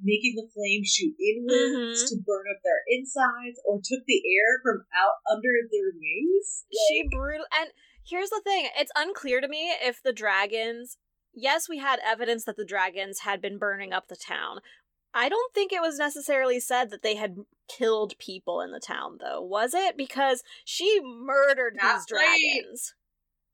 making 0.03 0.35
the 0.35 0.47
flame 0.51 0.83
shoot 0.83 1.15
inwards 1.15 2.03
mm-hmm. 2.03 2.07
to 2.11 2.15
burn 2.27 2.45
up 2.51 2.59
their 2.63 2.83
insides 2.91 3.59
or 3.63 3.79
took 3.79 4.03
the 4.07 4.21
air 4.27 4.59
from 4.63 4.83
out 4.91 5.23
under 5.31 5.51
their 5.71 5.95
wings. 5.95 6.67
Like, 6.67 6.87
she 6.87 7.07
brutal 7.07 7.47
and 7.55 7.71
here's 8.03 8.29
the 8.29 8.43
thing, 8.43 8.67
it's 8.77 8.91
unclear 8.95 9.39
to 9.39 9.47
me 9.47 9.71
if 9.81 10.03
the 10.03 10.13
dragons 10.13 10.97
Yes, 11.37 11.67
we 11.67 11.79
had 11.79 11.99
evidence 12.05 12.45
that 12.45 12.55
the 12.55 12.63
dragons 12.63 13.19
had 13.19 13.41
been 13.41 13.57
burning 13.57 13.91
up 13.91 14.07
the 14.07 14.15
town, 14.15 14.59
I 15.15 15.29
don't 15.29 15.53
think 15.53 15.71
it 15.71 15.81
was 15.81 15.97
necessarily 15.97 16.59
said 16.59 16.91
that 16.91 17.01
they 17.01 17.15
had 17.15 17.37
killed 17.69 18.19
people 18.19 18.59
in 18.59 18.71
the 18.71 18.81
town, 18.81 19.17
though, 19.19 19.41
was 19.41 19.73
it? 19.73 19.95
Because 19.95 20.43
she 20.65 20.99
murdered 21.01 21.77
that 21.79 21.95
these 21.95 22.05
dragons. 22.05 22.93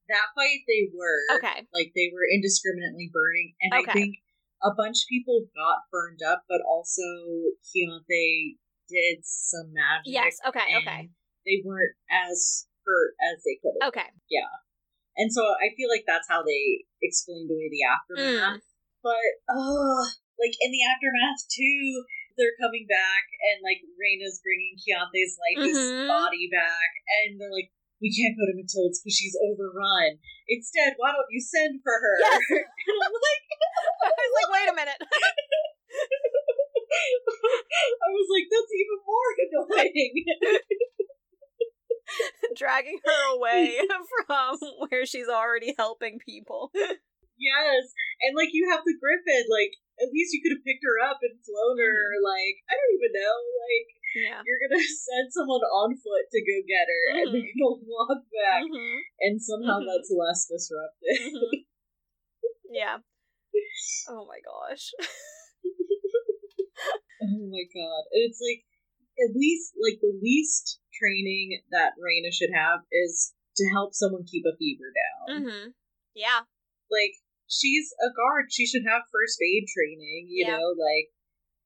Fight, 0.10 0.17
that 0.17 0.28
fight, 0.36 0.60
they 0.67 0.89
were. 0.91 1.38
Okay. 1.38 1.67
Like, 1.71 1.93
they 1.95 2.10
were 2.12 2.26
indiscriminately 2.34 3.12
burning. 3.13 3.54
And 3.62 3.74
okay. 3.78 3.91
I 3.91 3.93
think 3.93 4.15
a 4.63 4.74
bunch 4.76 5.06
of 5.06 5.08
people 5.08 5.45
got 5.56 5.86
burned 5.91 6.19
up, 6.26 6.43
but 6.50 6.65
also 6.67 7.06
Kianthe 7.69 8.58
did 8.89 9.21
some 9.21 9.71
magic. 9.71 10.12
Yes, 10.12 10.38
okay, 10.47 10.82
okay. 10.82 11.10
They 11.45 11.62
weren't 11.63 11.95
as 12.10 12.67
hurt 12.86 13.13
as 13.21 13.41
they 13.45 13.62
could 13.62 13.78
have. 13.82 13.89
Okay. 13.89 14.10
Yeah. 14.30 14.50
And 15.15 15.32
so 15.32 15.41
I 15.45 15.69
feel 15.78 15.89
like 15.89 16.06
that's 16.08 16.28
how 16.28 16.41
they 16.41 16.86
explained 17.02 17.50
away 17.52 17.69
the 17.69 17.86
aftermath. 17.86 18.58
Mm. 18.58 18.69
But, 19.04 19.30
oh, 19.50 20.10
like 20.42 20.58
in 20.58 20.74
the 20.74 20.84
aftermath 20.90 21.46
too, 21.48 22.04
they're 22.36 22.58
coming 22.58 22.90
back 22.90 23.30
and 23.54 23.62
like 23.62 23.86
Reyna's 23.96 24.42
bringing 24.42 24.74
Kianthe's 24.82 25.38
like 25.38 25.62
mm-hmm. 25.62 26.10
body 26.10 26.50
back, 26.50 26.90
and 27.22 27.38
they're 27.38 27.54
like, 27.54 27.70
we 28.02 28.10
can't 28.10 28.34
go 28.34 28.50
to 28.50 28.58
Matilda's 28.58 28.98
because 29.00 29.14
she's 29.14 29.38
overrun. 29.38 30.18
Instead, 30.50 30.98
why 30.98 31.14
don't 31.14 31.30
you 31.30 31.40
send 31.40 31.80
for 31.86 31.94
her? 31.94 32.16
Yes. 32.18 32.42
and 32.90 32.98
I'm 32.98 33.14
like, 33.14 33.44
I 34.10 34.10
was 34.10 34.34
like, 34.42 34.50
wait 34.50 34.68
a 34.74 34.76
minute. 34.76 34.98
I 36.92 38.10
was 38.12 38.28
like, 38.28 38.50
that's 38.50 38.74
even 38.74 39.00
more 39.06 39.32
annoying. 39.40 40.26
Dragging 42.58 43.00
her 43.06 43.36
away 43.38 43.80
from 44.28 44.58
where 44.90 45.06
she's 45.06 45.30
already 45.30 45.74
helping 45.78 46.20
people. 46.20 46.72
Yes, 46.74 47.94
and 48.22 48.36
like 48.36 48.50
you 48.52 48.70
have 48.70 48.82
the 48.86 48.94
Griffin, 49.00 49.46
like 49.50 49.74
at 50.12 50.16
least 50.20 50.36
you 50.36 50.43
could 50.43 50.59
have 50.59 50.68
picked 50.68 50.84
her 50.84 50.99
up 50.99 51.24
and 51.24 51.39
flown 51.39 51.80
her. 51.80 51.88
Mm-hmm. 51.88 52.28
Like 52.28 52.59
I 52.68 52.76
don't 52.76 52.95
even 52.99 53.16
know, 53.16 53.36
like 53.64 53.88
yeah. 54.12 54.43
you're 54.43 54.59
gonna 54.59 54.84
send 55.07 55.32
someone 55.32 55.64
on 55.64 55.95
foot 55.95 56.28
to 56.28 56.43
go 56.43 56.59
get 56.68 56.91
her, 56.91 57.03
mm-hmm. 57.07 57.16
and 57.16 57.30
they're 57.32 57.55
gonna 57.55 57.80
walk 57.88 58.20
back, 58.28 58.68
mm-hmm. 58.68 58.99
and 59.24 59.39
somehow 59.39 59.80
mm-hmm. 59.80 59.88
that's 59.88 60.12
less 60.12 60.51
disruptive. 60.51 61.32
Mm-hmm. 61.32 61.64
yeah. 62.76 62.99
Oh 64.12 64.28
my 64.28 64.43
gosh. 64.43 64.91
oh 67.24 67.43
my 67.47 67.64
god, 67.72 68.03
and 68.12 68.28
it's 68.28 68.43
like 68.43 68.68
at 69.16 69.32
least 69.32 69.80
like 69.80 70.03
the 70.03 70.12
least 70.20 70.84
training 70.91 71.64
that 71.72 71.95
Reyna 71.95 72.36
should 72.36 72.51
have 72.51 72.84
is 72.91 73.32
to 73.55 73.70
help 73.72 73.95
someone 73.95 74.28
keep 74.28 74.43
a 74.43 74.55
fever 74.59 74.91
down. 74.91 75.24
Mm-hmm. 75.39 75.68
Yeah. 76.16 76.43
Like 76.91 77.16
she's 77.52 77.91
a 77.99 78.08
guard, 78.16 78.47
she 78.49 78.64
should 78.66 78.88
have 78.88 79.04
first 79.12 79.38
aid 79.43 79.68
training. 79.68 80.32
You 80.32 80.47
Yeah. 80.47 80.56
know, 80.58 80.72
like 80.80 81.12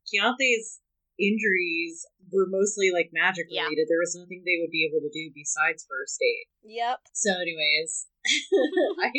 Kianthe's 0.09 0.81
injuries 1.21 2.03
were 2.33 2.49
mostly 2.49 2.89
like 2.91 3.13
magic 3.13 3.45
Yeah. 3.49 3.69
related. 3.69 3.87
There 3.87 4.01
was 4.01 4.17
nothing 4.17 4.41
they 4.43 4.57
would 4.59 4.73
be 4.73 4.83
able 4.89 4.99
to 5.05 5.13
do 5.13 5.31
besides 5.33 5.85
first 5.87 6.17
aid. 6.21 6.45
Yep. 6.65 6.99
So, 7.13 7.31
anyways, 7.37 8.07
I, 9.05 9.13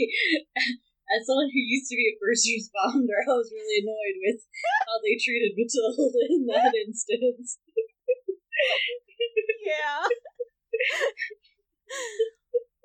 as 1.14 1.25
someone 1.25 1.49
who 1.55 1.62
used 1.62 1.89
to 1.89 1.97
be 1.97 2.11
a 2.11 2.19
first 2.19 2.45
responder, 2.51 3.17
I 3.23 3.31
was 3.33 3.49
really 3.55 3.79
annoyed 3.87 4.19
with 4.27 4.43
how 4.85 4.99
they 5.01 5.14
treated 5.17 5.55
Matilda 5.55 6.11
in 6.35 6.47
that 6.51 6.75
instance. 6.75 7.59
Yeah. 9.67 10.07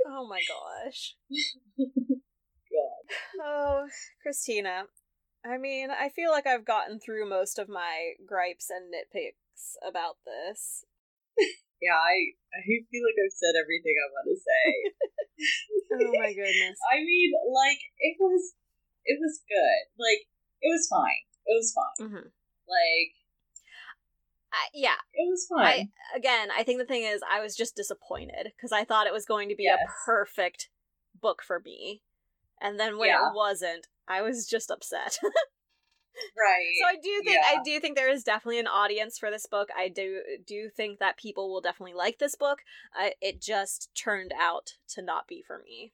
oh 0.07 0.27
my 0.27 0.41
gosh. 0.47 1.15
God. 2.82 3.45
Oh, 3.45 3.88
Christina. 4.21 4.86
I 5.45 5.57
mean, 5.57 5.89
I 5.89 6.09
feel 6.09 6.29
like 6.32 6.45
I've 6.45 6.65
gotten 6.65 6.99
through 6.99 7.29
most 7.29 7.57
of 7.57 7.67
my 7.69 8.13
gripes 8.25 8.69
and 8.69 8.93
nitpicks 8.93 9.73
about 9.88 10.17
this. 10.25 10.86
Yeah, 11.82 11.97
I, 11.97 12.38
I 12.53 12.61
feel 12.61 13.01
like 13.01 13.17
I've 13.17 13.34
said 13.34 13.57
everything 13.57 13.95
I 13.97 14.07
want 14.13 14.27
to 14.29 14.38
say. 14.38 14.65
Oh 15.93 16.11
my 16.19 16.32
goodness. 16.34 16.77
I 16.93 16.97
mean, 17.03 17.32
like 17.51 17.79
it 17.99 18.15
was, 18.19 18.53
it 19.03 19.17
was 19.19 19.41
good. 19.49 19.82
Like 19.97 20.27
it 20.61 20.69
was 20.69 20.88
fine. 20.88 21.25
It 21.45 21.55
was 21.57 21.73
fine. 21.73 22.07
hmm 22.07 22.27
Like 22.69 23.11
I, 24.53 24.67
yeah. 24.73 25.01
it 25.13 25.27
was 25.29 25.47
I 25.57 25.63
fine. 25.63 25.89
again, 26.15 26.49
I 26.55 26.63
think 26.63 26.79
the 26.79 26.86
thing 26.86 27.03
is, 27.03 27.21
I 27.29 27.41
was 27.41 27.55
just 27.55 27.75
disappointed 27.75 28.51
because 28.55 28.71
I 28.71 28.84
thought 28.86 29.07
it 29.07 29.13
was 29.13 29.25
going 29.25 29.49
to 29.49 29.55
be 29.55 29.63
Yes. 29.63 29.79
a 29.84 30.05
perfect 30.05 30.69
book 31.19 31.41
for 31.45 31.59
me, 31.59 32.03
and 32.62 32.80
then 32.80 32.97
when 32.97 33.09
Yeah. 33.09 33.30
it 33.30 33.36
wasn't, 33.36 33.88
I 34.07 34.22
was 34.22 34.47
just 34.47 34.70
upset. 34.72 35.18
right. 36.38 36.72
So 36.82 36.88
I 36.88 36.95
do 37.01 37.22
think 37.26 37.39
I 37.43 37.57
do 37.64 37.80
think 37.80 37.95
there 37.95 38.09
is 38.12 38.24
definitely 38.24 38.59
an 38.59 38.68
audience 38.68 39.18
for 39.18 39.32
this 39.32 39.45
book. 39.47 39.70
I 39.78 39.88
do 39.89 40.22
do 40.45 40.70
think 40.70 40.99
that 40.99 41.18
people 41.18 41.51
will 41.51 41.62
definitely 41.62 41.93
like 41.95 42.20
this 42.20 42.36
book. 42.36 42.59
Uh, 42.99 43.09
it 43.22 43.41
just 43.41 43.89
turned 43.95 44.34
out 44.39 44.74
to 44.89 45.01
not 45.01 45.28
be 45.28 45.41
for 45.45 45.59
me, 45.59 45.93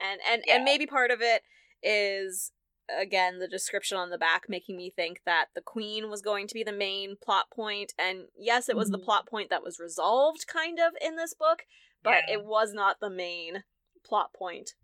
and 0.00 0.20
and 0.28 0.42
Yeah. 0.46 0.56
and 0.56 0.64
maybe 0.64 0.86
part 0.86 1.10
of 1.10 1.20
it 1.20 1.42
is 1.82 2.52
again 2.90 3.38
the 3.38 3.48
description 3.48 3.98
on 3.98 4.08
the 4.08 4.16
back 4.16 4.48
making 4.48 4.74
me 4.76 4.88
think 4.90 5.20
that 5.26 5.48
the 5.54 5.60
queen 5.60 6.08
was 6.08 6.22
going 6.22 6.46
to 6.48 6.54
be 6.54 6.64
the 6.64 6.72
main 6.72 7.16
plot 7.22 7.50
point 7.50 7.92
and 7.98 8.28
yes 8.34 8.66
it 8.70 8.76
was 8.76 8.88
the 8.88 8.98
Mhm. 8.98 9.04
plot 9.04 9.26
point 9.28 9.50
that 9.50 9.62
was 9.62 9.78
resolved 9.78 10.46
kind 10.46 10.78
of 10.80 10.94
in 11.02 11.14
this 11.16 11.34
book 11.34 11.66
but 12.02 12.24
Yeah. 12.26 12.36
it 12.36 12.44
was 12.44 12.72
not 12.72 12.98
the 12.98 13.10
main 13.10 13.64
plot 14.04 14.32
point 14.32 14.74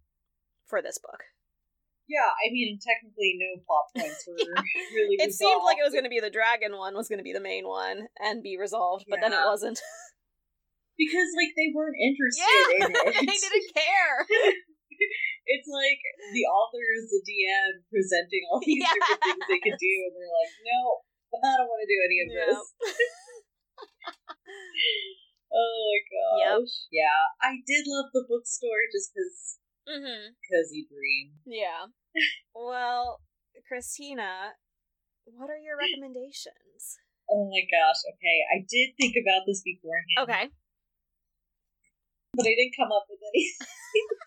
for 0.67 0.81
this 0.83 0.99
book 0.99 1.23
yeah, 2.05 2.29
I 2.37 2.53
mean, 2.53 2.77
technically, 2.85 3.41
no 3.41 3.65
plot 3.65 3.89
points 3.97 4.29
were 4.29 4.37
really. 4.93 5.17
it 5.25 5.33
seemed 5.33 5.65
like 5.65 5.81
it 5.81 5.87
was 5.89 5.97
going 5.97 6.05
to 6.05 6.13
be 6.13 6.21
the 6.21 6.29
dragon 6.33 6.77
one 6.77 6.93
was 6.93 7.09
going 7.09 7.17
to 7.21 7.25
be 7.25 7.33
the 7.33 7.41
main 7.41 7.65
one 7.65 8.13
and 8.21 8.45
be 8.45 8.61
resolved, 8.61 9.09
but 9.09 9.25
then 9.25 9.33
it 9.33 9.41
wasn't. 9.41 9.81
because 11.01 11.29
like 11.33 11.57
they 11.57 11.73
weren't 11.73 11.97
interested 11.97 12.45
yeah, 12.45 12.85
in 12.85 12.93
it. 13.09 13.25
they 13.25 13.39
didn't 13.41 13.71
care. 13.73 14.17
it's 15.49 15.71
like 15.73 16.01
the 16.37 16.45
author 16.45 16.85
is 17.01 17.09
the 17.09 17.25
DM 17.25 17.73
presenting 17.89 18.45
all 18.53 18.61
these 18.61 18.85
Yes. 18.85 18.93
different 19.01 19.25
things 19.25 19.45
they 19.49 19.63
could 19.65 19.81
do, 19.81 19.95
and 20.05 20.13
they're 20.13 20.37
like, 20.45 20.53
"No, 20.61 20.79
I 21.41 21.57
don't 21.57 21.71
want 21.73 21.81
to 21.83 21.89
do 21.89 21.99
any 22.05 22.19
of 22.21 22.29
Yep. 22.29 22.37
this." 22.53 22.61
oh 25.57 25.77
my 25.89 26.01
gosh! 26.13 26.85
Yeah, 26.93 27.33
I 27.41 27.65
did 27.65 27.89
love 27.89 28.13
the 28.13 28.29
bookstore 28.29 28.93
just 28.93 29.17
because 29.17 29.64
hmm 29.89 30.33
cozy 30.51 30.87
dream. 30.89 31.41
Yeah. 31.47 31.93
Well, 32.55 33.21
Christina, 33.67 34.55
what 35.25 35.51
are 35.51 35.59
your 35.59 35.77
recommendations? 35.77 36.99
Oh 37.31 37.49
my 37.49 37.65
gosh! 37.67 38.01
Okay, 38.05 38.39
I 38.53 38.65
did 38.69 38.95
think 39.01 39.17
about 39.17 39.45
this 39.47 39.63
beforehand. 39.65 40.29
Okay. 40.29 40.45
but 42.37 42.47
I 42.47 42.55
didn't 42.55 42.77
come 42.77 42.93
up 42.93 43.07
with 43.09 43.21
anything. 43.35 43.67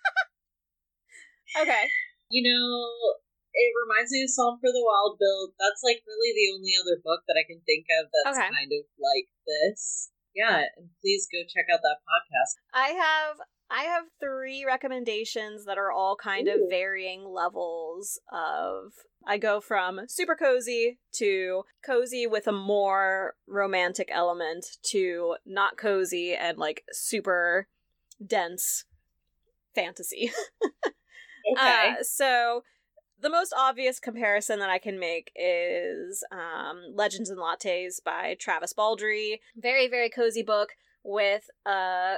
Okay. 1.58 1.86
You 2.30 2.44
know, 2.46 3.18
it 3.56 3.72
reminds 3.74 4.12
me 4.12 4.22
of 4.22 4.30
Psalm 4.30 4.60
for 4.62 4.70
the 4.70 4.84
Wild-Built. 4.84 5.56
That's 5.58 5.82
like 5.82 6.04
really 6.06 6.36
the 6.36 6.54
only 6.54 6.76
other 6.78 7.02
book 7.02 7.24
that 7.26 7.40
I 7.40 7.48
can 7.48 7.64
think 7.66 7.88
of 7.98 8.12
that's 8.14 8.38
Okay. 8.38 8.52
kind 8.52 8.70
of 8.70 8.84
like 9.00 9.32
this. 9.48 10.12
Yeah, 10.36 10.70
and 10.78 10.94
please 11.02 11.26
go 11.32 11.42
check 11.50 11.66
out 11.74 11.82
that 11.82 12.04
podcast. 12.06 12.62
I 12.76 12.94
have 12.94 13.42
I 13.70 13.84
have 13.84 14.06
three 14.20 14.66
recommendations 14.66 15.66
that 15.66 15.78
are 15.78 15.92
all 15.92 16.16
kind 16.16 16.48
of 16.48 16.62
varying 16.70 17.26
levels 17.26 18.20
of 18.32 18.94
I 19.26 19.38
go 19.38 19.60
from 19.60 20.02
super 20.08 20.36
cozy 20.36 21.00
to 21.14 21.64
cozy 21.86 22.26
with 22.28 22.48
a 22.48 22.54
more 22.54 23.36
romantic 23.46 24.10
element 24.12 24.66
to 24.84 25.36
not 25.46 25.78
cozy 25.78 26.34
and 26.34 26.58
like 26.58 26.86
super 26.92 27.68
dense 28.26 28.86
fantasy. 29.76 30.32
Okay. 31.50 31.96
Uh, 31.98 32.04
so 32.04 32.64
the 33.20 33.30
most 33.30 33.54
obvious 33.58 34.00
comparison 34.00 34.60
that 34.60 34.70
I 34.70 34.80
can 34.80 35.00
make 35.00 35.32
is 35.36 36.24
um, 36.32 36.84
Legends 36.94 37.30
and 37.30 37.40
Lattes 37.40 38.04
by 38.04 38.36
Travis 38.40 38.74
Baldree. 38.74 39.40
Very, 39.56 39.88
very 39.88 40.10
cozy 40.10 40.44
book 40.44 40.70
with 41.04 41.50
a 41.66 42.16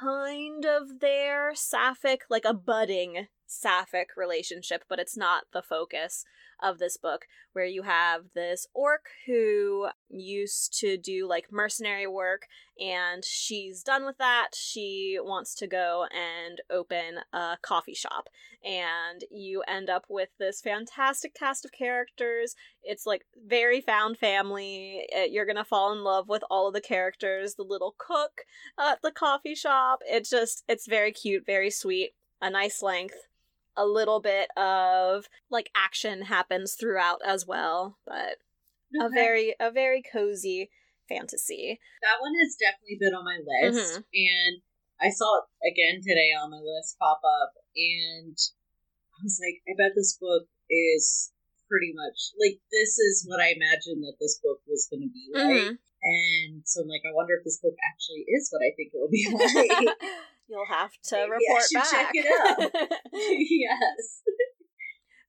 kind 0.00 0.64
of 0.64 1.00
their 1.00 1.54
sapphic, 1.54 2.22
like 2.30 2.44
a 2.44 2.54
budding 2.54 3.26
sapphic 3.50 4.10
relationship, 4.16 4.84
but 4.88 4.98
it's 4.98 5.16
not 5.16 5.44
the 5.52 5.62
focus 5.62 6.24
of 6.62 6.78
this 6.78 6.96
book, 6.96 7.26
where 7.52 7.64
you 7.64 7.82
have 7.82 8.26
this 8.34 8.66
orc 8.74 9.06
who 9.26 9.88
used 10.08 10.78
to 10.78 10.96
do 10.96 11.26
like 11.26 11.50
mercenary 11.50 12.06
work 12.06 12.42
and 12.78 13.24
she's 13.24 13.82
done 13.82 14.04
with 14.04 14.18
that. 14.18 14.48
She 14.54 15.18
wants 15.20 15.54
to 15.56 15.66
go 15.66 16.06
and 16.14 16.60
open 16.70 17.20
a 17.32 17.56
coffee 17.62 17.94
shop 17.94 18.28
and 18.64 19.24
you 19.30 19.62
end 19.66 19.88
up 19.88 20.04
with 20.08 20.28
this 20.38 20.60
fantastic 20.60 21.34
cast 21.34 21.64
of 21.64 21.72
characters. 21.72 22.54
It's 22.82 23.06
like 23.06 23.22
very 23.46 23.80
found 23.80 24.18
family. 24.18 25.06
Uh, 25.16 25.22
You're 25.22 25.46
gonna 25.46 25.64
fall 25.64 25.92
in 25.92 26.04
love 26.04 26.28
with 26.28 26.44
all 26.50 26.68
of 26.68 26.74
the 26.74 26.80
characters. 26.80 27.54
The 27.54 27.62
little 27.62 27.94
cook 27.98 28.42
at 28.78 29.00
the 29.02 29.12
coffee 29.12 29.54
shop. 29.54 30.00
It's 30.06 30.30
just 30.30 30.62
it's 30.68 30.86
very 30.86 31.12
cute, 31.12 31.46
very 31.46 31.70
sweet, 31.70 32.10
a 32.40 32.50
nice 32.50 32.82
length. 32.82 33.16
A 33.76 33.86
little 33.86 34.20
bit 34.20 34.50
of 34.56 35.28
like 35.48 35.70
action 35.74 36.22
happens 36.22 36.74
throughout 36.74 37.20
as 37.24 37.46
well, 37.46 37.98
but 38.06 38.38
a 39.00 39.08
very 39.08 39.54
a 39.60 39.70
very 39.70 40.02
cozy 40.02 40.70
fantasy. 41.08 41.80
that 42.02 42.20
one 42.20 42.34
has 42.38 42.56
definitely 42.58 42.98
been 43.00 43.14
on 43.14 43.24
my 43.24 43.38
list, 43.38 44.00
Mhm. 44.00 44.04
and 44.14 44.62
I 45.00 45.08
saw 45.10 45.40
it 45.40 45.72
again 45.72 46.00
today 46.02 46.30
on 46.32 46.50
my 46.50 46.58
list 46.60 46.98
pop 46.98 47.20
up, 47.24 47.54
and 47.76 48.36
I 48.36 49.18
was 49.22 49.40
like, 49.40 49.62
I 49.68 49.72
bet 49.78 49.94
this 49.94 50.16
book 50.20 50.48
is 50.68 51.32
pretty 51.68 51.92
much 51.94 52.32
like 52.38 52.60
this 52.70 52.98
is 52.98 53.24
what 53.26 53.40
I 53.40 53.50
imagined 53.54 54.02
that 54.02 54.16
this 54.20 54.38
book 54.42 54.60
was 54.66 54.88
going 54.90 55.02
to 55.02 55.08
be 55.12 55.30
like. 55.32 55.70
Mhm. 55.72 55.78
And 56.02 56.62
so 56.64 56.80
I'm 56.80 56.88
like, 56.88 57.02
I 57.04 57.12
wonder 57.12 57.34
if 57.36 57.44
this 57.44 57.60
book 57.60 57.76
actually 57.84 58.24
is 58.26 58.48
what 58.50 58.62
I 58.64 58.72
think 58.74 58.90
it 58.94 58.98
will 58.98 59.12
be 59.12 59.28
like. 59.28 59.96
You'll 60.50 60.66
have 60.66 60.90
to 61.04 61.16
Maybe 61.16 61.30
report 61.30 61.64
back. 61.74 61.90
check 61.90 62.10
it 62.14 62.26
out. 62.26 62.88
yes. 63.12 64.22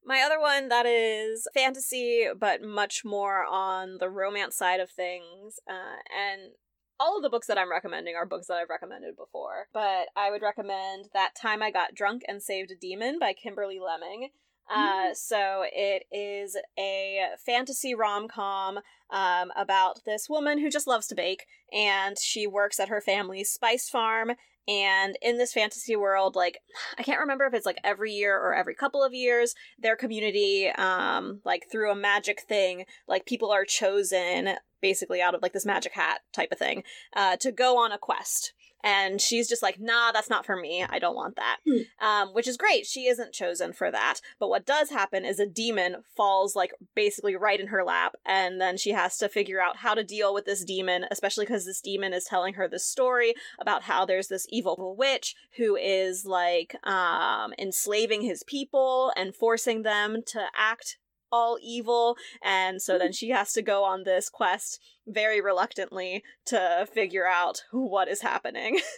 My 0.04 0.22
other 0.22 0.40
one 0.40 0.70
that 0.70 0.86
is 0.88 1.48
fantasy, 1.54 2.26
but 2.38 2.64
much 2.64 3.04
more 3.06 3.46
on 3.46 3.98
the 4.00 4.10
romance 4.10 4.56
side 4.58 4.80
of 4.80 4.90
things. 4.90 5.60
Uh, 5.70 6.02
and 6.12 6.54
all 7.00 7.18
of 7.18 7.24
the 7.24 7.30
books 7.30 7.48
that 7.48 7.58
I'm 7.58 7.70
recommending 7.72 8.16
are 8.16 8.26
books 8.26 8.48
that 8.48 8.56
I've 8.58 8.70
recommended 8.70 9.16
before. 9.16 9.68
But 9.74 10.08
I 10.16 10.32
would 10.32 10.42
recommend 10.42 11.10
That 11.14 11.32
Time 11.40 11.62
I 11.62 11.70
Got 11.70 11.94
Drunk 11.94 12.24
and 12.28 12.42
Saved 12.42 12.72
a 12.72 12.76
Demon 12.76 13.20
by 13.20 13.34
Kimberly 13.34 13.80
Lemming. 13.80 14.30
Uh, 14.74 15.14
so 15.14 15.66
it 15.66 16.04
is 16.12 16.56
a 16.80 17.22
fantasy 17.46 17.94
rom 17.94 18.28
com 18.30 18.80
um, 19.10 19.52
about 19.58 20.00
this 20.06 20.30
woman 20.30 20.60
who 20.60 20.70
just 20.70 20.88
loves 20.88 21.08
to 21.08 21.16
bake, 21.16 21.46
and 21.74 22.18
she 22.18 22.48
works 22.48 22.80
at 22.80 22.88
her 22.88 23.02
family's 23.02 23.50
spice 23.50 23.90
farm. 23.90 24.32
And 24.68 25.18
in 25.22 25.38
this 25.38 25.54
fantasy 25.54 25.96
world, 25.96 26.36
like 26.36 26.60
I 26.98 27.04
can't 27.04 27.20
remember 27.20 27.46
if 27.46 27.54
it's 27.54 27.66
like 27.66 27.80
every 27.84 28.12
year 28.12 28.38
or 28.38 28.54
every 28.54 28.76
couple 28.76 29.04
of 29.04 29.14
years, 29.14 29.56
their 29.80 29.96
community, 29.96 30.70
um, 30.70 31.42
like 31.44 31.66
through 31.72 31.92
a 31.92 31.96
magic 31.96 32.42
thing, 32.42 32.86
like 33.08 33.26
people 33.26 33.52
are 33.52 33.66
chosen 33.66 34.56
basically 34.82 35.22
out 35.22 35.36
of 35.36 35.42
like 35.42 35.54
this 35.54 35.66
magic 35.66 35.94
hat 35.94 36.22
type 36.34 36.52
of 36.52 36.58
thing, 36.58 36.84
uh, 37.16 37.38
to 37.38 37.52
go 37.52 37.78
on 37.78 37.92
a 37.92 37.98
quest. 37.98 38.54
And 38.84 39.22
she's 39.22 39.48
just 39.48 39.62
like, 39.62 39.80
nah, 39.80 40.12
that's 40.12 40.30
not 40.30 40.46
for 40.46 40.56
me. 40.56 40.86
I 40.88 41.00
don't 41.00 41.16
want 41.16 41.36
that. 41.36 41.58
Hmm. 41.68 42.06
Um, 42.06 42.30
which 42.34 42.48
is 42.48 42.58
great. 42.58 42.86
She 42.86 43.08
isn't 43.08 43.34
chosen 43.34 43.74
for 43.74 43.92
that. 43.92 44.22
But 44.40 44.50
what 44.50 44.66
does 44.66 44.90
happen 44.90 45.26
is 45.26 45.40
a 45.40 45.46
demon 45.46 45.98
falls 46.16 46.56
like 46.56 46.72
basically 46.96 47.36
right 47.36 47.60
in 47.60 47.68
her 47.68 47.84
lap, 47.84 48.16
and 48.26 48.60
then 48.60 48.78
she 48.78 48.92
has 48.92 49.18
to 49.18 49.30
figure 49.30 49.62
out 49.62 49.78
how 49.78 49.94
to 49.94 50.04
deal 50.04 50.34
with 50.34 50.46
this 50.46 50.64
demon, 50.64 51.06
especially 51.12 51.46
because 51.46 51.66
this 51.66 51.82
demon 51.82 52.14
is 52.14 52.24
telling 52.24 52.56
her 52.56 52.68
this 52.68 52.86
story 52.86 53.34
about 53.60 53.84
how 53.84 54.06
there's 54.06 54.28
this 54.28 54.48
evil 54.50 54.96
witch 54.98 55.36
who 55.58 55.76
is 55.76 56.26
like 56.26 56.76
um 56.86 57.54
enslaving 57.60 58.22
his 58.22 58.44
people 58.44 59.12
and 59.16 59.36
forcing 59.36 59.84
them 59.84 60.22
to 60.26 60.46
act 60.56 60.98
all 61.32 61.58
evil 61.62 62.18
and 62.44 62.82
so 62.82 62.98
then 62.98 63.12
she 63.12 63.30
has 63.30 63.54
to 63.54 63.62
go 63.62 63.84
on 63.84 64.04
this 64.04 64.30
quest 64.30 64.80
very 65.08 65.42
reluctantly 65.42 66.24
to 66.46 66.88
figure 66.94 67.28
out 67.28 67.64
what 67.72 68.08
is 68.08 68.22
happening. 68.22 68.80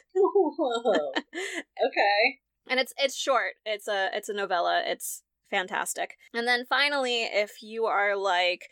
Okay. 1.85 2.39
and 2.69 2.79
it's 2.79 2.93
it's 2.97 3.15
short. 3.15 3.53
It's 3.65 3.87
a 3.87 4.09
it's 4.13 4.29
a 4.29 4.33
novella. 4.33 4.83
It's 4.85 5.23
fantastic. 5.49 6.17
And 6.33 6.47
then 6.47 6.65
finally 6.65 7.23
if 7.23 7.61
you 7.61 7.85
are 7.85 8.15
like 8.15 8.69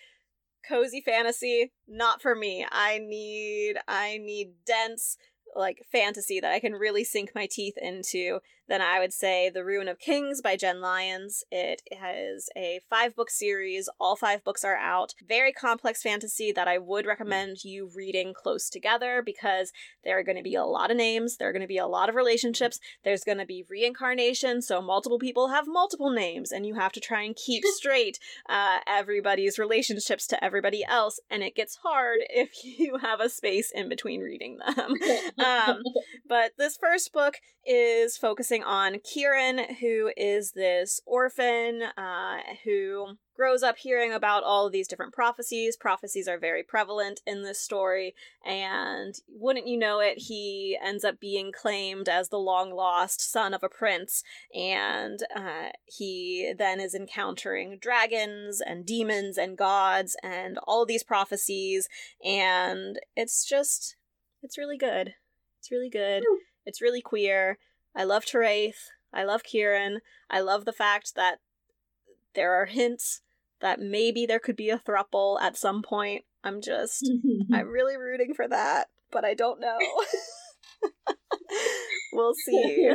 cozy 0.68 1.02
fantasy? 1.02 1.72
Not 1.88 2.22
for 2.22 2.36
me. 2.36 2.66
I 2.72 3.00
need 3.00 3.76
i 3.88 4.18
need 4.18 4.54
dense 4.66 5.18
like 5.56 5.86
fantasy 5.92 6.40
that 6.40 6.52
I 6.52 6.60
can 6.60 6.74
really 6.74 7.04
sink 7.04 7.32
my 7.36 7.48
teeth 7.50 7.78
into, 7.82 8.40
then 8.72 8.82
I 8.82 9.02
would 9.02 9.12
say 9.12 9.50
The 9.50 9.66
Ruin 9.66 9.90
of 9.90 10.00
Kings 10.00 10.42
by 10.42 10.56
Jenn 10.56 10.80
Lyons. 10.80 11.44
It 11.52 11.82
has 12.00 12.48
a 12.56 12.80
five 12.90 13.18
book 13.18 13.30
series. 13.30 13.90
All 14.00 14.16
five 14.16 14.46
books 14.46 14.64
are 14.64 14.78
out. 14.78 15.14
Very 15.28 15.52
complex 15.52 16.02
fantasy 16.02 16.54
that 16.54 16.70
I 16.70 16.78
would 16.78 17.06
recommend 17.06 17.66
you 17.66 17.92
reading 17.94 18.34
close 18.34 18.70
together 18.70 19.22
because 19.26 19.74
there 20.06 20.18
are 20.18 20.24
going 20.24 20.38
to 20.38 20.42
be 20.42 20.56
a 20.56 20.64
lot 20.64 20.90
of 20.90 20.96
names, 20.96 21.36
there 21.36 21.50
are 21.50 21.52
going 21.52 21.62
to 21.62 21.68
be 21.68 21.78
a 21.78 21.86
lot 21.86 22.08
of 22.08 22.16
relationships, 22.16 22.80
there's 23.04 23.26
going 23.26 23.40
to 23.40 23.46
be 23.46 23.66
reincarnation, 23.70 24.62
so 24.62 24.82
multiple 24.82 25.20
people 25.20 25.50
have 25.50 25.68
multiple 25.68 26.10
names, 26.10 26.54
and 26.54 26.66
you 26.66 26.76
have 26.76 26.94
to 26.94 27.02
try 27.02 27.24
and 27.24 27.36
keep 27.36 27.66
straight 27.76 28.20
uh, 28.48 28.78
everybody's 28.88 29.60
relationships 29.60 30.26
to 30.28 30.42
everybody 30.42 30.86
else, 30.86 31.20
and 31.30 31.44
it 31.44 31.56
gets 31.56 31.80
hard 31.84 32.20
if 32.30 32.52
you 32.64 33.00
have 33.00 33.20
a 33.20 33.28
space 33.28 33.70
in 33.70 33.90
between 33.90 34.22
reading 34.22 34.60
them. 34.60 34.96
um, 35.46 35.82
but 36.26 36.54
this 36.58 36.78
first 36.78 37.12
book 37.12 37.36
is 37.66 38.18
focusing 38.18 38.61
on 38.64 38.96
Kihrin, 39.00 39.78
who 39.80 40.12
is 40.18 40.52
this 40.52 41.02
orphan 41.06 41.84
uh, 41.98 42.38
who 42.64 43.18
grows 43.36 43.64
up 43.64 43.78
hearing 43.78 44.14
about 44.14 44.44
all 44.44 44.68
of 44.68 44.72
these 44.72 44.88
different 44.88 45.14
prophecies. 45.14 45.76
Prophecies 45.76 46.28
are 46.28 46.38
very 46.38 46.62
prevalent 46.64 47.22
in 47.26 47.42
this 47.42 47.60
story, 47.60 48.14
and 48.46 49.16
wouldn't 49.28 49.68
you 49.68 49.78
know 49.78 50.00
it, 50.00 50.18
he 50.18 50.78
ends 50.84 51.04
up 51.04 51.20
being 51.20 51.52
claimed 51.52 52.08
as 52.08 52.30
the 52.30 52.38
long 52.38 52.72
lost 52.72 53.32
son 53.32 53.54
of 53.54 53.64
a 53.64 53.70
prince, 53.70 54.24
and 54.54 55.22
uh, 55.36 55.70
he 55.86 56.54
then 56.58 56.80
is 56.80 56.94
encountering 56.94 57.80
dragons 57.82 58.62
and 58.62 58.86
demons 58.86 59.38
and 59.38 59.58
gods 59.58 60.16
and 60.22 60.60
all 60.68 60.84
of 60.84 60.88
these 60.88 61.04
prophecies, 61.04 61.88
and 62.24 63.00
it's 63.16 63.44
just, 63.44 63.96
it's 64.44 64.58
really 64.58 64.78
good. 64.78 65.16
It's 65.60 65.72
really 65.72 65.90
good. 65.90 66.24
It's 66.66 66.82
really 66.82 67.02
queer. 67.02 67.58
I 67.96 68.04
love 68.04 68.26
Teraith. 68.26 68.90
I 69.14 69.24
love 69.24 69.44
Kihrin. 69.44 69.98
I 70.30 70.40
love 70.40 70.66
the 70.66 70.74
fact 70.74 71.16
that 71.16 71.40
there 72.34 72.54
are 72.54 72.66
hints 72.66 73.22
that 73.60 73.80
maybe 73.80 74.26
there 74.26 74.40
could 74.40 74.56
be 74.56 74.70
a 74.70 74.80
thruple 74.80 75.40
at 75.42 75.58
some 75.58 75.82
point. 75.82 76.24
I'm 76.44 76.62
just, 76.62 77.10
I'm 77.54 77.68
really 77.68 77.98
rooting 77.98 78.34
for 78.34 78.48
that, 78.48 78.90
but 79.12 79.26
I 79.26 79.34
don't 79.34 79.60
know. 79.60 79.78
we'll 82.14 82.34
see. 82.34 82.90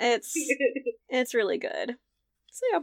It's, 0.00 0.34
it's 1.08 1.34
really 1.34 1.58
good. 1.58 1.96
So 2.50 2.66
yeah. 2.72 2.80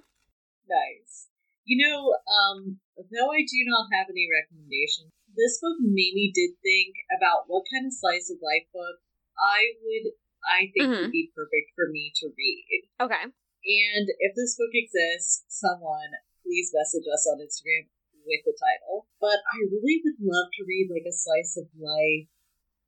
nice. 0.69 1.27
You 1.65 1.81
know, 1.81 2.13
um, 2.29 2.77
though 2.95 3.31
I 3.31 3.41
do 3.41 3.59
not 3.65 3.89
have 3.91 4.07
any 4.09 4.27
recommendations, 4.29 5.11
this 5.35 5.59
book 5.59 5.77
made 5.81 6.15
me 6.15 6.31
did 6.33 6.55
think 6.63 6.95
about 7.11 7.45
what 7.47 7.65
kind 7.73 7.87
of 7.87 7.93
slice 7.93 8.31
of 8.31 8.39
life 8.39 8.69
book 8.71 9.03
I 9.35 9.75
would, 9.83 10.15
I 10.47 10.71
think 10.73 10.87
Mhm. 10.93 11.01
would 11.09 11.11
be 11.11 11.31
perfect 11.35 11.73
for 11.75 11.89
me 11.89 12.11
to 12.21 12.29
read. 12.37 12.89
Okay. 13.01 13.23
And 13.23 14.05
if 14.19 14.35
this 14.35 14.55
book 14.57 14.69
exists, 14.73 15.43
someone 15.49 16.11
please 16.43 16.69
message 16.73 17.05
us 17.11 17.25
on 17.25 17.41
Instagram 17.41 17.89
with 18.25 18.45
the 18.45 18.53
title. 18.53 19.07
But 19.19 19.41
I 19.53 19.57
really 19.71 20.01
would 20.05 20.19
love 20.21 20.49
to 20.53 20.63
read 20.65 20.89
like 20.93 21.05
a 21.09 21.11
slice 21.13 21.57
of 21.57 21.67
life 21.77 22.29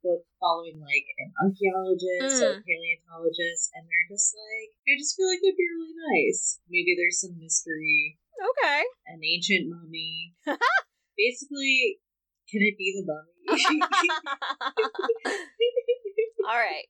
book 0.03 0.25
following 0.39 0.79
like 0.79 1.05
an 1.17 1.33
archaeologist 1.41 2.37
or 2.45 2.61
Mm. 2.61 2.63
paleontologist, 2.63 3.71
and 3.73 3.89
they're 3.89 4.07
just 4.09 4.35
like, 4.37 4.69
I 4.87 4.93
just 4.97 5.15
feel 5.17 5.25
like 5.27 5.41
it'd 5.41 5.57
be 5.57 5.67
really 5.75 5.95
nice. 5.97 6.61
Maybe 6.69 6.95
there's 6.95 7.19
some 7.21 7.37
mystery, 7.39 8.19
Okay. 8.39 8.83
an 9.07 9.23
ancient 9.23 9.69
mummy. 9.69 10.35
Basically, 11.17 11.99
can 12.47 12.61
it 12.61 12.77
be 12.77 12.93
the 12.93 13.05
mummy? 13.09 13.47
All 16.47 16.55
right. 16.55 16.85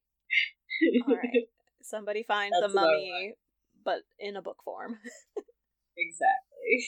All 1.07 1.15
right. 1.15 1.47
Somebody 1.81 2.23
find 2.23 2.53
That's 2.53 2.73
the 2.73 2.79
mummy, 2.79 3.35
but 3.83 4.01
in 4.19 4.35
a 4.35 4.41
book 4.41 4.57
form. 4.63 4.99
exactly. 5.97 6.85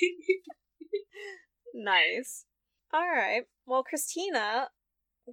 nice. 1.73 2.45
All 2.93 3.07
right. 3.07 3.43
Well, 3.65 3.83
Christina, 3.83 4.69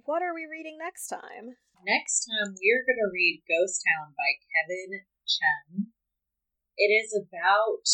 what 0.05 0.21
are 0.21 0.33
we 0.33 0.45
reading 0.49 0.77
next 0.79 1.07
time? 1.07 1.57
Next 1.85 2.25
time, 2.25 2.55
we 2.57 2.69
are 2.73 2.85
going 2.85 3.01
to 3.01 3.13
read 3.13 3.43
Ghost 3.45 3.83
Town 3.85 4.13
by 4.17 4.37
Kevin 4.45 5.05
Chen. 5.25 5.93
It 6.77 6.89
is 6.93 7.13
about 7.13 7.85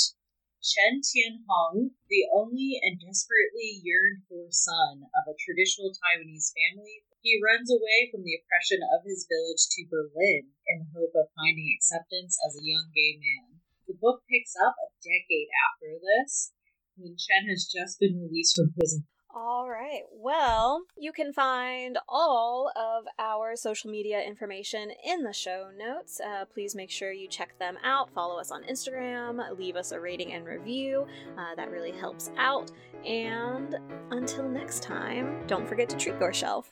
Chen 0.64 1.04
Tianhong, 1.04 1.92
the 2.08 2.28
only 2.32 2.80
and 2.80 3.00
desperately 3.00 3.84
yearned 3.84 4.24
for 4.28 4.48
son 4.52 5.08
of 5.12 5.28
a 5.28 5.36
traditional 5.36 5.92
Taiwanese 5.92 6.56
family. 6.56 7.04
He 7.24 7.40
runs 7.40 7.72
away 7.72 8.12
from 8.12 8.28
the 8.28 8.36
oppression 8.36 8.84
of 8.84 9.08
his 9.08 9.24
village 9.32 9.64
to 9.72 9.88
Berlin 9.88 10.52
in 10.68 10.84
the 10.84 10.92
hope 10.92 11.16
of 11.16 11.32
finding 11.32 11.72
acceptance 11.72 12.36
as 12.46 12.60
a 12.60 12.68
young 12.68 12.92
gay 12.94 13.16
man. 13.16 13.64
The 13.88 13.96
book 13.96 14.28
picks 14.28 14.52
up 14.60 14.76
a 14.76 14.92
decade 15.00 15.48
after 15.72 16.04
this, 16.04 16.52
when 16.98 17.16
Chen 17.16 17.48
has 17.48 17.72
just 17.72 18.02
been 18.04 18.20
released 18.20 18.58
from 18.60 18.74
prison. 18.74 19.08
All 19.36 19.68
right. 19.68 20.04
Well, 20.12 20.84
you 20.96 21.12
can 21.12 21.34
find 21.34 21.98
all 22.08 22.72
of 22.76 23.06
our 23.18 23.56
social 23.56 23.90
media 23.90 24.22
information 24.22 24.92
in 25.04 25.24
the 25.24 25.34
show 25.34 25.70
notes. 25.76 26.22
Uh, 26.22 26.46
please 26.46 26.76
make 26.76 26.92
sure 26.92 27.12
you 27.12 27.28
check 27.28 27.58
them 27.58 27.78
out. 27.84 28.12
Follow 28.14 28.40
us 28.40 28.52
on 28.52 28.64
Instagram. 28.64 29.58
Leave 29.58 29.76
us 29.76 29.92
a 29.92 30.00
rating 30.00 30.34
and 30.34 30.46
review. 30.46 31.08
Uh, 31.36 31.56
that 31.56 31.72
really 31.72 31.92
helps 31.92 32.30
out. 32.38 32.72
And 33.06 33.76
until 34.12 34.48
next 34.48 34.84
time, 34.84 35.48
don't 35.48 35.68
forget 35.68 35.90
to 35.90 35.98
treat 35.98 36.20
yourself. 36.20 36.72